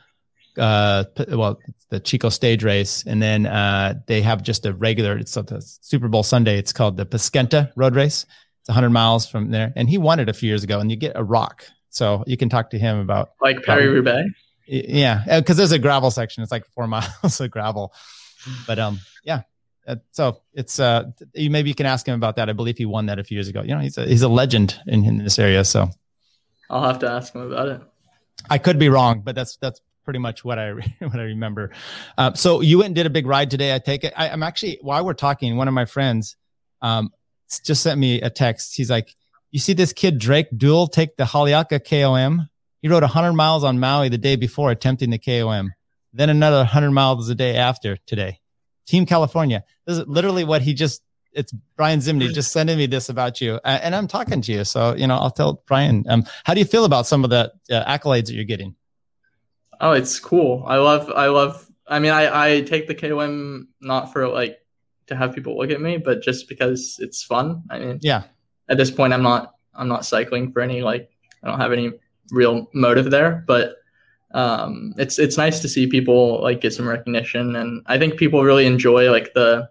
Uh, 0.58 1.04
well, 1.30 1.60
the 1.90 2.00
Chico 2.00 2.30
stage 2.30 2.64
race, 2.64 3.04
and 3.06 3.22
then 3.22 3.46
uh, 3.46 3.96
they 4.08 4.22
have 4.22 4.42
just 4.42 4.66
a 4.66 4.74
regular. 4.74 5.18
It's 5.18 5.36
a 5.36 5.62
Super 5.62 6.08
Bowl 6.08 6.24
Sunday. 6.24 6.58
It's 6.58 6.72
called 6.72 6.98
the 6.98 7.06
Paskenta 7.06 7.72
Road 7.76 7.96
Race. 7.96 8.26
It's 8.62 8.70
100 8.70 8.90
miles 8.90 9.28
from 9.28 9.52
there, 9.52 9.74
and 9.76 9.90
he 9.90 9.98
won 9.98 10.20
it 10.20 10.30
a 10.30 10.34
few 10.34 10.48
years 10.48 10.64
ago. 10.64 10.80
And 10.80 10.90
you 10.90 10.98
get 10.98 11.12
a 11.16 11.24
rock, 11.24 11.66
so 11.90 12.24
you 12.26 12.38
can 12.38 12.50
talk 12.50 12.70
to 12.70 12.80
him 12.80 13.00
about 13.00 13.32
like 13.42 13.64
Paris 13.64 13.88
Roubaix. 13.88 14.30
Yeah, 14.68 15.40
because 15.40 15.58
there's 15.58 15.72
a 15.72 15.80
gravel 15.80 16.12
section. 16.12 16.42
It's 16.42 16.52
like 16.52 16.66
four 16.68 16.88
miles 16.88 17.40
of 17.40 17.52
gravel, 17.52 17.94
but 18.68 18.80
um, 18.80 19.00
yeah. 19.24 19.42
Uh, 19.88 19.98
so 20.12 20.42
it's 20.54 20.80
uh, 20.80 21.04
maybe 21.36 21.70
you 21.70 21.76
can 21.76 21.86
ask 21.86 22.08
him 22.08 22.16
about 22.16 22.38
that. 22.38 22.50
I 22.50 22.54
believe 22.54 22.78
he 22.78 22.86
won 22.86 23.06
that 23.06 23.20
a 23.20 23.24
few 23.24 23.36
years 23.36 23.48
ago. 23.48 23.62
You 23.62 23.76
know, 23.76 23.80
he's 23.80 23.98
a 23.98 24.06
he's 24.06 24.24
a 24.24 24.28
legend 24.28 24.80
in, 24.88 25.06
in 25.06 25.18
this 25.20 25.38
area. 25.38 25.64
So 25.64 25.90
I'll 26.70 26.84
have 26.84 27.00
to 27.00 27.10
ask 27.10 27.34
him 27.34 27.42
about 27.42 27.68
it. 27.68 27.82
I 28.50 28.58
could 28.58 28.80
be 28.80 28.90
wrong, 28.90 29.22
but 29.24 29.36
that's 29.36 29.58
that's 29.58 29.82
pretty 30.04 30.20
much 30.20 30.44
what 30.44 30.58
I 30.58 30.72
what 31.00 31.20
I 31.20 31.24
remember. 31.24 31.72
Uh, 32.18 32.34
so 32.34 32.62
you 32.62 32.78
went 32.78 32.88
and 32.88 32.96
did 32.96 33.06
a 33.06 33.12
big 33.12 33.28
ride 33.28 33.52
today. 33.52 33.76
I 33.76 33.80
take 33.80 34.04
it. 34.04 34.14
I, 34.16 34.30
am 34.30 34.44
actually 34.44 34.80
while 34.82 35.06
we're 35.06 35.14
talking, 35.14 35.58
one 35.58 35.68
of 35.68 35.74
my 35.74 35.86
friends 35.86 36.36
um, 36.82 37.12
just 37.64 37.84
sent 37.84 38.00
me 38.00 38.22
a 38.22 38.30
text. 38.30 38.76
He's 38.76 38.90
like, 38.90 39.16
"You 39.52 39.60
see 39.60 39.74
this 39.74 39.94
kid 39.94 40.18
Drake 40.20 40.48
Deuel 40.56 40.92
take 40.92 41.18
the 41.18 41.26
Haleakala 41.26 41.84
KOM? 41.84 42.50
He 42.82 42.88
rode 42.88 43.04
100 43.04 43.34
miles 43.34 43.64
on 43.64 43.80
Maui 43.80 44.10
the 44.10 44.18
day 44.18 44.36
before 44.36 44.70
attempting 44.70 45.10
the 45.10 45.18
KOM, 45.18 45.74
then 46.16 46.30
another 46.30 46.58
100 46.58 46.92
miles 46.92 47.30
a 47.30 47.36
day 47.36 47.58
after 47.58 47.98
today. 48.06 48.40
Team 48.88 49.06
California. 49.06 49.64
This 49.86 49.98
is 49.98 50.08
literally 50.08 50.44
what 50.44 50.62
he 50.62 50.74
just. 50.74 51.02
It's 51.34 51.52
Brian 51.76 52.00
Zimney 52.00 52.34
just 52.34 52.54
sending 52.54 52.78
me 52.78 52.86
this 52.86 53.10
about 53.10 53.42
you, 53.42 53.60
uh, 53.66 53.80
and 53.84 53.94
I'm 53.94 54.08
talking 54.08 54.42
to 54.42 54.54
you. 54.54 54.64
So 54.64 54.96
you 54.96 55.06
know, 55.06 55.16
I'll 55.16 55.32
tell 55.32 55.62
Brian. 55.68 56.06
Um, 56.08 56.24
how 56.46 56.54
do 56.54 56.62
you 56.62 56.66
feel 56.66 56.86
about 56.86 57.06
some 57.08 57.26
of 57.26 57.30
the 57.30 57.52
uh, 57.70 57.84
accolades 57.84 58.28
that 58.28 58.36
you're 58.36 58.46
getting? 58.46 58.76
Oh, 59.82 59.92
it's 59.92 60.18
cool. 60.18 60.64
I 60.66 60.78
love. 60.78 61.12
I 61.14 61.28
love. 61.28 61.70
I 61.88 62.00
mean, 62.00 62.12
I 62.12 62.46
I 62.46 62.62
take 62.62 62.88
the 62.88 62.96
KOM 62.96 63.68
not 63.82 64.14
for 64.14 64.30
like 64.30 64.60
to 65.08 65.16
have 65.16 65.36
people 65.36 65.58
look 65.58 65.72
at 65.72 65.82
me, 65.82 65.98
but 65.98 66.22
just 66.22 66.48
because 66.48 66.98
it's 67.00 67.22
fun. 67.24 67.64
I 67.70 67.80
mean, 67.80 68.00
yeah. 68.02 68.24
At 68.70 68.78
this 68.78 68.92
point, 68.92 69.12
I'm 69.12 69.24
not. 69.24 69.56
I'm 69.74 69.90
not 69.90 70.06
cycling 70.06 70.54
for 70.54 70.62
any 70.62 70.84
like. 70.84 71.10
I 71.44 71.50
don't 71.50 71.60
have 71.60 71.74
any 71.74 71.92
real 72.32 72.70
motive 72.74 73.12
there, 73.12 73.44
but 73.46 73.76
um, 74.32 74.94
it's 74.98 75.20
it's 75.20 75.38
nice 75.38 75.60
to 75.62 75.70
see 75.70 75.88
people 75.88 76.42
like 76.42 76.62
get 76.62 76.74
some 76.74 76.88
recognition, 76.88 77.56
and 77.56 77.84
I 77.86 77.98
think 77.98 78.18
people 78.18 78.44
really 78.44 78.66
enjoy 78.66 79.12
like 79.12 79.34
the 79.34 79.70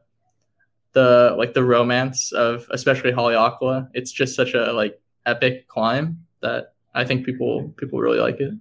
the 0.92 1.34
like 1.36 1.54
the 1.54 1.64
romance 1.64 2.32
of 2.32 2.66
especially 2.70 3.12
Haleakala. 3.12 3.88
It's 3.92 4.12
just 4.12 4.34
such 4.34 4.54
a 4.54 4.72
like 4.72 5.00
epic 5.26 5.68
climb 5.68 6.24
that 6.40 6.74
I 6.94 7.04
think 7.04 7.26
people 7.26 7.74
people 7.76 8.00
really 8.00 8.20
like 8.20 8.40
it. 8.40 8.54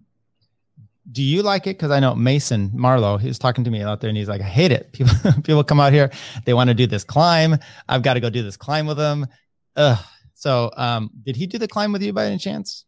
Do 1.12 1.22
you 1.22 1.44
like 1.44 1.68
it? 1.68 1.78
Because 1.78 1.92
I 1.92 2.00
know 2.00 2.16
Mason 2.16 2.72
Marlowe, 2.74 3.18
he 3.18 3.28
was 3.28 3.38
talking 3.38 3.64
to 3.66 3.72
me 3.72 3.82
out 3.82 4.02
there, 4.02 4.10
and 4.10 4.18
he's 4.18 4.30
like, 4.30 4.42
"I 4.42 4.46
hate 4.46 4.72
it. 4.72 4.92
People 4.94 5.16
people 5.44 5.64
come 5.64 5.80
out 5.80 5.94
here, 5.94 6.12
they 6.46 6.54
want 6.54 6.70
to 6.70 6.74
do 6.74 6.88
this 6.88 7.04
climb. 7.04 7.58
I've 7.88 8.04
got 8.04 8.16
to 8.16 8.20
go 8.20 8.30
do 8.30 8.44
this 8.44 8.58
climb 8.58 8.88
with 8.88 8.98
them." 8.98 9.28
Ugh. 9.76 10.00
So, 10.34 10.72
um, 10.76 11.10
did 11.24 11.38
he 11.38 11.48
do 11.48 11.58
the 11.58 11.68
climb 11.68 11.94
with 11.94 12.04
you 12.04 12.12
by 12.12 12.26
any 12.26 12.38
chance? 12.38 12.86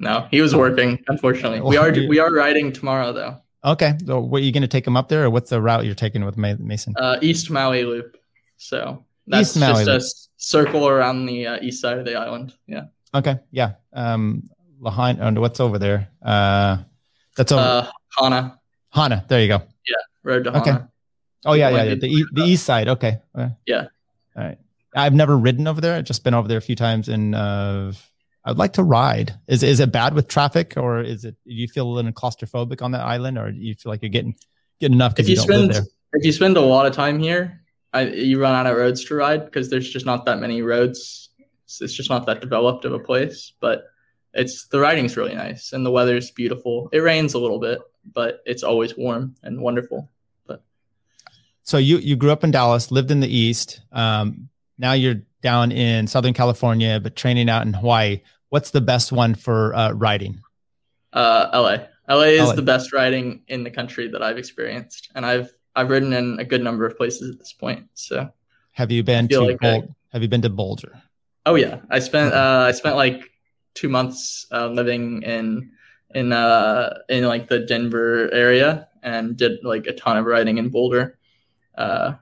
No, 0.00 0.26
he 0.30 0.40
was 0.40 0.56
working. 0.56 0.98
Unfortunately, 1.08 1.60
we 1.60 1.76
are 1.76 1.92
we 1.92 2.18
are 2.18 2.32
riding 2.32 2.72
tomorrow 2.72 3.12
though. 3.12 3.36
Okay, 3.62 3.92
so 4.06 4.18
what, 4.18 4.40
are 4.40 4.44
you 4.44 4.52
going 4.52 4.62
to 4.62 4.68
take 4.68 4.86
him 4.86 4.96
up 4.96 5.10
there, 5.10 5.24
or 5.24 5.30
what's 5.30 5.50
the 5.50 5.60
route 5.60 5.84
you're 5.84 5.94
taking 5.94 6.24
with 6.24 6.38
Mason? 6.38 6.94
Uh, 6.96 7.18
east 7.20 7.50
Maui 7.50 7.84
Loop. 7.84 8.16
So 8.56 9.04
that's 9.26 9.54
east 9.54 9.58
just 9.58 9.86
Maui 9.86 9.96
a 9.96 10.00
circle 10.38 10.88
around 10.88 11.26
the 11.26 11.46
uh, 11.46 11.58
east 11.60 11.82
side 11.82 11.98
of 11.98 12.06
the 12.06 12.14
island. 12.14 12.54
Yeah. 12.66 12.84
Okay. 13.14 13.38
Yeah. 13.50 13.72
Um, 13.92 14.48
Lahaina. 14.80 15.26
And 15.26 15.38
what's 15.38 15.60
over 15.60 15.78
there? 15.78 16.08
Uh, 16.22 16.78
that's 17.36 17.52
over. 17.52 17.60
Uh, 17.62 17.86
Hana. 18.18 18.58
Hana. 18.90 19.24
There 19.28 19.42
you 19.42 19.48
go. 19.48 19.62
Yeah. 19.86 19.96
Road 20.24 20.44
to 20.44 20.52
Hana. 20.52 20.62
Okay. 20.62 20.84
Oh 21.44 21.52
yeah, 21.52 21.68
yeah, 21.68 21.82
yeah. 21.82 21.94
The 21.96 22.06
e- 22.06 22.26
the 22.32 22.42
east 22.44 22.64
side. 22.64 22.88
Okay. 22.88 23.18
Yeah. 23.66 23.86
All 24.36 24.44
right. 24.44 24.58
I've 24.94 25.14
never 25.14 25.36
ridden 25.36 25.66
over 25.68 25.80
there. 25.82 25.96
I've 25.96 26.04
just 26.04 26.24
been 26.24 26.34
over 26.34 26.48
there 26.48 26.58
a 26.58 26.62
few 26.62 26.76
times 26.76 27.08
in 27.10 27.34
uh, 27.34 27.92
I'd 28.44 28.56
like 28.56 28.74
to 28.74 28.82
ride. 28.82 29.38
Is 29.46 29.62
is 29.62 29.80
it 29.80 29.92
bad 29.92 30.14
with 30.14 30.28
traffic, 30.28 30.74
or 30.76 31.00
is 31.00 31.24
it? 31.24 31.36
Do 31.46 31.52
you 31.52 31.68
feel 31.68 31.86
a 31.86 31.92
little 31.92 32.12
claustrophobic 32.12 32.82
on 32.82 32.92
that 32.92 33.02
island, 33.02 33.38
or 33.38 33.52
do 33.52 33.58
you 33.58 33.74
feel 33.74 33.90
like 33.90 34.02
you're 34.02 34.10
getting 34.10 34.34
getting 34.78 34.94
enough? 34.94 35.18
If 35.18 35.28
you, 35.28 35.34
you 35.34 35.40
spend 35.40 35.72
if 35.72 36.24
you 36.24 36.32
spend 36.32 36.56
a 36.56 36.60
lot 36.60 36.86
of 36.86 36.94
time 36.94 37.18
here, 37.18 37.60
I, 37.92 38.02
you 38.02 38.40
run 38.40 38.54
out 38.54 38.66
of 38.66 38.76
roads 38.76 39.04
to 39.06 39.14
ride 39.14 39.44
because 39.44 39.70
there's 39.70 39.90
just 39.90 40.06
not 40.06 40.24
that 40.26 40.38
many 40.38 40.62
roads. 40.62 41.30
It's, 41.64 41.80
it's 41.80 41.94
just 41.94 42.10
not 42.10 42.26
that 42.26 42.40
developed 42.40 42.84
of 42.84 42.92
a 42.92 42.98
place. 42.98 43.52
But 43.60 43.84
it's 44.32 44.68
the 44.68 44.80
riding's 44.80 45.16
really 45.16 45.34
nice 45.34 45.72
and 45.72 45.84
the 45.84 45.90
weather's 45.90 46.30
beautiful. 46.30 46.88
It 46.92 46.98
rains 46.98 47.34
a 47.34 47.38
little 47.38 47.58
bit, 47.58 47.80
but 48.12 48.40
it's 48.46 48.62
always 48.62 48.96
warm 48.96 49.36
and 49.42 49.60
wonderful. 49.60 50.10
But 50.46 50.62
so 51.62 51.78
you 51.78 51.98
you 51.98 52.16
grew 52.16 52.30
up 52.30 52.44
in 52.44 52.50
Dallas, 52.50 52.90
lived 52.90 53.10
in 53.10 53.20
the 53.20 53.28
East. 53.28 53.80
Um, 53.92 54.48
now 54.78 54.92
you're 54.92 55.22
down 55.42 55.72
in 55.72 56.06
Southern 56.06 56.34
California, 56.34 57.00
but 57.00 57.16
training 57.16 57.48
out 57.48 57.66
in 57.66 57.72
Hawaii. 57.72 58.20
What's 58.50 58.70
the 58.70 58.80
best 58.80 59.12
one 59.12 59.34
for 59.34 59.74
uh, 59.74 59.92
riding? 59.92 60.40
Uh, 61.12 61.48
LA. 61.52 61.86
LA 62.14 62.24
is 62.24 62.48
LA. 62.48 62.54
the 62.54 62.62
best 62.62 62.92
riding 62.92 63.42
in 63.48 63.62
the 63.62 63.70
country 63.70 64.08
that 64.08 64.22
I've 64.22 64.38
experienced, 64.38 65.10
and 65.14 65.24
I've 65.24 65.52
I've 65.76 65.90
ridden 65.90 66.12
in 66.12 66.38
a 66.40 66.44
good 66.44 66.62
number 66.62 66.84
of 66.84 66.96
places 66.96 67.30
at 67.30 67.38
this 67.38 67.52
point. 67.52 67.86
So, 67.94 68.28
have 68.72 68.90
you 68.90 69.02
been 69.02 69.28
to 69.28 69.40
like 69.42 69.60
Bol- 69.60 69.94
Have 70.12 70.22
you 70.22 70.28
been 70.28 70.42
to 70.42 70.50
Boulder? 70.50 71.00
Oh 71.46 71.54
yeah, 71.54 71.80
I 71.88 72.00
spent 72.00 72.34
uh, 72.34 72.64
I 72.68 72.72
spent 72.72 72.96
like 72.96 73.30
two 73.74 73.88
months 73.88 74.46
uh, 74.50 74.66
living 74.66 75.22
in 75.22 75.70
in 76.14 76.32
uh 76.32 76.98
in 77.08 77.24
like 77.24 77.48
the 77.48 77.60
Denver 77.60 78.32
area 78.32 78.88
and 79.02 79.36
did 79.36 79.58
like 79.62 79.86
a 79.86 79.92
ton 79.92 80.16
of 80.16 80.26
riding 80.26 80.58
in 80.58 80.68
Boulder. 80.68 81.18
Uh, 81.76 82.14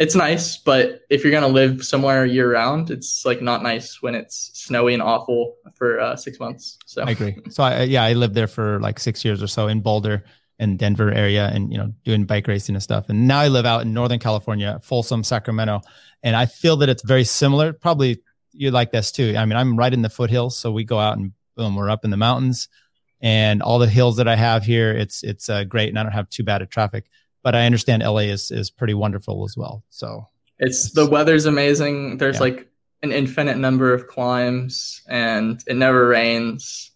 it's 0.00 0.14
nice, 0.14 0.56
but 0.56 1.02
if 1.10 1.22
you're 1.22 1.30
gonna 1.30 1.46
live 1.46 1.84
somewhere 1.84 2.24
year 2.24 2.50
round, 2.50 2.90
it's 2.90 3.26
like 3.26 3.42
not 3.42 3.62
nice 3.62 4.00
when 4.00 4.14
it's 4.14 4.50
snowy 4.54 4.94
and 4.94 5.02
awful 5.02 5.56
for 5.74 6.00
uh, 6.00 6.16
six 6.16 6.40
months. 6.40 6.78
So 6.86 7.02
I 7.02 7.10
agree. 7.10 7.36
So 7.50 7.62
I, 7.62 7.82
yeah, 7.82 8.02
I 8.02 8.14
lived 8.14 8.34
there 8.34 8.46
for 8.46 8.80
like 8.80 8.98
six 8.98 9.26
years 9.26 9.42
or 9.42 9.46
so 9.46 9.68
in 9.68 9.82
Boulder 9.82 10.24
and 10.58 10.78
Denver 10.78 11.12
area, 11.12 11.50
and 11.52 11.70
you 11.70 11.76
know 11.76 11.92
doing 12.02 12.24
bike 12.24 12.48
racing 12.48 12.74
and 12.76 12.82
stuff. 12.82 13.10
And 13.10 13.28
now 13.28 13.40
I 13.40 13.48
live 13.48 13.66
out 13.66 13.82
in 13.82 13.92
Northern 13.92 14.18
California, 14.18 14.80
Folsom, 14.82 15.22
Sacramento, 15.22 15.82
and 16.22 16.34
I 16.34 16.46
feel 16.46 16.78
that 16.78 16.88
it's 16.88 17.02
very 17.02 17.24
similar. 17.24 17.74
Probably 17.74 18.22
you 18.52 18.70
like 18.70 18.92
this 18.92 19.12
too. 19.12 19.34
I 19.36 19.44
mean, 19.44 19.58
I'm 19.58 19.76
right 19.76 19.92
in 19.92 20.00
the 20.00 20.08
foothills, 20.08 20.58
so 20.58 20.72
we 20.72 20.82
go 20.82 20.98
out 20.98 21.18
and 21.18 21.32
boom, 21.58 21.76
we're 21.76 21.90
up 21.90 22.06
in 22.06 22.10
the 22.10 22.16
mountains, 22.16 22.68
and 23.20 23.60
all 23.60 23.78
the 23.78 23.86
hills 23.86 24.16
that 24.16 24.28
I 24.28 24.36
have 24.36 24.64
here, 24.64 24.92
it's 24.92 25.22
it's 25.22 25.50
uh, 25.50 25.64
great, 25.64 25.90
and 25.90 25.98
I 25.98 26.04
don't 26.04 26.12
have 26.12 26.30
too 26.30 26.42
bad 26.42 26.62
of 26.62 26.70
traffic 26.70 27.04
but 27.42 27.54
I 27.54 27.66
understand 27.66 28.02
LA 28.02 28.28
is 28.30 28.50
is 28.50 28.70
pretty 28.70 28.94
wonderful 28.94 29.44
as 29.44 29.56
well. 29.56 29.84
So 29.90 30.26
it's 30.58 30.92
the 30.92 31.08
weather's 31.08 31.46
amazing. 31.46 32.18
There's 32.18 32.36
yeah. 32.36 32.42
like 32.42 32.68
an 33.02 33.12
infinite 33.12 33.58
number 33.58 33.92
of 33.94 34.06
climbs, 34.06 35.02
and 35.08 35.62
it 35.66 35.76
never 35.76 36.06
rains. 36.06 36.92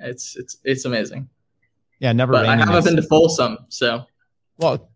It's 0.00 0.36
it's 0.36 0.56
it's 0.64 0.84
amazing. 0.84 1.28
Yeah, 2.00 2.12
never. 2.12 2.32
But 2.32 2.46
I 2.46 2.56
haven't 2.56 2.84
been 2.84 2.96
to 2.96 3.02
Folsom, 3.02 3.58
so. 3.68 4.04
Well, 4.58 4.90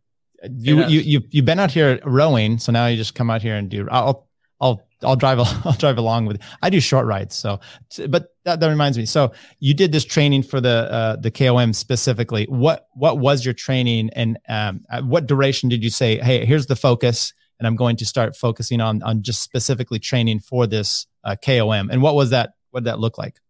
you 0.57 0.85
you 0.87 1.01
you 1.01 1.23
you've 1.31 1.45
been 1.45 1.59
out 1.59 1.71
here 1.71 2.01
rowing, 2.05 2.59
so 2.59 2.73
now 2.73 2.87
you 2.87 2.97
just 2.97 3.15
come 3.15 3.31
out 3.31 3.43
here 3.43 3.57
and 3.57 3.69
do. 3.69 3.89
I'll 3.91 4.29
I'll 4.61 4.88
I'll 5.03 5.17
drive 5.17 5.39
I'll 5.65 5.73
drive 5.73 5.99
along 5.99 6.27
with. 6.27 6.41
I 6.63 6.71
do 6.71 6.81
short 6.81 7.07
rides, 7.07 7.35
so 7.35 7.61
but 8.09 8.35
that, 8.45 8.61
that 8.61 8.69
reminds 8.69 8.99
me. 8.99 9.07
So 9.07 9.33
you 9.61 9.75
did 9.75 9.93
this 9.93 10.05
training 10.05 10.43
for 10.43 10.61
the 10.61 10.91
uh, 10.91 11.17
the 11.17 11.31
KOM 11.31 11.73
specifically. 11.73 12.47
What 12.47 12.89
what 12.95 13.19
was 13.19 13.45
your 13.45 13.55
training, 13.55 14.11
and 14.15 14.39
um, 14.49 14.85
what 15.03 15.27
duration 15.27 15.69
did 15.69 15.83
you 15.83 15.91
say? 15.91 16.19
Hey, 16.19 16.45
here's 16.45 16.67
the 16.67 16.77
focus, 16.77 17.33
and 17.59 17.67
I'm 17.67 17.77
going 17.77 17.97
to 17.97 18.07
start 18.07 18.37
focusing 18.37 18.81
on 18.81 19.03
on 19.03 19.23
just 19.23 19.43
specifically 19.43 19.99
training 19.99 20.41
for 20.41 20.67
this 20.67 21.07
uh, 21.25 21.37
KOM. 21.45 21.91
And 21.91 22.03
what 22.03 22.15
was 22.15 22.31
that? 22.31 22.55
What 22.71 22.81
did 22.81 22.89
that 22.91 22.99
look 22.99 23.19
like? 23.19 23.41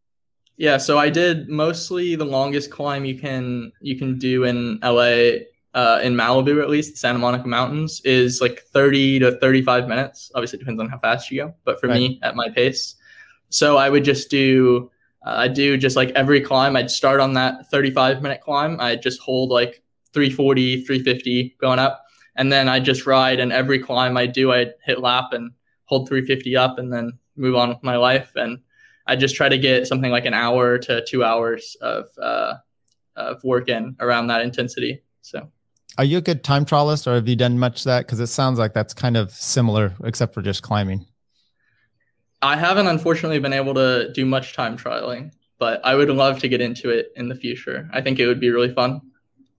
Yeah, 0.59 0.77
so 0.79 0.99
I 0.99 1.09
did 1.09 1.49
mostly 1.49 2.17
the 2.17 2.25
longest 2.25 2.71
climb 2.71 3.05
you 3.05 3.19
can 3.19 3.73
you 3.81 3.97
can 3.97 4.19
do 4.19 4.45
in 4.45 4.81
LA, 4.83 5.45
uh, 5.75 6.01
in 6.03 6.15
Malibu 6.15 6.63
at 6.63 6.71
least, 6.71 6.93
the 6.93 6.99
Santa 6.99 7.19
Monica 7.19 7.47
Mountains 7.47 8.01
is 8.05 8.41
like 8.41 8.61
30 8.73 9.21
to 9.21 9.39
35 9.39 9.89
minutes. 9.89 10.31
Obviously, 10.35 10.57
it 10.57 10.61
depends 10.61 10.81
on 10.81 10.89
how 10.89 10.99
fast 10.99 11.31
you 11.31 11.43
go, 11.43 11.55
but 11.65 11.81
for 11.81 11.89
right. 11.89 11.97
me, 11.97 12.21
at 12.23 12.37
my 12.37 12.49
pace, 12.49 12.97
so 13.51 13.77
I 13.77 13.89
would 13.89 14.05
just 14.05 14.31
do 14.31 14.91
uh, 15.25 15.35
I 15.37 15.49
do 15.49 15.77
just 15.77 15.97
like 15.97 16.11
every 16.11 16.41
climb. 16.41 16.77
I'd 16.77 16.91
start 16.91 17.21
on 17.21 17.35
that 17.35 17.71
35 17.71 18.23
minute 18.23 18.41
climb. 18.41 18.81
I'd 18.81 19.03
just 19.03 19.21
hold 19.21 19.51
like 19.51 19.83
340, 20.13 20.85
350 20.85 21.57
going 21.61 21.79
up, 21.79 22.05
and 22.37 22.53
then 22.53 22.69
I 22.69 22.81
just 22.81 23.07
ride. 23.07 23.41
And 23.41 23.53
every 23.53 23.79
climb 23.79 24.17
I 24.17 24.27
do, 24.27 24.53
I'd 24.53 24.75
hit 24.85 25.01
lap 25.01 25.33
and 25.33 25.53
hold 25.85 26.09
350 26.09 26.57
up, 26.57 26.79
and 26.79 26.93
then 26.93 27.19
move 27.37 27.57
on 27.57 27.69
with 27.69 27.83
my 27.83 27.97
life. 27.97 28.33
And 28.37 28.61
I 29.07 29.17
just 29.17 29.35
try 29.35 29.49
to 29.49 29.59
get 29.59 29.87
something 29.87 30.11
like 30.11 30.25
an 30.25 30.35
hour 30.35 30.79
to 30.79 31.05
two 31.05 31.25
hours 31.25 31.77
of 31.81 32.07
uh, 32.21 32.55
of 33.17 33.43
work 33.43 33.69
in 33.69 33.97
around 34.01 34.29
that 34.29 34.43
intensity. 34.43 35.03
So, 35.23 35.51
are 35.97 36.05
you 36.05 36.19
a 36.19 36.21
good 36.21 36.45
time 36.45 36.65
trialist, 36.65 37.07
or 37.07 37.15
have 37.15 37.29
you 37.29 37.37
done 37.37 37.59
much 37.59 37.81
of 37.81 37.85
that? 37.85 38.07
Because 38.07 38.21
it 38.21 38.27
sounds 38.29 38.59
like 38.59 38.75
that's 38.75 38.95
kind 38.95 39.17
of 39.17 39.31
similar, 39.31 39.95
except 40.05 40.35
for 40.35 40.43
just 40.43 40.63
climbing. 40.63 41.07
I 42.43 42.57
haven't 42.57 42.87
unfortunately 42.87 43.41
been 43.41 43.53
able 43.53 43.75
to 43.75 44.13
do 44.13 44.25
much 44.25 44.55
time 44.55 44.77
trialing, 44.77 45.33
but 45.59 45.81
I 45.85 45.95
would 45.95 46.09
love 46.11 46.39
to 46.41 46.49
get 46.49 46.61
into 46.61 46.91
it 46.91 47.13
in 47.17 47.29
the 47.29 47.35
future. 47.35 47.89
I 47.93 48.01
think 48.01 48.19
it 48.19 48.27
would 48.27 48.41
be 48.41 48.51
really 48.51 48.73
fun. 48.73 49.01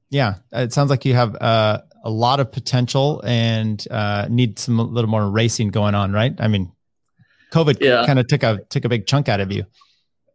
Yeah, 0.10 0.36
it 0.52 0.72
sounds 0.74 0.90
like 0.90 1.06
you 1.06 1.14
have 1.14 1.36
uh, 1.36 1.82
a 2.04 2.10
lot 2.10 2.40
of 2.40 2.52
potential 2.52 3.22
and 3.26 3.86
uh, 3.92 4.28
need 4.30 4.60
some 4.60 4.80
a 4.80 4.84
little 4.84 5.10
more 5.10 5.30
racing 5.30 5.70
going 5.70 5.94
on, 5.94 6.14
right? 6.14 6.34
I 6.40 6.48
mean, 6.48 6.72
COVID 7.52 7.78
yeah. 7.82 8.06
kind 8.06 8.20
of 8.20 8.28
took 8.28 8.44
a 8.44 8.62
took 8.70 8.86
a 8.86 8.90
big 8.90 9.08
chunk 9.08 9.28
out 9.28 9.40
of 9.40 9.52
you. 9.52 9.66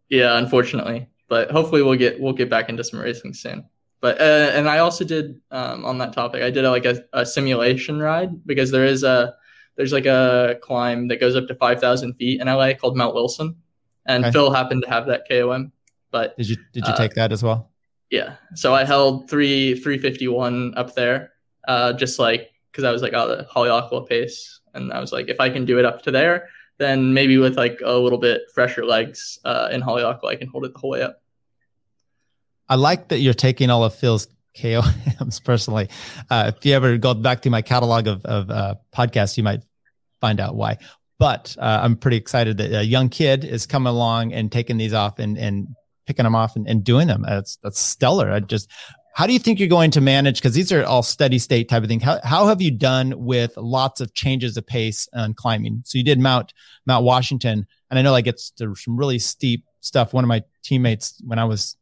Yeah, 0.09 0.37
unfortunately, 0.37 1.09
but 1.29 1.51
hopefully 1.51 1.83
we'll 1.83 1.97
get 1.97 2.21
we'll 2.21 2.35
get 2.35 2.51
back 2.51 2.69
into 2.69 2.85
some 2.85 3.01
racing 3.01 3.35
soon. 3.35 3.65
But 4.05 4.21
uh, 4.21 4.51
and 4.53 4.69
I 4.69 4.81
also 4.81 5.03
did 5.03 5.41
um, 5.51 5.87
on 5.87 5.97
that 5.97 6.13
topic, 6.13 6.43
I 6.43 6.51
did 6.51 6.67
a, 6.67 6.71
like 6.71 6.85
a, 6.85 7.03
a, 7.15 7.25
simulation 7.25 7.99
ride 7.99 8.47
because 8.47 8.71
there 8.71 8.85
is 8.85 9.03
a 9.03 9.35
there's 9.77 9.95
like 9.95 10.05
a 10.05 10.59
climb 10.61 11.09
that 11.09 11.21
goes 11.21 11.37
up 11.37 11.49
to 11.49 11.55
five 11.55 11.81
thousand 11.81 12.13
feet 12.17 12.39
in 12.39 12.47
LA 12.47 12.75
called 12.75 12.99
Mount 12.99 13.15
Wilson, 13.15 13.57
and 14.05 14.23
okay. 14.23 14.31
Phil 14.31 14.53
happened 14.53 14.83
to 14.83 14.91
have 14.91 15.07
that 15.07 15.27
KOM. 15.27 15.73
But 16.11 16.37
did 16.37 16.51
you 16.51 16.57
did 16.75 16.87
you 16.87 16.93
uh, 16.93 16.97
take 16.99 17.15
that 17.15 17.33
as 17.33 17.43
well? 17.43 17.71
Yeah, 18.11 18.37
so 18.55 18.75
I 18.75 18.85
held 18.85 19.31
three 19.31 19.75
three 19.75 19.97
fifty 19.97 20.29
one 20.29 20.75
up 20.77 20.95
there, 20.95 21.33
uh, 21.67 21.95
just 21.95 22.19
like 22.19 22.51
because 22.71 22.85
I 22.85 22.93
was 22.93 23.01
like, 23.01 23.15
oh, 23.15 23.27
the 23.27 23.45
Haleakala 23.57 24.07
pace, 24.07 24.61
and 24.75 24.93
I 24.93 25.01
was 25.01 25.13
like, 25.13 25.31
if 25.31 25.41
I 25.41 25.49
can 25.49 25.65
do 25.65 25.79
it 25.79 25.87
up 25.87 26.03
to 26.03 26.11
there, 26.11 26.51
then 26.77 27.15
maybe 27.15 27.39
with 27.39 27.57
like 27.57 27.81
a 27.83 27.97
little 27.97 28.19
bit 28.19 28.43
fresher 28.53 28.85
legs 28.85 29.39
uh, 29.47 29.71
in 29.73 29.81
Haleakala, 29.81 30.27
I 30.27 30.37
can 30.37 30.49
hold 30.49 30.67
it 30.67 30.75
the 30.75 30.79
whole 30.79 30.91
way 30.91 31.01
up. 31.01 31.23
I 32.69 32.77
like 32.77 33.09
that 33.09 33.19
you're 33.19 33.35
taking 33.35 33.71
all 33.71 33.85
of 33.85 33.95
Phil's 33.95 34.29
KOMs 34.57 35.43
personally. 35.45 35.89
Uh, 36.31 36.53
if 36.55 36.65
you 36.65 36.75
ever 36.75 36.97
go 36.97 37.15
back 37.15 37.43
to 37.43 37.51
my 37.51 37.63
catalog 37.63 38.07
of, 38.07 38.25
of 38.25 38.51
uh, 38.51 38.75
podcasts, 38.95 39.37
you 39.37 39.43
might 39.43 39.63
find 40.21 40.41
out 40.41 40.55
why. 40.55 40.79
But 41.19 41.57
uh, 41.59 41.81
I'm 41.83 41.97
pretty 41.97 42.17
excited 42.17 42.57
that 42.59 42.73
a 42.73 42.85
young 42.85 43.09
kid 43.09 43.45
is 43.45 43.67
coming 43.67 43.91
along 43.91 44.33
and 44.33 44.51
taking 44.51 44.77
these 44.77 44.93
off 44.93 45.19
and, 45.19 45.39
and 45.39 45.69
picking 46.07 46.25
them 46.25 46.35
off 46.35 46.57
and, 46.57 46.69
and 46.69 46.83
doing 46.85 47.07
them. 47.07 47.23
That's 47.27 47.57
that's 47.63 47.79
stellar. 47.79 48.31
I 48.31 48.41
just 48.41 48.71
how 49.15 49.29
do 49.29 49.33
you 49.33 49.39
think 49.39 49.61
you're 49.61 49.69
going 49.69 49.93
to 49.93 50.01
manage? 50.01 50.41
Because 50.41 50.55
these 50.55 50.73
are 50.73 50.85
all 50.85 51.05
steady 51.05 51.39
state 51.39 51.69
type 51.69 51.85
of 51.85 51.89
thing. 51.89 52.01
How, 52.01 52.19
how 52.25 52.49
have 52.49 52.61
you 52.61 52.73
done 52.73 53.15
with 53.17 53.57
lots 53.57 54.01
of 54.01 54.13
changes 54.13 54.57
of 54.57 54.67
pace 54.67 55.09
on 55.15 55.35
climbing? 55.35 55.83
So 55.85 55.99
you 55.99 56.05
did 56.05 56.19
Mount 56.19 56.53
Mount 56.85 57.05
Washington, 57.05 57.67
and 57.91 57.99
I 57.99 58.03
know 58.03 58.11
like 58.11 58.25
to 58.25 58.75
some 58.75 58.97
really 58.97 59.21
steep 59.21 59.65
stuff. 59.81 60.13
One 60.13 60.25
of 60.25 60.29
my 60.29 60.43
teammates 60.65 61.23
when 61.25 61.39
I 61.39 61.45
was 61.45 61.77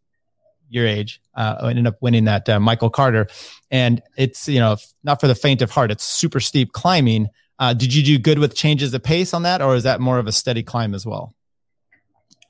your 0.73 0.87
age 0.87 1.21
uh, 1.35 1.67
ended 1.69 1.87
up 1.87 1.97
winning 2.01 2.25
that 2.25 2.49
uh, 2.49 2.61
Michael 2.61 2.91
Carter, 2.91 3.27
and 3.71 4.03
it's 4.17 4.49
you 4.49 4.61
know 4.61 4.77
not 5.05 5.21
for 5.21 5.27
the 5.27 5.35
faint 5.35 5.63
of 5.63 5.71
heart. 5.71 5.91
It's 5.91 6.05
super 6.05 6.41
steep 6.41 6.73
climbing. 6.73 7.29
Uh, 7.59 7.75
did 7.75 7.95
you 7.95 8.03
do 8.03 8.19
good 8.19 8.39
with 8.39 8.55
changes 8.55 8.93
of 8.95 9.03
pace 9.03 9.33
on 9.35 9.43
that, 9.43 9.63
or 9.63 9.77
is 9.77 9.85
that 9.85 10.01
more 10.01 10.19
of 10.19 10.27
a 10.27 10.33
steady 10.33 10.63
climb 10.63 10.95
as 10.95 11.07
well? 11.07 11.35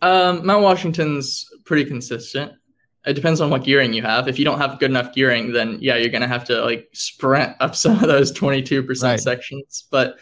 Um, 0.01 0.45
Mount 0.45 0.63
Washington's 0.63 1.47
pretty 1.65 1.85
consistent 1.85 2.53
it 3.05 3.15
depends 3.15 3.41
on 3.41 3.51
what 3.51 3.65
gearing 3.65 3.93
you 3.93 4.03
have. 4.03 4.29
If 4.29 4.39
you 4.39 4.45
don't 4.45 4.59
have 4.59 4.79
good 4.79 4.91
enough 4.91 5.13
gearing, 5.13 5.53
then 5.53 5.79
yeah, 5.81 5.97
you're 5.97 6.11
gonna 6.11 6.29
have 6.29 6.45
to 6.45 6.63
like 6.65 6.89
sprint 6.93 7.55
up 7.61 7.75
some 7.75 7.93
of 7.95 8.03
those 8.03 8.33
22% 8.33 9.03
right. 9.03 9.21
sections. 9.21 9.87
But 9.91 10.19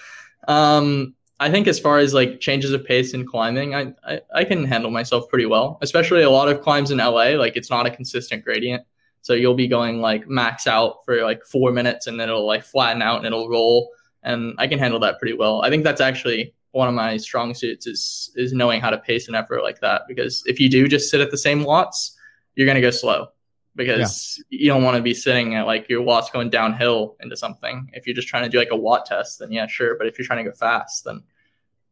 um, 0.48 1.14
I 1.40 1.50
think 1.50 1.66
as 1.66 1.80
far 1.80 1.98
as 1.98 2.12
like 2.12 2.38
changes 2.38 2.70
of 2.72 2.84
pace 2.84 3.14
in 3.14 3.26
climbing, 3.26 3.74
I, 3.74 3.94
I, 4.04 4.20
I 4.34 4.44
can 4.44 4.62
handle 4.62 4.90
myself 4.90 5.26
pretty 5.30 5.46
well. 5.46 5.78
Especially 5.80 6.22
a 6.22 6.30
lot 6.30 6.48
of 6.48 6.60
climbs 6.60 6.90
in 6.90 6.98
LA, 6.98 7.30
like 7.30 7.56
it's 7.56 7.70
not 7.70 7.86
a 7.86 7.90
consistent 7.90 8.44
gradient. 8.44 8.84
So 9.22 9.32
you'll 9.32 9.54
be 9.54 9.66
going 9.66 10.02
like 10.02 10.28
max 10.28 10.66
out 10.66 11.04
for 11.04 11.22
like 11.22 11.44
four 11.44 11.72
minutes 11.72 12.06
and 12.06 12.20
then 12.20 12.28
it'll 12.28 12.46
like 12.46 12.62
flatten 12.62 13.00
out 13.00 13.16
and 13.16 13.26
it'll 13.26 13.48
roll. 13.48 13.90
And 14.22 14.54
I 14.58 14.66
can 14.66 14.78
handle 14.78 15.00
that 15.00 15.18
pretty 15.18 15.34
well. 15.34 15.62
I 15.62 15.70
think 15.70 15.82
that's 15.82 16.00
actually 16.00 16.54
one 16.72 16.88
of 16.88 16.94
my 16.94 17.16
strong 17.16 17.54
suits 17.54 17.86
is 17.86 18.30
is 18.36 18.52
knowing 18.52 18.82
how 18.82 18.90
to 18.90 18.98
pace 18.98 19.26
an 19.26 19.34
effort 19.34 19.62
like 19.62 19.80
that. 19.80 20.02
Because 20.06 20.42
if 20.46 20.60
you 20.60 20.68
do 20.68 20.88
just 20.88 21.10
sit 21.10 21.22
at 21.22 21.30
the 21.30 21.38
same 21.38 21.64
watts, 21.64 22.16
you're 22.54 22.66
going 22.66 22.76
to 22.76 22.82
go 22.82 22.90
slow 22.90 23.28
because 23.76 24.42
yeah. 24.50 24.58
you 24.58 24.68
don't 24.68 24.82
want 24.82 24.96
to 24.96 25.02
be 25.02 25.14
sitting 25.14 25.54
at 25.54 25.66
like 25.66 25.88
your 25.88 26.02
watts 26.02 26.30
going 26.30 26.50
downhill 26.50 27.16
into 27.20 27.36
something. 27.36 27.90
If 27.92 28.06
you're 28.06 28.14
just 28.14 28.28
trying 28.28 28.44
to 28.44 28.48
do 28.48 28.58
like 28.58 28.70
a 28.70 28.76
watt 28.76 29.06
test, 29.06 29.38
then 29.38 29.52
yeah, 29.52 29.66
sure. 29.66 29.96
But 29.96 30.06
if 30.06 30.18
you're 30.18 30.26
trying 30.26 30.44
to 30.44 30.50
go 30.50 30.56
fast, 30.56 31.04
then 31.04 31.22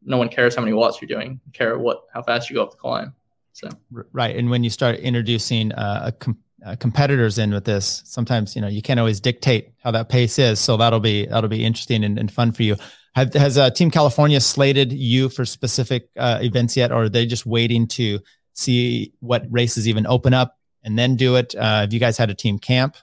no 0.03 0.17
one 0.17 0.29
cares 0.29 0.55
how 0.55 0.63
many 0.63 0.73
watts 0.73 1.01
you're 1.01 1.09
doing. 1.09 1.41
You 1.47 1.53
care 1.53 1.79
what 1.79 2.05
how 2.13 2.23
fast 2.23 2.51
you 2.51 2.57
go 2.57 2.63
up 2.63 2.71
the 2.71 2.77
climb. 2.77 3.15
So 3.53 3.69
right, 4.13 4.37
and 4.37 4.51
when 4.51 4.65
you 4.65 4.71
start 4.71 4.97
introducing 4.97 5.73
uh, 5.73 6.03
a 6.07 6.13
com- 6.13 6.39
uh, 6.65 6.77
competitors 6.77 7.39
in 7.39 7.53
with 7.53 7.65
this, 7.65 8.03
sometimes 8.05 8.55
you 8.55 8.63
know 8.63 8.69
you 8.69 8.83
can't 8.83 9.01
always 9.01 9.21
dictate 9.21 9.73
how 9.83 9.91
that 9.93 10.09
pace 10.09 10.39
is. 10.39 10.61
So 10.61 10.77
that'll 10.77 11.01
be 11.01 11.27
that'll 11.27 11.49
be 11.49 11.65
interesting 11.65 12.05
and, 12.05 12.19
and 12.19 12.31
fun 12.31 12.53
for 12.53 12.63
you. 12.63 12.77
Have, 13.15 13.33
has 13.35 13.59
uh, 13.59 13.71
Team 13.71 13.91
California 13.91 14.41
slated 14.41 14.93
you 14.93 15.29
for 15.29 15.45
specific 15.45 16.09
uh, 16.17 16.39
events 16.43 16.77
yet, 16.77 16.93
or 16.93 17.05
are 17.05 17.09
they 17.09 17.27
just 17.27 17.47
waiting 17.47 17.89
to 17.89 18.21
see 18.53 19.13
what 19.21 19.45
races 19.51 19.89
even 19.89 20.07
open 20.07 20.35
up 20.35 20.58
and 20.83 20.99
then 20.99 21.17
do 21.17 21.37
it? 21.37 21.55
Uh, 21.55 21.81
have 21.81 21.93
you 21.93 22.01
guys 22.01 22.17
had 22.17 22.31
a 22.31 22.35
team 22.35 22.59
camp? 22.59 22.97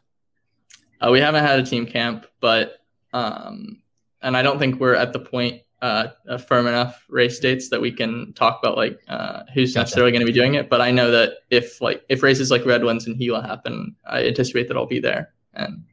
Uh, 1.01 1.11
we 1.11 1.19
haven't 1.19 1.43
had 1.43 1.59
a 1.59 1.63
team 1.63 1.86
camp, 1.86 2.26
but 2.39 2.80
um, 3.13 3.82
and 4.21 4.36
I 4.36 4.41
don't 4.41 4.59
think 4.59 4.80
we're 4.80 4.95
at 4.95 5.13
the 5.13 5.19
point 5.19 5.61
uh, 5.82 6.07
firm 6.47 6.67
enough 6.67 7.05
race 7.09 7.39
dates 7.39 7.69
that 7.69 7.82
we 7.82 7.91
can 7.91 8.34
talk 8.34 8.59
about 8.61 8.78
like 8.78 8.99
uh, 9.07 9.43
who's 9.53 9.73
gotcha. 9.73 9.84
necessarily 9.84 10.11
going 10.11 10.21
to 10.21 10.26
be 10.26 10.32
doing 10.32 10.55
it. 10.55 10.69
But 10.69 10.82
I 10.82 10.91
know 10.91 11.11
that 11.11 11.34
if 11.49 11.82
like 11.82 12.03
if 12.09 12.23
races 12.23 12.49
like 12.49 12.65
Redlands 12.65 13.05
and 13.05 13.17
Gila 13.17 13.45
happen, 13.45 13.95
I 14.07 14.26
anticipate 14.26 14.67
that 14.67 14.78
I'll 14.78 14.88
be 14.88 14.99
there 14.99 15.34
and 15.53 15.84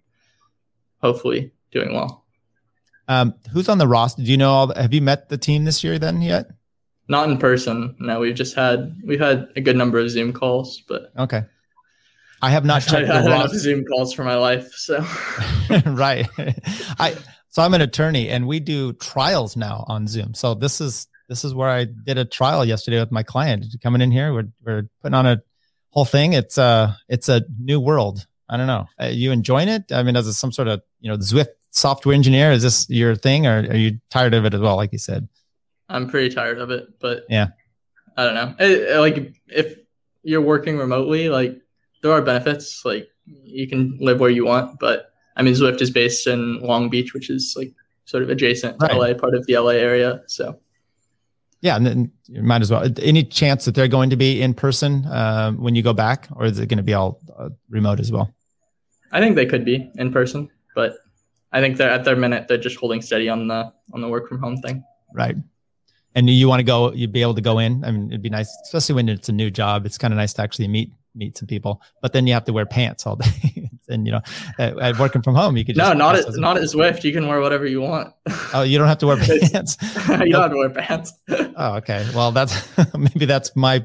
hopefully 1.00 1.52
doing 1.70 1.92
well. 1.92 2.24
Um, 3.08 3.34
who's 3.52 3.68
on 3.68 3.78
the 3.78 3.88
roster? 3.88 4.22
Do 4.22 4.30
you 4.30 4.36
know 4.36 4.50
all? 4.50 4.66
The, 4.68 4.80
have 4.80 4.94
you 4.94 5.02
met 5.02 5.28
the 5.28 5.36
team 5.36 5.64
this 5.64 5.82
year 5.82 5.98
then 5.98 6.22
yet? 6.22 6.46
Not 7.08 7.28
in 7.28 7.36
person. 7.36 7.96
No, 7.98 8.20
we've 8.20 8.34
just 8.34 8.54
had 8.54 8.96
we've 9.04 9.20
had 9.20 9.48
a 9.56 9.60
good 9.60 9.76
number 9.76 9.98
of 9.98 10.08
Zoom 10.08 10.32
calls, 10.32 10.82
but 10.88 11.12
okay. 11.18 11.42
I 12.43 12.51
have 12.51 12.64
not 12.64 12.82
checked 12.86 13.09
I, 13.09 13.22
the 13.22 13.59
Zoom 13.59 13.84
calls 13.84 14.12
for 14.12 14.24
my 14.24 14.34
life, 14.34 14.72
so 14.74 14.99
right. 15.86 16.28
I 16.99 17.16
so 17.49 17.62
I'm 17.62 17.74
an 17.74 17.80
attorney, 17.80 18.28
and 18.28 18.47
we 18.47 18.61
do 18.61 18.93
trials 18.95 19.57
now 19.57 19.84
on 19.86 20.09
Zoom. 20.09 20.34
So 20.34 20.55
this 20.55 20.80
is 20.80 21.07
this 21.28 21.45
is 21.45 21.55
where 21.55 21.68
I 21.68 21.84
did 21.84 22.18
a 22.18 22.24
trial 22.24 22.64
yesterday 22.64 22.99
with 22.99 23.12
my 23.12 23.22
client 23.22 23.66
coming 23.82 24.01
in 24.01 24.11
here. 24.11 24.34
We're 24.34 24.49
we're 24.64 24.88
putting 25.01 25.14
on 25.14 25.26
a 25.26 25.43
whole 25.90 26.05
thing. 26.05 26.32
It's 26.32 26.59
a 26.59 26.99
it's 27.09 27.28
a 27.28 27.43
new 27.59 27.80
world. 27.80 28.26
I 28.49 28.57
don't 28.57 28.66
know. 28.66 28.86
Are 28.99 29.09
you 29.09 29.30
enjoying 29.30 29.68
it? 29.68 29.93
I 29.93 30.03
mean, 30.03 30.16
as 30.16 30.26
a, 30.26 30.34
some 30.34 30.53
sort 30.53 30.68
of 30.68 30.82
you 31.01 31.11
know 31.11 31.16
Zwift 31.18 31.49
software 31.70 32.14
engineer, 32.14 32.53
is 32.53 32.62
this 32.62 32.90
your 32.90 33.14
thing, 33.14 33.47
or 33.47 33.59
are 33.59 33.76
you 33.76 34.01
tired 34.11 34.34
of 34.34 34.45
it 34.45 34.53
as 34.53 34.61
well? 34.61 34.76
Like 34.76 34.93
you 34.93 34.99
said. 34.99 35.28
I'm 35.88 36.09
pretty 36.09 36.34
tired 36.34 36.59
of 36.59 36.70
it, 36.70 36.88
but 37.01 37.24
yeah, 37.28 37.49
I 38.16 38.24
don't 38.24 38.34
know. 38.34 38.55
It, 38.59 38.99
like 38.99 39.34
if 39.47 39.76
you're 40.22 40.40
working 40.40 40.78
remotely, 40.78 41.28
like 41.28 41.61
there 42.03 42.12
are 42.12 42.22
benefits. 42.22 42.84
Like 42.84 43.09
you 43.26 43.68
can 43.68 43.96
live 44.00 44.20
where 44.20 44.30
you 44.30 44.44
want, 44.44 44.78
but 44.78 45.12
I 45.36 45.42
mean 45.42 45.55
Zwift 45.55 45.80
is 45.80 45.90
based 45.90 46.26
in 46.26 46.61
Long 46.61 46.90
Beach, 46.90 47.14
which 47.14 47.30
is 47.30 47.55
like 47.57 47.72
sort 48.05 48.22
of 48.22 48.30
adjacent 48.30 48.78
to 48.80 48.86
right. 48.86 48.96
LA, 48.96 49.14
part 49.14 49.34
of 49.34 49.46
the 49.46 49.57
LA 49.57 49.72
area. 49.72 50.22
So 50.26 50.59
yeah, 51.61 51.76
and 51.76 51.86
then 51.86 52.12
you 52.26 52.42
might 52.42 52.61
as 52.61 52.70
well. 52.70 52.88
Any 53.00 53.22
chance 53.22 53.64
that 53.64 53.74
they're 53.74 53.88
going 53.88 54.11
to 54.11 54.16
be 54.16 54.42
in 54.42 54.53
person 54.53 55.07
uh, 55.07 55.53
when 55.53 55.74
you 55.74 55.82
go 55.82 55.92
back, 55.92 56.28
or 56.34 56.44
is 56.44 56.59
it 56.59 56.66
going 56.66 56.78
to 56.78 56.82
be 56.82 56.94
all 56.94 57.20
uh, 57.38 57.50
remote 57.70 58.00
as 58.00 58.11
well? 58.11 58.34
I 59.12 59.20
think 59.20 59.36
they 59.36 59.46
could 59.46 59.64
be 59.64 59.90
in 59.94 60.12
person, 60.12 60.50
but 60.74 60.94
I 61.53 61.61
think 61.61 61.76
they're 61.76 61.90
at 61.90 62.05
their 62.05 62.16
minute. 62.16 62.48
They're 62.48 62.59
just 62.59 62.76
holding 62.76 63.00
steady 63.00 63.28
on 63.28 63.46
the 63.46 63.72
on 63.92 64.00
the 64.00 64.09
work 64.09 64.28
from 64.28 64.40
home 64.40 64.57
thing. 64.59 64.84
Right 65.14 65.36
and 66.14 66.28
you 66.28 66.48
want 66.48 66.61
to 66.61 66.64
go, 66.64 66.92
you'd 66.92 67.12
be 67.12 67.22
able 67.22 67.34
to 67.34 67.40
go 67.40 67.59
in. 67.59 67.84
I 67.84 67.90
mean, 67.90 68.09
it'd 68.09 68.22
be 68.22 68.28
nice, 68.28 68.55
especially 68.64 68.96
when 68.96 69.09
it's 69.09 69.28
a 69.28 69.32
new 69.32 69.50
job. 69.50 69.86
It's 69.86 69.96
kind 69.96 70.12
of 70.12 70.18
nice 70.18 70.34
to 70.34 70.42
actually 70.42 70.68
meet 70.68 70.92
meet 71.14 71.38
some 71.38 71.46
people. 71.46 71.82
But 72.00 72.12
then 72.12 72.26
you 72.26 72.34
have 72.34 72.44
to 72.44 72.52
wear 72.52 72.66
pants 72.66 73.06
all 73.06 73.16
day. 73.16 73.70
and 73.88 74.06
you 74.06 74.12
know, 74.12 74.20
at, 74.58 74.78
at 74.78 74.98
working 74.98 75.22
from 75.22 75.34
home, 75.34 75.56
you 75.56 75.64
could. 75.64 75.76
no, 75.76 75.92
not 75.92 76.16
at, 76.16 76.26
not 76.36 76.56
at 76.56 76.64
Zwift. 76.64 77.04
You 77.04 77.12
can 77.12 77.26
wear 77.26 77.40
whatever 77.40 77.66
you 77.66 77.80
want. 77.80 78.12
Oh, 78.54 78.62
you 78.62 78.78
don't 78.78 78.88
have 78.88 78.98
to 78.98 79.06
wear 79.06 79.16
pants. 79.50 79.76
you 80.08 80.32
don't 80.32 80.42
have 80.42 80.50
to 80.50 80.56
wear 80.56 80.70
pants. 80.70 81.12
oh, 81.28 81.76
okay. 81.76 82.06
Well, 82.14 82.32
that's 82.32 82.68
maybe 82.96 83.26
that's 83.26 83.54
my 83.56 83.84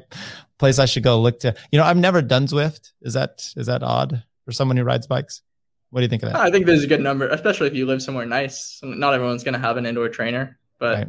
place 0.57 0.79
I 0.79 0.85
should 0.85 1.03
go 1.03 1.19
look 1.21 1.39
to. 1.41 1.55
You 1.71 1.79
know, 1.79 1.85
I've 1.85 1.97
never 1.97 2.21
done 2.21 2.47
Zwift. 2.47 2.91
Is 3.01 3.13
that 3.13 3.45
is 3.55 3.67
that 3.67 3.83
odd 3.83 4.23
for 4.45 4.51
someone 4.51 4.77
who 4.77 4.83
rides 4.83 5.07
bikes? 5.07 5.41
What 5.89 6.01
do 6.01 6.03
you 6.03 6.09
think 6.09 6.23
of 6.23 6.31
that? 6.31 6.41
I 6.41 6.51
think 6.51 6.65
there's 6.65 6.83
a 6.83 6.87
good 6.87 6.99
number, 6.99 7.27
especially 7.29 7.67
if 7.67 7.73
you 7.73 7.85
live 7.85 8.01
somewhere 8.01 8.25
nice. 8.25 8.79
Not 8.83 9.13
everyone's 9.13 9.43
going 9.43 9.53
to 9.53 9.59
have 9.59 9.77
an 9.77 9.85
indoor 9.85 10.09
trainer, 10.09 10.59
but 10.79 10.97
right. 10.97 11.07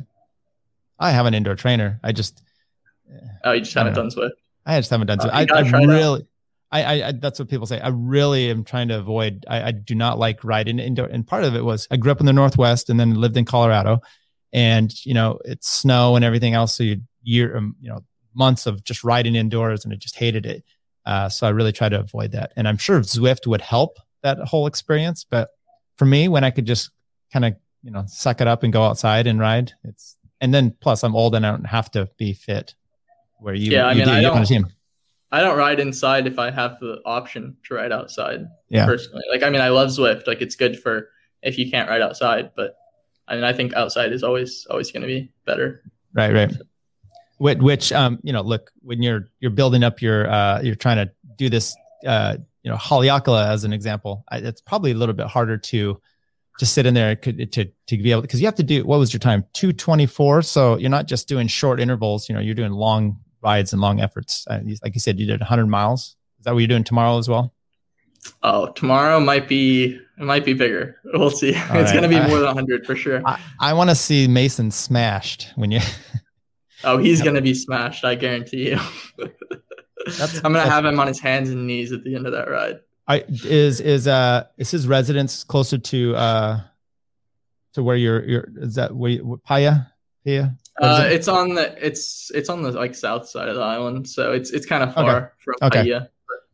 I 1.01 1.11
have 1.11 1.27
an 1.27 1.35
indoor 1.35 1.57
trainer. 1.57 1.99
I 2.03 2.13
just 2.13 2.43
oh, 3.45 3.53
you 3.53 3.61
just 3.61 3.75
haven't 3.75 3.95
done 3.95 4.11
Zwift. 4.11 4.31
I 4.69 4.79
just 4.79 4.91
haven't 4.91 5.07
done 5.07 5.21
So. 5.21 5.29
Uh, 5.29 5.47
I, 5.51 5.59
I 5.59 5.61
really, 5.61 6.27
I, 6.71 7.03
I, 7.03 7.13
that's 7.13 7.39
what 7.39 7.49
people 7.49 7.67
say. 7.67 7.81
I 7.81 7.89
really 7.89 8.51
am 8.51 8.65
trying 8.65 8.89
to 8.89 8.99
avoid. 8.99 9.47
I, 9.49 9.69
I 9.69 9.71
do 9.73 9.95
not 9.95 10.19
like 10.19 10.45
riding 10.45 10.79
indoor, 10.79 11.07
and 11.07 11.27
part 11.27 11.45
of 11.45 11.57
it 11.57 11.65
was 11.65 11.89
I 11.91 11.97
grew 11.97 12.13
up 12.13 12.21
in 12.21 12.27
the 12.27 12.33
Northwest 12.33 12.91
and 12.91 13.01
then 13.01 13.15
lived 13.15 13.37
in 13.37 13.47
Colorado, 13.47 14.03
and 14.53 14.93
you 15.07 15.15
know 15.15 15.39
it's 15.45 15.69
snow 15.69 16.17
and 16.17 16.25
everything 16.25 16.53
else. 16.53 16.77
So 16.77 16.85
you 16.85 17.01
year, 17.23 17.57
um, 17.57 17.77
you 17.81 17.89
know, 17.89 18.05
months 18.35 18.67
of 18.67 18.85
just 18.85 19.03
riding 19.03 19.35
indoors, 19.35 19.85
and 19.85 19.93
I 19.93 19.97
just 19.97 20.17
hated 20.17 20.45
it. 20.45 20.65
Uh, 21.07 21.31
so 21.31 21.47
I 21.47 21.51
really 21.51 21.73
try 21.73 21.89
to 21.89 21.99
avoid 21.99 22.33
that, 22.33 22.53
and 22.55 22.69
I'm 22.69 22.77
sure 22.77 23.01
Zwift 23.01 23.47
would 23.47 23.63
help 23.63 23.99
that 24.23 24.39
whole 24.39 24.67
experience. 24.67 25.25
But 25.25 25.49
for 25.97 26.05
me, 26.05 26.29
when 26.29 26.45
I 26.45 26.51
could 26.51 26.67
just 26.67 26.91
kind 27.33 27.47
of 27.47 27.55
you 27.83 27.91
know 27.91 28.05
suck 28.07 28.43
it 28.43 28.47
up 28.47 28.63
and 28.63 28.73
go 28.73 28.83
outside 28.83 29.27
and 29.27 29.41
ride, 29.41 29.73
it's 29.85 30.19
and 30.43 30.53
then 30.53 30.77
plus 30.81 31.03
I'm 31.03 31.17
old 31.17 31.35
and 31.35 31.47
I 31.47 31.51
don't 31.51 31.65
have 31.65 31.91
to 31.93 32.11
be 32.19 32.35
fit. 32.35 32.75
Where 33.41 33.55
you, 33.55 33.73
yeah, 33.73 33.87
I 33.87 33.93
you 33.93 33.99
mean, 33.99 34.09
do, 34.09 34.13
I 34.13 34.21
don't. 34.21 34.73
I 35.31 35.41
don't 35.41 35.59
ride 35.59 35.79
inside 35.79 36.27
if 36.27 36.39
I 36.39 36.51
have 36.51 36.81
the 36.81 37.01
option 37.05 37.57
to 37.65 37.75
ride 37.75 37.93
outside. 37.93 38.47
Yeah. 38.69 38.87
Personally, 38.87 39.25
like 39.31 39.43
I 39.43 39.51
mean, 39.51 39.61
I 39.61 39.69
love 39.69 39.91
Zwift. 39.91 40.27
Like 40.27 40.41
it's 40.41 40.57
good 40.57 40.81
for 40.81 41.11
if 41.43 41.59
you 41.59 41.71
can't 41.71 41.89
ride 41.89 42.01
outside, 42.01 42.53
but 42.57 42.77
I 43.27 43.35
mean, 43.35 43.45
I 43.45 43.53
think 43.53 43.75
outside 43.75 44.13
is 44.13 44.23
always 44.23 44.67
always 44.71 44.91
going 44.91 45.03
to 45.03 45.07
be 45.07 45.31
better. 45.45 45.83
Right. 46.15 46.33
Right. 46.33 46.53
Which, 47.37 47.59
which, 47.59 47.93
um, 47.93 48.19
you 48.23 48.33
know, 48.33 48.43
look 48.43 48.73
when 48.81 49.03
you're 49.03 49.29
you're 49.39 49.51
building 49.51 49.85
up 49.85 50.01
your 50.01 50.29
uh, 50.31 50.61
you're 50.63 50.75
trying 50.75 50.97
to 50.97 51.13
do 51.37 51.49
this, 51.49 51.77
uh, 52.07 52.39
you 52.63 52.71
know, 52.71 52.77
Haleakala 52.77 53.49
as 53.49 53.65
an 53.65 53.73
example. 53.73 54.25
I, 54.31 54.39
it's 54.39 54.61
probably 54.61 54.93
a 54.93 54.95
little 54.95 55.15
bit 55.15 55.27
harder 55.27 55.59
to 55.59 56.01
just 56.59 56.73
sit 56.73 56.87
in 56.87 56.95
there 56.95 57.15
to 57.15 57.47
to, 57.47 57.65
to 57.87 57.97
be 57.99 58.11
able 58.11 58.23
because 58.23 58.41
you 58.41 58.47
have 58.47 58.57
to 58.57 58.65
do 58.65 58.85
what 58.85 58.99
was 58.99 59.13
your 59.13 59.21
time 59.21 59.45
224 59.53 60.43
so 60.43 60.77
you're 60.77 60.91
not 60.91 61.07
just 61.07 61.29
doing 61.29 61.47
short 61.47 61.79
intervals 61.79 62.29
you 62.29 62.35
know 62.35 62.41
you're 62.41 62.55
doing 62.55 62.73
long 62.73 63.17
rides 63.43 63.73
and 63.73 63.81
long 63.81 64.01
efforts. 64.01 64.47
Uh, 64.49 64.61
like 64.83 64.95
you 64.95 65.01
said, 65.01 65.19
you 65.19 65.27
did 65.27 65.41
100 65.41 65.67
miles. 65.67 66.17
Is 66.39 66.45
that 66.45 66.55
what 66.55 66.61
you're 66.61 66.69
doing 66.69 66.85
tomorrow 66.85 67.19
as 67.19 67.29
well? 67.29 67.53
Oh, 68.43 68.69
tomorrow 68.73 69.21
might 69.21 69.49
be 69.49 69.99
it 70.19 70.25
might 70.25 70.45
be 70.45 70.53
bigger. 70.53 70.99
We'll 71.05 71.31
see. 71.31 71.55
All 71.55 71.61
it's 71.61 71.71
right. 71.71 71.93
going 71.93 72.03
to 72.03 72.09
be 72.09 72.19
more 72.19 72.39
than 72.39 72.47
100 72.47 72.85
for 72.85 72.97
sure. 72.97 73.23
I, 73.25 73.41
I 73.61 73.73
want 73.73 73.91
to 73.91 73.97
see 73.97 74.27
Mason 74.27 74.71
smashed 74.71 75.53
when 75.55 75.71
you. 75.71 75.81
oh, 76.85 76.99
he's 76.99 77.23
going 77.23 77.37
to 77.37 77.43
be 77.43 77.55
smashed. 77.55 78.05
I 78.05 78.15
guarantee 78.15 78.71
you. 78.71 78.79
I'm 80.43 80.53
going 80.53 80.65
to 80.65 80.71
have 80.71 80.85
him 80.85 80.99
on 80.99 81.07
his 81.07 81.21
hands 81.21 81.51
and 81.51 81.67
knees 81.67 81.93
at 81.93 82.03
the 82.03 82.15
end 82.15 82.27
of 82.27 82.33
that 82.33 82.49
ride. 82.49 82.81
I, 83.07 83.25
is 83.29 83.81
is 83.81 84.07
uh 84.07 84.45
is 84.59 84.71
his 84.71 84.87
residence 84.87 85.43
closer 85.43 85.79
to 85.79 86.15
uh 86.15 86.61
to 87.73 87.83
where 87.83 87.97
you're 87.97 88.23
you're 88.23 88.49
is 88.57 88.75
that 88.75 88.95
where 88.95 89.13
you, 89.13 89.41
Paia 89.47 89.91
Paia 90.27 90.53
uh, 90.81 91.05
it? 91.05 91.13
it's 91.13 91.29
on 91.29 91.55
the 91.55 91.75
it's 91.85 92.31
it's 92.35 92.49
on 92.49 92.63
the 92.63 92.73
like 92.73 92.95
south 92.95 93.29
side 93.29 93.49
of 93.49 93.57
the 93.57 93.63
island, 93.63 94.09
so 94.09 94.33
it's 94.33 94.51
it's 94.51 94.67
kind 94.67 94.83
of 94.83 94.95
far 94.95 95.17
okay. 95.17 95.27
from 95.39 95.55
okay. 95.63 95.83
Paia. 95.83 96.09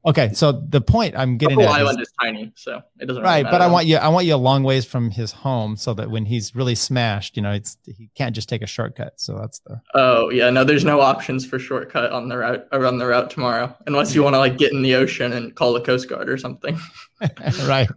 Okay, 0.06 0.34
so 0.34 0.52
the 0.52 0.82
point 0.82 1.14
I'm 1.16 1.38
getting 1.38 1.58
the 1.58 1.64
island 1.64 1.98
is, 1.98 2.08
is, 2.08 2.14
tiny, 2.20 2.52
so 2.56 2.82
it 3.00 3.06
doesn't 3.06 3.22
right. 3.22 3.42
but 3.42 3.62
I 3.62 3.66
want 3.66 3.86
you 3.86 3.96
I 3.96 4.08
want 4.08 4.26
you 4.26 4.34
a 4.34 4.36
long 4.36 4.62
ways 4.62 4.84
from 4.84 5.10
his 5.10 5.32
home, 5.32 5.78
so 5.78 5.94
that 5.94 6.10
when 6.10 6.26
he's 6.26 6.54
really 6.54 6.74
smashed, 6.74 7.36
you 7.36 7.42
know, 7.42 7.52
it's 7.52 7.78
he 7.86 8.10
can't 8.14 8.34
just 8.34 8.46
take 8.46 8.60
a 8.60 8.66
shortcut. 8.66 9.14
So 9.16 9.38
that's 9.38 9.60
the. 9.60 9.80
Oh 9.94 10.28
yeah, 10.28 10.50
no, 10.50 10.62
there's 10.62 10.84
no 10.84 11.00
options 11.00 11.46
for 11.46 11.58
shortcut 11.58 12.12
on 12.12 12.28
the 12.28 12.36
route 12.36 12.68
around 12.72 12.98
the 12.98 13.06
route 13.06 13.30
tomorrow, 13.30 13.74
unless 13.86 14.14
you 14.14 14.22
want 14.22 14.34
to 14.34 14.38
like 14.38 14.58
get 14.58 14.72
in 14.72 14.82
the 14.82 14.94
ocean 14.94 15.32
and 15.32 15.54
call 15.54 15.72
the 15.72 15.80
Coast 15.80 16.06
Guard 16.06 16.28
or 16.28 16.36
something. 16.36 16.78
right. 17.66 17.88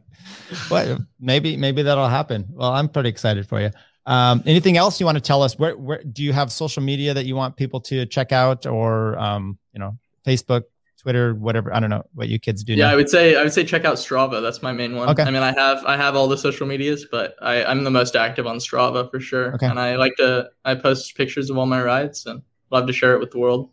Well, 0.71 0.99
maybe 1.19 1.57
maybe 1.57 1.81
that'll 1.81 2.07
happen. 2.07 2.47
Well, 2.51 2.71
I'm 2.71 2.87
pretty 2.87 3.09
excited 3.09 3.49
for 3.49 3.59
you. 3.59 3.71
Um, 4.07 4.41
anything 4.45 4.77
else 4.77 5.01
you 5.01 5.05
want 5.05 5.17
to 5.17 5.21
tell 5.21 5.43
us? 5.43 5.59
Where, 5.59 5.75
where 5.75 6.01
do 6.01 6.23
you 6.23 6.31
have 6.31 6.49
social 6.49 6.81
media 6.81 7.13
that 7.13 7.25
you 7.25 7.35
want 7.35 7.57
people 7.57 7.81
to 7.81 8.05
check 8.05 8.31
out, 8.31 8.65
or 8.65 9.19
um, 9.19 9.59
you 9.73 9.79
know, 9.79 9.97
Facebook, 10.25 10.63
Twitter, 11.01 11.35
whatever? 11.35 11.75
I 11.75 11.81
don't 11.81 11.89
know 11.89 12.05
what 12.13 12.29
you 12.29 12.39
kids 12.39 12.63
do. 12.63 12.73
Yeah, 12.73 12.85
now. 12.85 12.93
I 12.93 12.95
would 12.95 13.09
say 13.09 13.35
I 13.35 13.43
would 13.43 13.51
say 13.51 13.65
check 13.65 13.83
out 13.83 13.97
Strava. 13.97 14.41
That's 14.41 14.63
my 14.63 14.71
main 14.71 14.95
one. 14.95 15.09
Okay. 15.09 15.23
I 15.23 15.29
mean, 15.29 15.43
I 15.43 15.51
have 15.51 15.83
I 15.85 15.97
have 15.97 16.15
all 16.15 16.29
the 16.29 16.37
social 16.37 16.65
medias, 16.65 17.05
but 17.11 17.35
I, 17.41 17.65
I'm 17.65 17.83
the 17.83 17.91
most 17.91 18.15
active 18.15 18.47
on 18.47 18.59
Strava 18.59 19.11
for 19.11 19.19
sure. 19.19 19.53
Okay. 19.55 19.67
And 19.67 19.77
I 19.77 19.97
like 19.97 20.15
to 20.15 20.49
I 20.63 20.75
post 20.75 21.13
pictures 21.17 21.49
of 21.49 21.57
all 21.57 21.65
my 21.65 21.83
rides 21.83 22.25
and 22.25 22.41
love 22.71 22.87
to 22.87 22.93
share 22.93 23.13
it 23.13 23.19
with 23.19 23.31
the 23.31 23.39
world. 23.39 23.71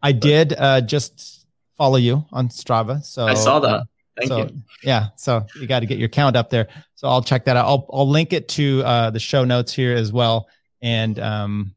I 0.00 0.12
but, 0.12 0.22
did 0.22 0.54
uh, 0.56 0.80
just 0.80 1.44
follow 1.76 1.96
you 1.96 2.24
on 2.30 2.50
Strava, 2.50 3.04
so 3.04 3.26
I 3.26 3.34
saw 3.34 3.58
that. 3.58 3.86
Thank 4.16 4.28
so, 4.28 4.38
you. 4.38 4.62
Yeah, 4.82 5.08
so 5.16 5.46
you 5.58 5.66
got 5.66 5.80
to 5.80 5.86
get 5.86 5.98
your 5.98 6.08
count 6.08 6.36
up 6.36 6.50
there. 6.50 6.68
So 6.94 7.08
I'll 7.08 7.22
check 7.22 7.46
that 7.46 7.56
out. 7.56 7.66
I'll 7.66 7.86
I'll 7.92 8.08
link 8.08 8.32
it 8.32 8.48
to 8.50 8.82
uh, 8.84 9.10
the 9.10 9.20
show 9.20 9.44
notes 9.44 9.72
here 9.72 9.94
as 9.94 10.12
well. 10.12 10.48
And 10.82 11.18
um, 11.18 11.74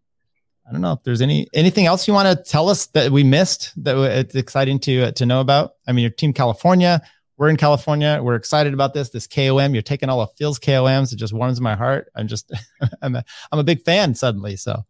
I 0.68 0.72
don't 0.72 0.82
know 0.82 0.94
if 0.94 1.04
there's 1.04 1.22
any 1.22 1.48
anything 1.54 1.86
else 1.86 2.08
you 2.08 2.14
want 2.14 2.38
to 2.38 2.44
tell 2.44 2.70
us 2.70 2.88
that 2.88 3.12
we 3.12 3.24
missed 3.24 3.72
that 3.84 3.98
it's 3.98 4.36
exciting 4.36 4.80
to 4.80 5.04
uh, 5.04 5.12
to 5.14 5.26
know 5.26 5.40
about. 5.40 5.74
I 5.88 5.92
mean, 5.92 6.04
your 6.04 6.12
team 6.12 6.34
California. 6.34 7.02
We're 7.38 7.50
in 7.50 7.58
California. 7.58 8.22
We're 8.24 8.36
excited 8.36 8.74
about 8.74 8.94
this. 8.94 9.10
This 9.10 9.28
KOM. 9.28 9.74
You're 9.74 9.82
taking 9.82 10.10
all 10.10 10.22
of 10.22 10.30
Phil's 10.38 10.58
KOMs. 10.58 11.12
It 11.12 11.18
just 11.18 11.34
warms 11.34 11.60
my 11.60 11.76
heart. 11.76 12.10
I'm 12.16 12.28
just 12.28 12.52
I'm 13.02 13.16
a 13.16 13.24
I'm 13.52 13.60
a 13.60 13.64
big 13.64 13.84
fan 13.84 14.16
suddenly. 14.16 14.56
So 14.56 14.84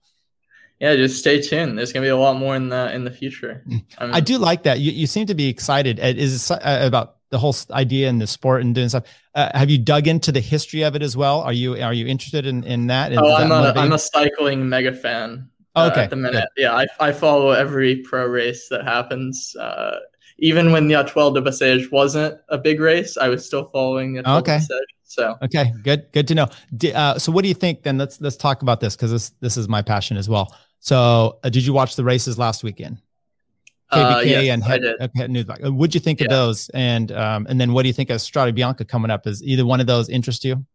yeah, 0.79 0.95
just 0.95 1.19
stay 1.19 1.41
tuned. 1.41 1.77
There's 1.77 1.93
gonna 1.93 2.05
be 2.05 2.09
a 2.09 2.17
lot 2.17 2.37
more 2.37 2.55
in 2.55 2.69
the 2.69 2.93
in 2.93 3.03
the 3.03 3.11
future. 3.11 3.63
I, 3.65 3.69
mm. 3.69 4.01
mean, 4.01 4.11
I 4.13 4.19
do 4.19 4.37
like 4.37 4.63
that. 4.63 4.79
You 4.79 4.91
you 4.91 5.07
seem 5.07 5.27
to 5.27 5.35
be 5.35 5.47
excited. 5.47 5.99
Is 5.99 6.49
it 6.49 6.51
uh, 6.51 6.79
about 6.81 7.14
the 7.35 7.39
whole 7.39 7.55
idea 7.71 8.07
and 8.07 8.21
the 8.21 8.27
sport 8.27 8.61
and 8.61 8.73
doing 8.73 8.87
stuff. 8.87 9.03
Uh, 9.33 9.49
have 9.53 9.69
you 9.69 9.77
dug 9.77 10.07
into 10.07 10.31
the 10.31 10.39
history 10.39 10.83
of 10.83 10.95
it 10.95 11.01
as 11.01 11.17
well? 11.17 11.41
Are 11.41 11.51
you 11.51 11.75
are 11.83 11.93
you 11.93 12.07
interested 12.07 12.45
in 12.45 12.63
in 12.63 12.87
that? 12.87 13.11
oh, 13.11 13.35
I'm 13.35 13.49
that 13.49 13.75
a 13.75 13.79
am 13.81 13.91
a 13.91 13.99
cycling 13.99 14.69
mega 14.69 14.93
fan. 14.93 15.49
Uh, 15.75 15.89
okay, 15.91 16.03
at 16.03 16.09
the 16.09 16.15
minute, 16.15 16.47
Good. 16.55 16.63
yeah, 16.63 16.73
I 16.73 16.87
I 17.01 17.11
follow 17.11 17.49
every 17.51 17.97
pro 17.97 18.25
race 18.25 18.69
that 18.69 18.85
happens. 18.85 19.53
Uh, 19.59 19.97
even 20.37 20.71
when 20.71 20.87
the 20.87 20.93
Étoile 20.93 21.33
de 21.33 21.41
Bessèges 21.41 21.91
wasn't 21.91 22.39
a 22.47 22.57
big 22.57 22.79
race, 22.79 23.17
I 23.17 23.27
was 23.27 23.45
still 23.45 23.65
following 23.65 24.13
the 24.13 24.23
Étoile 24.23 24.39
okay. 24.39 24.59
de 24.59 24.79
So 25.03 25.35
okay, 25.43 25.73
good, 25.83 26.07
good 26.13 26.27
to 26.29 26.35
know. 26.35 26.47
Uh, 26.93 27.19
so 27.19 27.33
what 27.33 27.41
do 27.41 27.49
you 27.49 27.53
think 27.53 27.83
then? 27.83 27.97
Let's 27.97 28.21
let's 28.21 28.37
talk 28.37 28.61
about 28.61 28.79
this 28.79 28.95
because 28.95 29.11
this 29.11 29.31
this 29.41 29.57
is 29.57 29.67
my 29.67 29.81
passion 29.81 30.15
as 30.15 30.29
well. 30.29 30.55
So 30.79 31.39
uh, 31.43 31.49
did 31.49 31.65
you 31.65 31.73
watch 31.73 31.97
the 31.97 32.05
races 32.05 32.37
last 32.37 32.63
weekend? 32.63 33.01
Uh, 33.95 34.21
yes, 34.21 34.49
and 34.49 34.63
head, 34.63 34.83
Het 34.99 35.13
Nieuwsblad. 35.29 35.73
What'd 35.73 35.93
you 35.93 36.01
think 36.01 36.21
of 36.21 36.29
those? 36.29 36.69
And 36.69 37.11
um, 37.11 37.45
and 37.49 37.59
then 37.59 37.73
what 37.73 37.83
do 37.83 37.87
you 37.87 37.93
think 37.93 38.09
of 38.09 38.17
Strade 38.17 38.57
Bianche 38.57 38.87
coming 38.87 39.11
up? 39.11 39.27
Is 39.27 39.43
either 39.43 39.65
one 39.65 39.79
of 39.79 39.87
those 39.87 40.09
interest 40.09 40.43
you? 40.43 40.65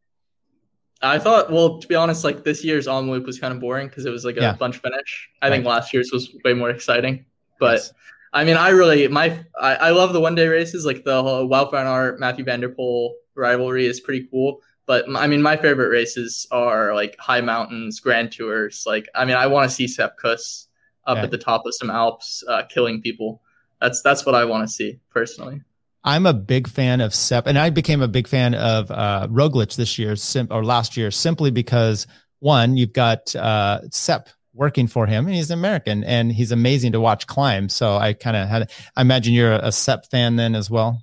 I 1.03 1.19
thought, 1.19 1.51
well, 1.51 1.79
to 1.79 1.89
be 1.89 1.95
honest, 1.95 2.25
like 2.25 2.45
this 2.45 2.63
year's 2.63 2.87
Omloop 2.87 3.25
was 3.25 3.39
kind 3.39 3.55
of 3.55 3.61
boring 3.61 3.89
because 3.89 4.05
it 4.05 4.11
was 4.11 4.25
like 4.25 4.37
a 4.37 4.41
yeah. 4.41 4.53
bunch 4.53 4.79
finish. 4.79 5.31
I 5.41 5.47
right. 5.47 5.55
think 5.55 5.65
last 5.65 5.95
year's 5.95 6.11
was 6.13 6.35
way 6.45 6.53
more 6.53 6.69
exciting. 6.71 7.25
But 7.59 7.77
yes. 7.77 7.93
I 8.33 8.45
mean, 8.45 8.57
I 8.57 8.69
really 8.71 9.09
my 9.09 9.45
I, 9.59 9.77
I 9.77 9.91
love 9.91 10.13
the 10.13 10.21
one 10.21 10.35
day 10.35 10.47
races. 10.47 10.85
Like 10.85 11.05
the 11.05 11.23
whole 11.23 11.49
Wout 11.49 11.71
van 11.71 11.87
Aert 11.87 12.21
Mathieu 12.21 12.45
van 12.45 12.61
der 12.61 12.75
Poel 12.75 13.13
rivalry 13.35 13.87
is 13.87 14.01
pretty 14.01 14.29
cool. 14.31 14.61
But 14.87 15.05
I 15.17 15.27
mean, 15.27 15.41
my 15.41 15.57
favorite 15.57 15.89
races 15.89 16.47
are 16.51 16.95
like 16.95 17.17
high 17.19 17.41
mountains, 17.41 18.01
grand 18.01 18.33
tours. 18.33 18.85
Like 18.87 19.09
I 19.15 19.25
mean, 19.25 19.37
I 19.37 19.47
want 19.47 19.69
to 19.71 19.75
see 19.75 19.89
Sepp 19.89 20.19
Kuss 20.19 20.69
up 21.11 21.19
yeah. 21.19 21.25
at 21.25 21.31
the 21.31 21.39
top 21.39 21.67
of 21.67 21.75
some 21.75 21.91
Alps, 21.91 22.45
uh, 22.49 22.63
killing 22.69 23.03
people. 23.03 23.43
That's 23.81 24.01
that's 24.03 24.25
what 24.25 24.35
I 24.35 24.45
want 24.45 24.67
to 24.67 24.73
see 24.73 25.01
personally. 25.11 25.63
I'm 26.03 26.25
a 26.25 26.33
big 26.33 26.69
fan 26.69 27.01
of 27.01 27.15
Sepp, 27.15 27.47
and 27.47 27.59
I 27.59 27.71
became 27.71 28.01
a 28.01 28.09
big 28.09 28.27
fan 28.27 28.55
of 28.55 28.91
uh, 28.91 29.29
Roglic 29.31 29.77
this 29.77 29.99
year 29.99 30.17
sim- 30.17 30.49
or 30.51 30.65
last 30.65 30.97
year 30.97 31.11
simply 31.11 31.51
because 31.51 32.07
one, 32.39 32.77
you've 32.77 32.95
got 32.95 33.35
uh, 33.37 33.81
Sepp 33.91 34.29
working 34.55 34.87
for 34.87 35.07
him, 35.07 35.27
and 35.27 35.35
he's 35.35 35.51
American, 35.51 36.05
and 36.05 36.33
he's 36.33 36.53
amazing 36.53 36.93
to 36.93 37.01
watch 37.01 37.27
climb. 37.27 37.69
So 37.69 37.97
I 37.97 38.15
kind 38.15 38.37
of 38.37 38.49
had. 38.49 38.71
I 38.97 39.03
imagine 39.03 39.35
you're 39.35 39.53
a, 39.53 39.67
a 39.69 39.73
Sepp 39.73 40.07
fan 40.11 40.37
then 40.37 40.55
as 40.55 40.71
well. 40.71 41.03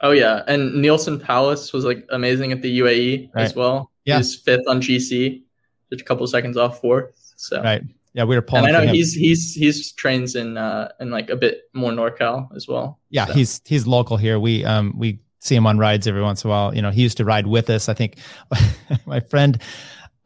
Oh 0.00 0.10
yeah, 0.12 0.42
and 0.46 0.72
Neilson 0.74 1.20
Powless 1.20 1.72
was 1.72 1.84
like 1.84 2.06
amazing 2.10 2.52
at 2.52 2.62
the 2.62 2.80
UAE 2.80 3.34
right. 3.34 3.44
as 3.44 3.56
well. 3.56 3.90
Yeah, 4.04 4.18
he's 4.18 4.36
fifth 4.36 4.68
on 4.68 4.80
GC, 4.80 5.42
just 5.90 6.02
a 6.02 6.04
couple 6.04 6.26
seconds 6.26 6.56
off 6.56 6.80
fourth. 6.80 7.32
So 7.36 7.62
right, 7.62 7.82
yeah, 8.16 8.24
we 8.24 8.34
were 8.34 8.40
pulling. 8.40 8.68
And 8.68 8.76
I 8.76 8.86
know 8.86 8.92
he's 8.92 9.12
he's 9.12 9.52
he's 9.52 9.92
trains 9.92 10.34
in 10.34 10.56
uh 10.56 10.90
in 11.00 11.10
like 11.10 11.28
a 11.28 11.36
bit 11.36 11.64
more 11.74 11.92
NorCal 11.92 12.48
as 12.56 12.66
well. 12.66 12.98
Yeah, 13.10 13.26
so. 13.26 13.34
he's 13.34 13.60
he's 13.66 13.86
local 13.86 14.16
here. 14.16 14.40
We 14.40 14.64
um 14.64 14.94
we 14.96 15.20
see 15.40 15.54
him 15.54 15.66
on 15.66 15.76
rides 15.76 16.06
every 16.06 16.22
once 16.22 16.42
in 16.42 16.48
a 16.48 16.50
while. 16.50 16.74
You 16.74 16.80
know, 16.80 16.90
he 16.90 17.02
used 17.02 17.18
to 17.18 17.26
ride 17.26 17.46
with 17.46 17.68
us. 17.68 17.90
I 17.90 17.94
think 17.94 18.16
my 19.06 19.20
friend, 19.20 19.60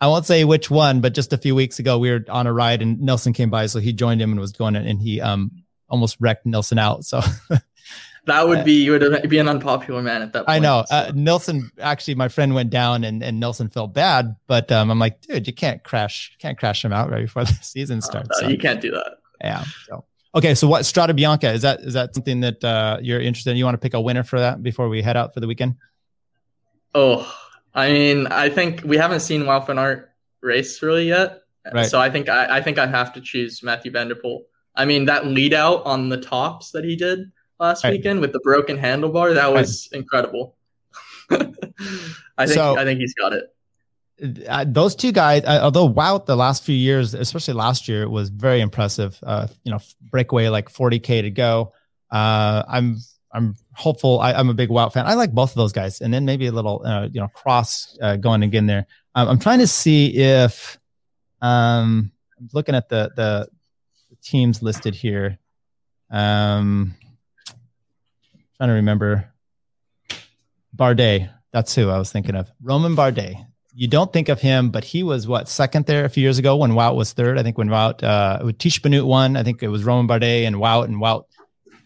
I 0.00 0.06
won't 0.06 0.24
say 0.24 0.44
which 0.44 0.70
one, 0.70 1.00
but 1.00 1.14
just 1.14 1.32
a 1.32 1.36
few 1.36 1.56
weeks 1.56 1.80
ago 1.80 1.98
we 1.98 2.12
were 2.12 2.24
on 2.28 2.46
a 2.46 2.52
ride 2.52 2.80
and 2.80 3.00
Nelson 3.00 3.32
came 3.32 3.50
by, 3.50 3.66
so 3.66 3.80
he 3.80 3.92
joined 3.92 4.22
him 4.22 4.30
and 4.30 4.38
was 4.38 4.52
going 4.52 4.76
and 4.76 5.02
he 5.02 5.20
um 5.20 5.50
almost 5.88 6.16
wrecked 6.20 6.46
Nelson 6.46 6.78
out. 6.78 7.04
So 7.04 7.20
that 8.30 8.48
would 8.48 8.64
be 8.64 8.84
you 8.84 8.92
would 8.92 9.28
be 9.28 9.38
an 9.38 9.48
unpopular 9.48 10.02
man 10.02 10.22
at 10.22 10.32
that 10.32 10.46
point. 10.46 10.56
I 10.56 10.58
know. 10.58 10.84
so. 10.86 10.94
Uh, 10.94 11.12
Nelson 11.14 11.70
actually, 11.80 12.14
my 12.14 12.28
friend 12.28 12.54
went 12.54 12.70
down 12.70 13.04
and, 13.04 13.22
and 13.22 13.38
Nelson 13.40 13.68
felt 13.68 13.92
bad, 13.92 14.36
but 14.46 14.70
um, 14.72 14.90
I'm 14.90 14.98
like, 14.98 15.20
dude, 15.22 15.46
you 15.46 15.52
can't 15.52 15.82
crash, 15.84 16.36
can't 16.38 16.58
crash 16.58 16.84
him 16.84 16.92
out 16.92 17.10
right 17.10 17.22
before 17.22 17.44
the 17.44 17.52
season 17.62 17.98
Uh, 17.98 18.02
starts. 18.02 18.28
no, 18.40 18.46
so, 18.46 18.48
you 18.48 18.58
can't 18.58 18.80
do 18.80 18.90
that. 18.92 19.18
yeah. 19.40 19.64
So 19.86 20.04
okay, 20.34 20.54
so 20.54 20.66
what 20.68 20.82
Strade 20.82 21.18
Bianche 21.18 21.52
is 21.52 21.62
that? 21.62 21.80
Is 21.80 21.94
that 21.94 22.14
something 22.14 22.40
that 22.40 22.62
uh, 22.64 22.98
you're 23.02 23.20
interested 23.20 23.50
in? 23.50 23.56
You 23.56 23.64
want 23.64 23.74
to 23.74 23.78
pick 23.78 23.94
a 23.94 24.00
winner 24.00 24.22
for 24.22 24.38
that 24.40 24.62
before 24.62 24.88
we 24.88 25.02
head 25.02 25.16
out 25.16 25.34
for 25.34 25.40
the 25.40 25.46
weekend? 25.46 25.74
Oh, 26.94 27.32
I 27.74 27.92
mean, 27.92 28.26
I 28.28 28.48
think 28.48 28.82
we 28.84 28.96
haven't 28.96 29.20
seen 29.20 29.46
Aert 29.46 30.10
race 30.40 30.82
really 30.82 31.08
yet. 31.08 31.42
Right. 31.72 31.86
So 31.86 32.00
I 32.00 32.10
think 32.10 32.28
I, 32.28 32.58
I 32.58 32.62
think 32.62 32.78
I 32.78 32.86
have 32.86 33.12
to 33.12 33.20
choose 33.20 33.62
Mathieu 33.62 33.92
van 33.92 34.08
der 34.08 34.14
Poel. 34.14 34.40
I 34.74 34.84
mean, 34.84 35.04
that 35.06 35.26
lead 35.26 35.52
out 35.52 35.84
on 35.84 36.08
the 36.08 36.16
tops 36.16 36.70
that 36.72 36.84
he 36.84 36.96
did 36.96 37.30
last 37.60 37.84
weekend 37.84 38.20
with 38.20 38.32
the 38.32 38.40
broken 38.40 38.76
handlebar, 38.78 39.34
that 39.34 39.52
was 39.52 39.88
incredible. 39.92 40.56
I 41.30 41.36
think 42.46 42.50
So- 42.50 42.76
I 42.76 42.84
think 42.84 42.98
he's 43.00 43.14
got 43.14 43.32
it. 43.32 43.44
uh, 44.48 44.64
those 44.66 44.94
two 44.96 45.12
guys, 45.12 45.44
uh, 45.44 45.60
although 45.62 45.88
Wout 45.88 46.26
the 46.26 46.36
last 46.36 46.64
few 46.64 46.74
years, 46.74 47.14
especially 47.14 47.54
last 47.54 47.88
year, 47.88 48.08
was 48.08 48.28
very 48.30 48.60
impressive. 48.60 49.18
Uh, 49.22 49.46
you 49.64 49.72
know, 49.72 49.78
breakaway 50.10 50.48
like 50.48 50.68
40k 50.70 51.22
to 51.22 51.30
go. 51.30 51.72
Uh, 52.10 52.62
I'm 52.68 52.96
I'm 53.32 53.54
hopeful. 53.74 54.18
I, 54.20 54.32
I'm 54.32 54.48
a 54.50 54.54
big 54.54 54.68
Wout 54.70 54.92
fan. 54.92 55.06
I 55.06 55.14
like 55.14 55.32
both 55.32 55.50
of 55.50 55.56
those 55.56 55.72
guys, 55.72 56.00
and 56.00 56.12
then 56.12 56.24
maybe 56.24 56.46
a 56.48 56.52
little 56.52 56.82
uh, 56.84 57.08
you 57.12 57.20
know 57.20 57.28
cross 57.28 57.96
uh, 58.02 58.16
going 58.16 58.42
again 58.42 58.66
there. 58.66 58.86
Um, 59.14 59.28
I'm 59.28 59.38
trying 59.38 59.60
to 59.60 59.66
see 59.68 60.16
if 60.16 60.78
um, 61.40 62.10
I'm 62.38 62.48
looking 62.52 62.74
at 62.74 62.88
the 62.88 63.10
the 63.16 63.48
teams 64.22 64.62
listed 64.62 64.94
here. 64.94 65.38
Um, 66.10 66.94
trying 68.60 68.68
to 68.68 68.74
remember 68.74 69.32
Bardet. 70.76 71.30
That's 71.52 71.74
who 71.74 71.88
I 71.88 71.98
was 71.98 72.12
thinking 72.12 72.36
of. 72.36 72.50
Romain 72.62 72.94
Bardet 72.94 73.46
you 73.72 73.86
don't 73.86 74.12
think 74.12 74.28
of 74.28 74.40
him, 74.40 74.70
but 74.70 74.82
he 74.84 75.02
was 75.02 75.28
what 75.28 75.48
second 75.48 75.86
there 75.86 76.04
a 76.04 76.08
few 76.08 76.22
years 76.22 76.38
ago 76.38 76.56
when 76.56 76.72
Wout 76.72 76.96
was 76.96 77.12
third. 77.12 77.38
I 77.38 77.42
think 77.42 77.56
when 77.56 77.68
Wout, 77.68 78.02
uh, 78.02 78.40
when 78.42 78.54
Tiesj 78.54 78.82
Benoot 78.82 79.06
won, 79.06 79.36
I 79.36 79.42
think 79.42 79.62
it 79.62 79.68
was 79.68 79.84
Romain 79.84 80.08
Bardet 80.08 80.44
and 80.46 80.56
Wout, 80.56 80.84
and 80.86 80.96
Wout 80.96 81.24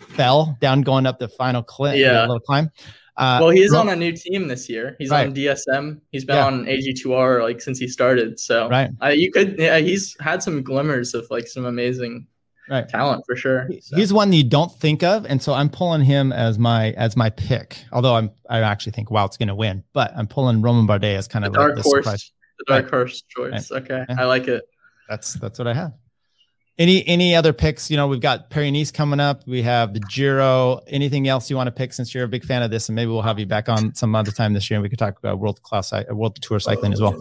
fell 0.09 0.57
down 0.61 0.81
going 0.81 1.07
up 1.07 1.19
the 1.19 1.29
final 1.29 1.63
clip, 1.63 1.97
Yeah. 1.97 2.23
little 2.23 2.41
climb. 2.41 2.71
Uh, 3.17 3.39
Well, 3.43 3.51
he's 3.51 3.73
on 3.75 3.89
a 3.91 3.97
new 3.97 4.13
team 4.13 4.49
this 4.49 4.69
year. 4.69 4.97
He's 4.99 5.11
Right. 5.11 5.27
on 5.27 5.35
DSM. 5.35 6.01
He's 6.11 6.25
been 6.25 6.37
Yeah. 6.37 6.47
on 6.47 6.67
AG2R 6.67 7.43
like 7.43 7.61
since 7.61 7.79
he 7.79 7.87
started. 7.87 8.41
So 8.41 8.69
right, 8.69 8.91
I, 9.01 9.13
you 9.13 9.31
could, 9.31 9.57
yeah, 9.59 9.79
he's 9.79 10.17
had 10.21 10.43
some 10.43 10.63
glimmers 10.63 11.15
of 11.15 11.27
like 11.31 11.47
some 11.47 11.67
amazing 11.67 12.27
right. 12.71 12.89
talent 12.89 13.25
for 13.27 13.37
sure. 13.37 13.69
So. 13.81 13.97
He's 13.97 14.13
one 14.13 14.31
that 14.31 14.37
you 14.37 14.45
don't 14.45 14.73
think 14.73 15.03
of, 15.03 15.27
and 15.27 15.43
so 15.43 15.53
I'm 15.53 15.69
pulling 15.69 16.03
him 16.03 16.33
as 16.33 16.59
my 16.59 16.91
as 16.93 17.17
my 17.17 17.31
pick. 17.31 17.79
Although 17.93 18.15
I'm 18.15 18.31
I 18.49 18.61
actually 18.61 18.93
think 18.93 19.11
Wout's 19.11 19.37
going 19.37 19.49
to 19.49 19.55
win, 19.55 19.85
but 19.93 20.13
I'm 20.17 20.27
pulling 20.27 20.63
Romain 20.63 20.87
Bardet 20.87 21.17
as 21.17 21.29
kind 21.29 21.45
the 21.45 21.49
of 21.49 21.55
like 21.55 21.61
dark 21.61 21.77
the 21.77 21.83
horse, 21.83 22.05
surprise. 22.05 22.33
the 22.59 22.65
dark 22.69 22.85
Right. 22.85 22.91
horse 22.91 23.23
choice. 23.29 23.71
Okay, 23.73 24.05
Yeah. 24.09 24.17
I 24.19 24.25
like 24.25 24.49
it. 24.49 24.65
That's 25.09 25.35
that's 25.35 25.59
what 25.59 25.69
I 25.69 25.75
have. 25.75 25.93
Any 26.77 27.07
any 27.07 27.37
other 27.37 27.53
picks? 27.53 27.89
You 27.89 27.97
know, 27.97 28.09
we've 28.09 28.21
got 28.21 28.51
Paris 28.51 28.73
Nice 28.73 28.91
coming 28.91 29.21
up. 29.21 29.43
We 29.47 29.63
have 29.63 29.95
the 29.95 30.01
Giro. 30.01 30.81
Anything 30.89 31.29
else 31.29 31.49
you 31.49 31.55
want 31.55 31.69
to 31.69 31.71
pick 31.71 31.93
since 31.93 32.13
you're 32.13 32.25
a 32.25 32.29
big 32.29 32.45
fan 32.45 32.63
of 32.65 32.71
this, 32.73 32.89
and 32.89 32.97
maybe 32.97 33.11
we'll 33.13 33.23
have 33.23 33.39
you 33.39 33.47
back 33.47 33.69
on 33.69 33.95
some 33.95 34.15
other 34.17 34.33
time 34.33 34.55
this 34.55 34.69
year, 34.71 34.79
and 34.79 34.83
we 34.83 34.89
could 34.89 34.99
talk 34.99 35.17
about 35.19 35.39
world 35.39 35.63
class, 35.63 35.91
cy- 35.91 36.05
world 36.11 36.35
tour 36.43 36.59
cycling 36.59 36.93
as 36.93 37.01
well. 37.01 37.15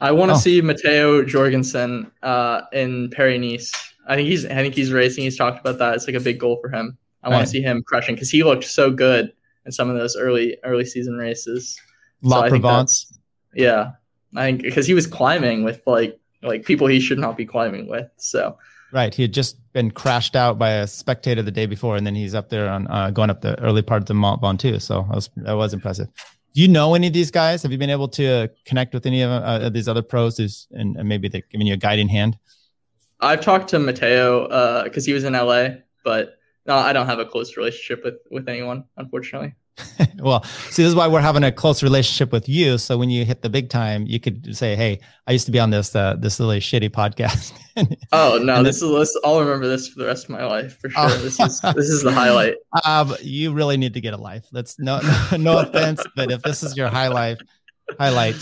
I 0.00 0.12
want 0.12 0.30
to 0.30 0.34
Oh. 0.36 0.38
see 0.38 0.60
Matteo 0.62 1.24
Jorgensen 1.24 2.10
uh, 2.22 2.60
in 2.72 3.10
Paris 3.10 3.40
Nice. 3.40 3.72
I 4.10 4.16
think 4.16 4.28
he's 4.28 4.44
I 4.44 4.56
think 4.56 4.74
he's 4.74 4.92
racing. 4.92 5.24
He's 5.24 5.36
talked 5.36 5.60
about 5.60 5.78
that. 5.78 5.94
It's 5.94 6.06
like 6.06 6.16
a 6.16 6.20
big 6.20 6.38
goal 6.38 6.58
for 6.60 6.68
him. 6.68 6.98
I 7.22 7.28
want 7.28 7.40
Right. 7.40 7.44
to 7.44 7.50
see 7.50 7.62
him 7.62 7.82
crushing 7.82 8.14
because 8.16 8.30
he 8.30 8.42
looked 8.42 8.64
so 8.64 8.90
good 8.90 9.32
in 9.66 9.72
some 9.72 9.88
of 9.88 9.96
those 9.96 10.16
early 10.16 10.56
early 10.64 10.84
season 10.84 11.14
races. 11.14 11.78
La 12.22 12.40
I 12.40 12.50
think 12.50 12.62
Provence. 12.62 13.18
Yeah, 13.54 13.92
I 14.36 14.46
think 14.46 14.62
because 14.62 14.86
he 14.86 14.94
was 14.94 15.06
climbing 15.06 15.62
with 15.64 15.80
like 15.86 16.18
like 16.42 16.64
people 16.64 16.86
he 16.88 17.00
should 17.00 17.18
not 17.18 17.36
be 17.36 17.46
climbing 17.46 17.86
with. 17.88 18.08
So 18.16 18.58
Right. 18.92 19.14
He 19.14 19.22
had 19.22 19.32
just 19.32 19.56
been 19.72 19.92
crashed 19.92 20.34
out 20.34 20.58
by 20.58 20.70
a 20.70 20.86
spectator 20.88 21.42
the 21.42 21.52
day 21.52 21.66
before, 21.66 21.94
and 21.96 22.04
then 22.04 22.16
he's 22.16 22.34
up 22.34 22.48
there 22.48 22.68
on 22.68 22.88
uh, 22.88 23.10
going 23.10 23.30
up 23.30 23.40
the 23.40 23.56
early 23.60 23.82
part 23.82 24.02
of 24.02 24.06
the 24.06 24.14
Mont 24.14 24.42
Ventoux. 24.42 24.82
So 24.82 25.06
that 25.08 25.14
was 25.14 25.30
that 25.36 25.52
was 25.52 25.72
impressive. 25.72 26.08
Do 26.54 26.60
you 26.60 26.66
know 26.66 26.94
any 26.94 27.06
of 27.06 27.12
these 27.12 27.30
guys? 27.30 27.62
Have 27.62 27.70
you 27.70 27.78
been 27.78 27.90
able 27.90 28.08
to 28.08 28.50
connect 28.64 28.92
with 28.92 29.06
any 29.06 29.22
of, 29.22 29.30
uh, 29.30 29.66
of 29.66 29.72
these 29.72 29.86
other 29.86 30.02
pros 30.02 30.36
who's, 30.36 30.66
and, 30.72 30.96
and 30.96 31.08
maybe 31.08 31.28
they're 31.28 31.44
giving 31.52 31.68
you 31.68 31.74
a 31.74 31.76
guiding 31.76 32.08
hand? 32.08 32.36
I've 33.20 33.40
talked 33.40 33.68
to 33.68 33.78
Matteo 33.78 34.84
because 34.84 35.04
he 35.04 35.12
was 35.12 35.24
in 35.24 35.34
LA, 35.34 35.68
but 36.04 36.38
no, 36.66 36.74
I 36.76 36.92
don't 36.92 37.06
have 37.06 37.18
a 37.18 37.26
close 37.26 37.56
relationship 37.56 38.04
with 38.04 38.16
with 38.30 38.48
anyone, 38.48 38.84
unfortunately. 38.96 39.54
well, 40.18 40.44
see, 40.44 40.82
this 40.82 40.90
is 40.90 40.94
why 40.94 41.06
we're 41.08 41.20
having 41.20 41.44
a 41.44 41.52
close 41.52 41.82
relationship 41.82 42.32
with 42.32 42.48
you. 42.48 42.78
So 42.78 42.98
when 42.98 43.10
you 43.10 43.24
hit 43.24 43.42
the 43.42 43.48
big 43.48 43.70
time, 43.70 44.06
you 44.06 44.20
could 44.20 44.56
say, 44.56 44.76
"Hey, 44.76 45.00
I 45.26 45.32
used 45.32 45.46
to 45.46 45.52
be 45.52 45.58
on 45.58 45.70
this 45.70 45.94
uh, 45.94 46.16
this 46.18 46.40
really 46.40 46.60
shitty 46.60 46.90
podcast." 46.90 47.52
Oh 48.12 48.38
no, 48.42 48.56
And 48.56 48.66
this 48.66 48.82
is 48.82 48.90
this. 48.90 49.18
I'll 49.24 49.40
remember 49.40 49.66
this 49.66 49.88
for 49.88 50.00
the 50.00 50.04
rest 50.04 50.24
of 50.24 50.30
my 50.30 50.44
life 50.44 50.78
for 50.80 50.90
sure. 50.90 51.02
Oh. 51.02 51.16
This 51.18 51.40
is 51.40 51.60
this 51.60 51.88
is 51.88 52.02
the 52.02 52.12
highlight. 52.12 52.56
um, 52.84 53.14
you 53.22 53.54
really 53.54 53.78
need 53.78 53.94
to 53.94 54.02
get 54.02 54.12
a 54.12 54.18
life. 54.18 54.44
That's 54.52 54.78
no 54.78 55.00
no, 55.00 55.36
no 55.38 55.58
offense, 55.60 56.04
but 56.14 56.30
if 56.30 56.42
this 56.42 56.62
is 56.62 56.76
your 56.76 56.88
highlight 56.88 57.38
highlight, 57.98 58.36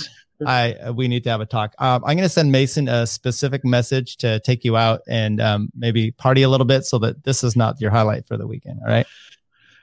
I 0.46 0.90
we 0.90 1.08
need 1.08 1.24
to 1.24 1.30
have 1.30 1.40
a 1.40 1.46
talk. 1.46 1.74
Um, 1.78 2.04
I'm 2.04 2.16
going 2.16 2.28
to 2.28 2.28
send 2.28 2.52
Mason 2.52 2.88
a 2.88 3.06
specific 3.06 3.64
message 3.64 4.16
to 4.18 4.40
take 4.40 4.64
you 4.64 4.76
out 4.76 5.00
and 5.08 5.40
um, 5.40 5.70
maybe 5.76 6.12
party 6.12 6.42
a 6.42 6.48
little 6.48 6.66
bit, 6.66 6.84
so 6.84 6.98
that 6.98 7.24
this 7.24 7.42
is 7.42 7.56
not 7.56 7.80
your 7.80 7.90
highlight 7.90 8.26
for 8.26 8.36
the 8.36 8.46
weekend. 8.46 8.80
All 8.80 8.88
right. 8.88 9.06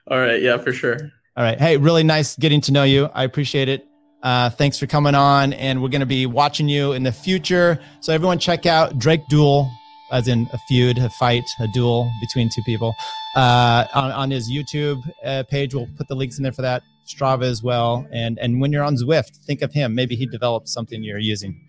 All 0.08 0.20
right, 0.20 0.41
yeah, 0.41 0.58
for 0.58 0.72
sure. 0.72 1.12
All 1.36 1.43
right. 1.43 1.60
Hey, 1.60 1.78
really 1.78 2.03
nice 2.03 2.36
getting 2.38 2.62
to 2.62 2.72
know 2.72 2.84
you. 2.84 3.10
I 3.14 3.24
appreciate 3.24 3.70
it. 3.70 3.86
Uh, 4.24 4.49
thanks 4.49 4.80
for 4.80 4.88
coming 4.88 5.16
on, 5.16 5.53
and 5.53 5.82
we're 5.82 5.89
going 5.89 5.99
to 5.99 6.06
be 6.06 6.26
watching 6.26 6.70
you 6.70 6.93
in 6.93 7.03
the 7.03 7.12
future. 7.12 7.80
So 7.99 8.14
everyone, 8.14 8.39
check 8.39 8.66
out 8.66 8.97
Drake 8.97 9.22
Deuel, 9.30 9.70
as 10.12 10.28
in 10.28 10.47
a 10.53 10.58
feud, 10.68 10.97
a 10.97 11.10
fight, 11.10 11.43
a 11.60 11.68
duel 11.74 12.10
between 12.22 12.49
two 12.49 12.62
people, 12.64 12.95
uh, 13.36 13.86
on, 13.93 14.12
on 14.12 14.32
his 14.32 14.49
YouTube 14.49 15.01
uh, 15.24 15.43
page. 15.49 15.76
We'll 15.76 15.89
put 15.97 16.08
the 16.08 16.16
links 16.16 16.38
in 16.38 16.43
there 16.43 16.53
for 16.53 16.62
that. 16.62 16.84
Strava 17.06 17.43
as 17.43 17.62
well, 17.62 18.08
and 18.12 18.39
and 18.39 18.60
when 18.60 18.72
you're 18.72 18.84
on 18.84 18.95
Zwift, 18.95 19.38
think 19.45 19.62
of 19.62 19.72
him. 19.72 19.95
Maybe 19.95 20.16
he 20.16 20.26
developed 20.26 20.70
something 20.70 21.03
you're 21.03 21.20
using. 21.20 21.60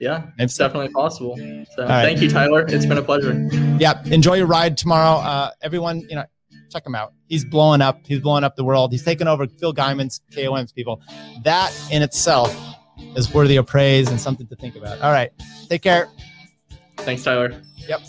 Yeah, 0.00 0.26
it's 0.38 0.56
definitely 0.56 0.90
possible. 0.90 1.36
So 1.36 1.86
right. 1.86 2.02
thank 2.02 2.20
you, 2.20 2.28
Tyler. 2.28 2.66
It's 2.68 2.84
been 2.84 2.98
a 2.98 3.02
pleasure. 3.02 3.32
Yeah, 3.78 4.02
enjoy 4.06 4.34
your 4.34 4.46
ride 4.46 4.76
tomorrow. 4.76 5.20
Uh, 5.20 5.50
everyone, 5.62 6.00
you 6.08 6.16
know, 6.16 6.24
check 6.70 6.86
him 6.86 6.94
out. 6.94 7.12
He's 7.28 7.44
blowing 7.44 7.80
up. 7.80 8.00
He's 8.06 8.20
blowing 8.20 8.44
up 8.44 8.56
the 8.56 8.64
world. 8.64 8.92
He's 8.92 9.04
taking 9.04 9.26
over 9.26 9.46
Phil 9.46 9.72
Gaimon's 9.72 10.20
KOM's 10.34 10.72
people. 10.72 11.00
That 11.44 11.74
in 11.90 12.02
itself 12.02 12.54
is 13.16 13.32
worthy 13.32 13.56
of 13.56 13.66
praise 13.66 14.10
and 14.10 14.20
something 14.20 14.46
to 14.48 14.56
think 14.56 14.76
about. 14.76 15.00
All 15.00 15.12
right, 15.12 15.30
take 15.68 15.82
care. 15.82 16.08
Thanks, 16.98 17.22
Tyler. 17.22 17.60
Yep. 17.76 18.00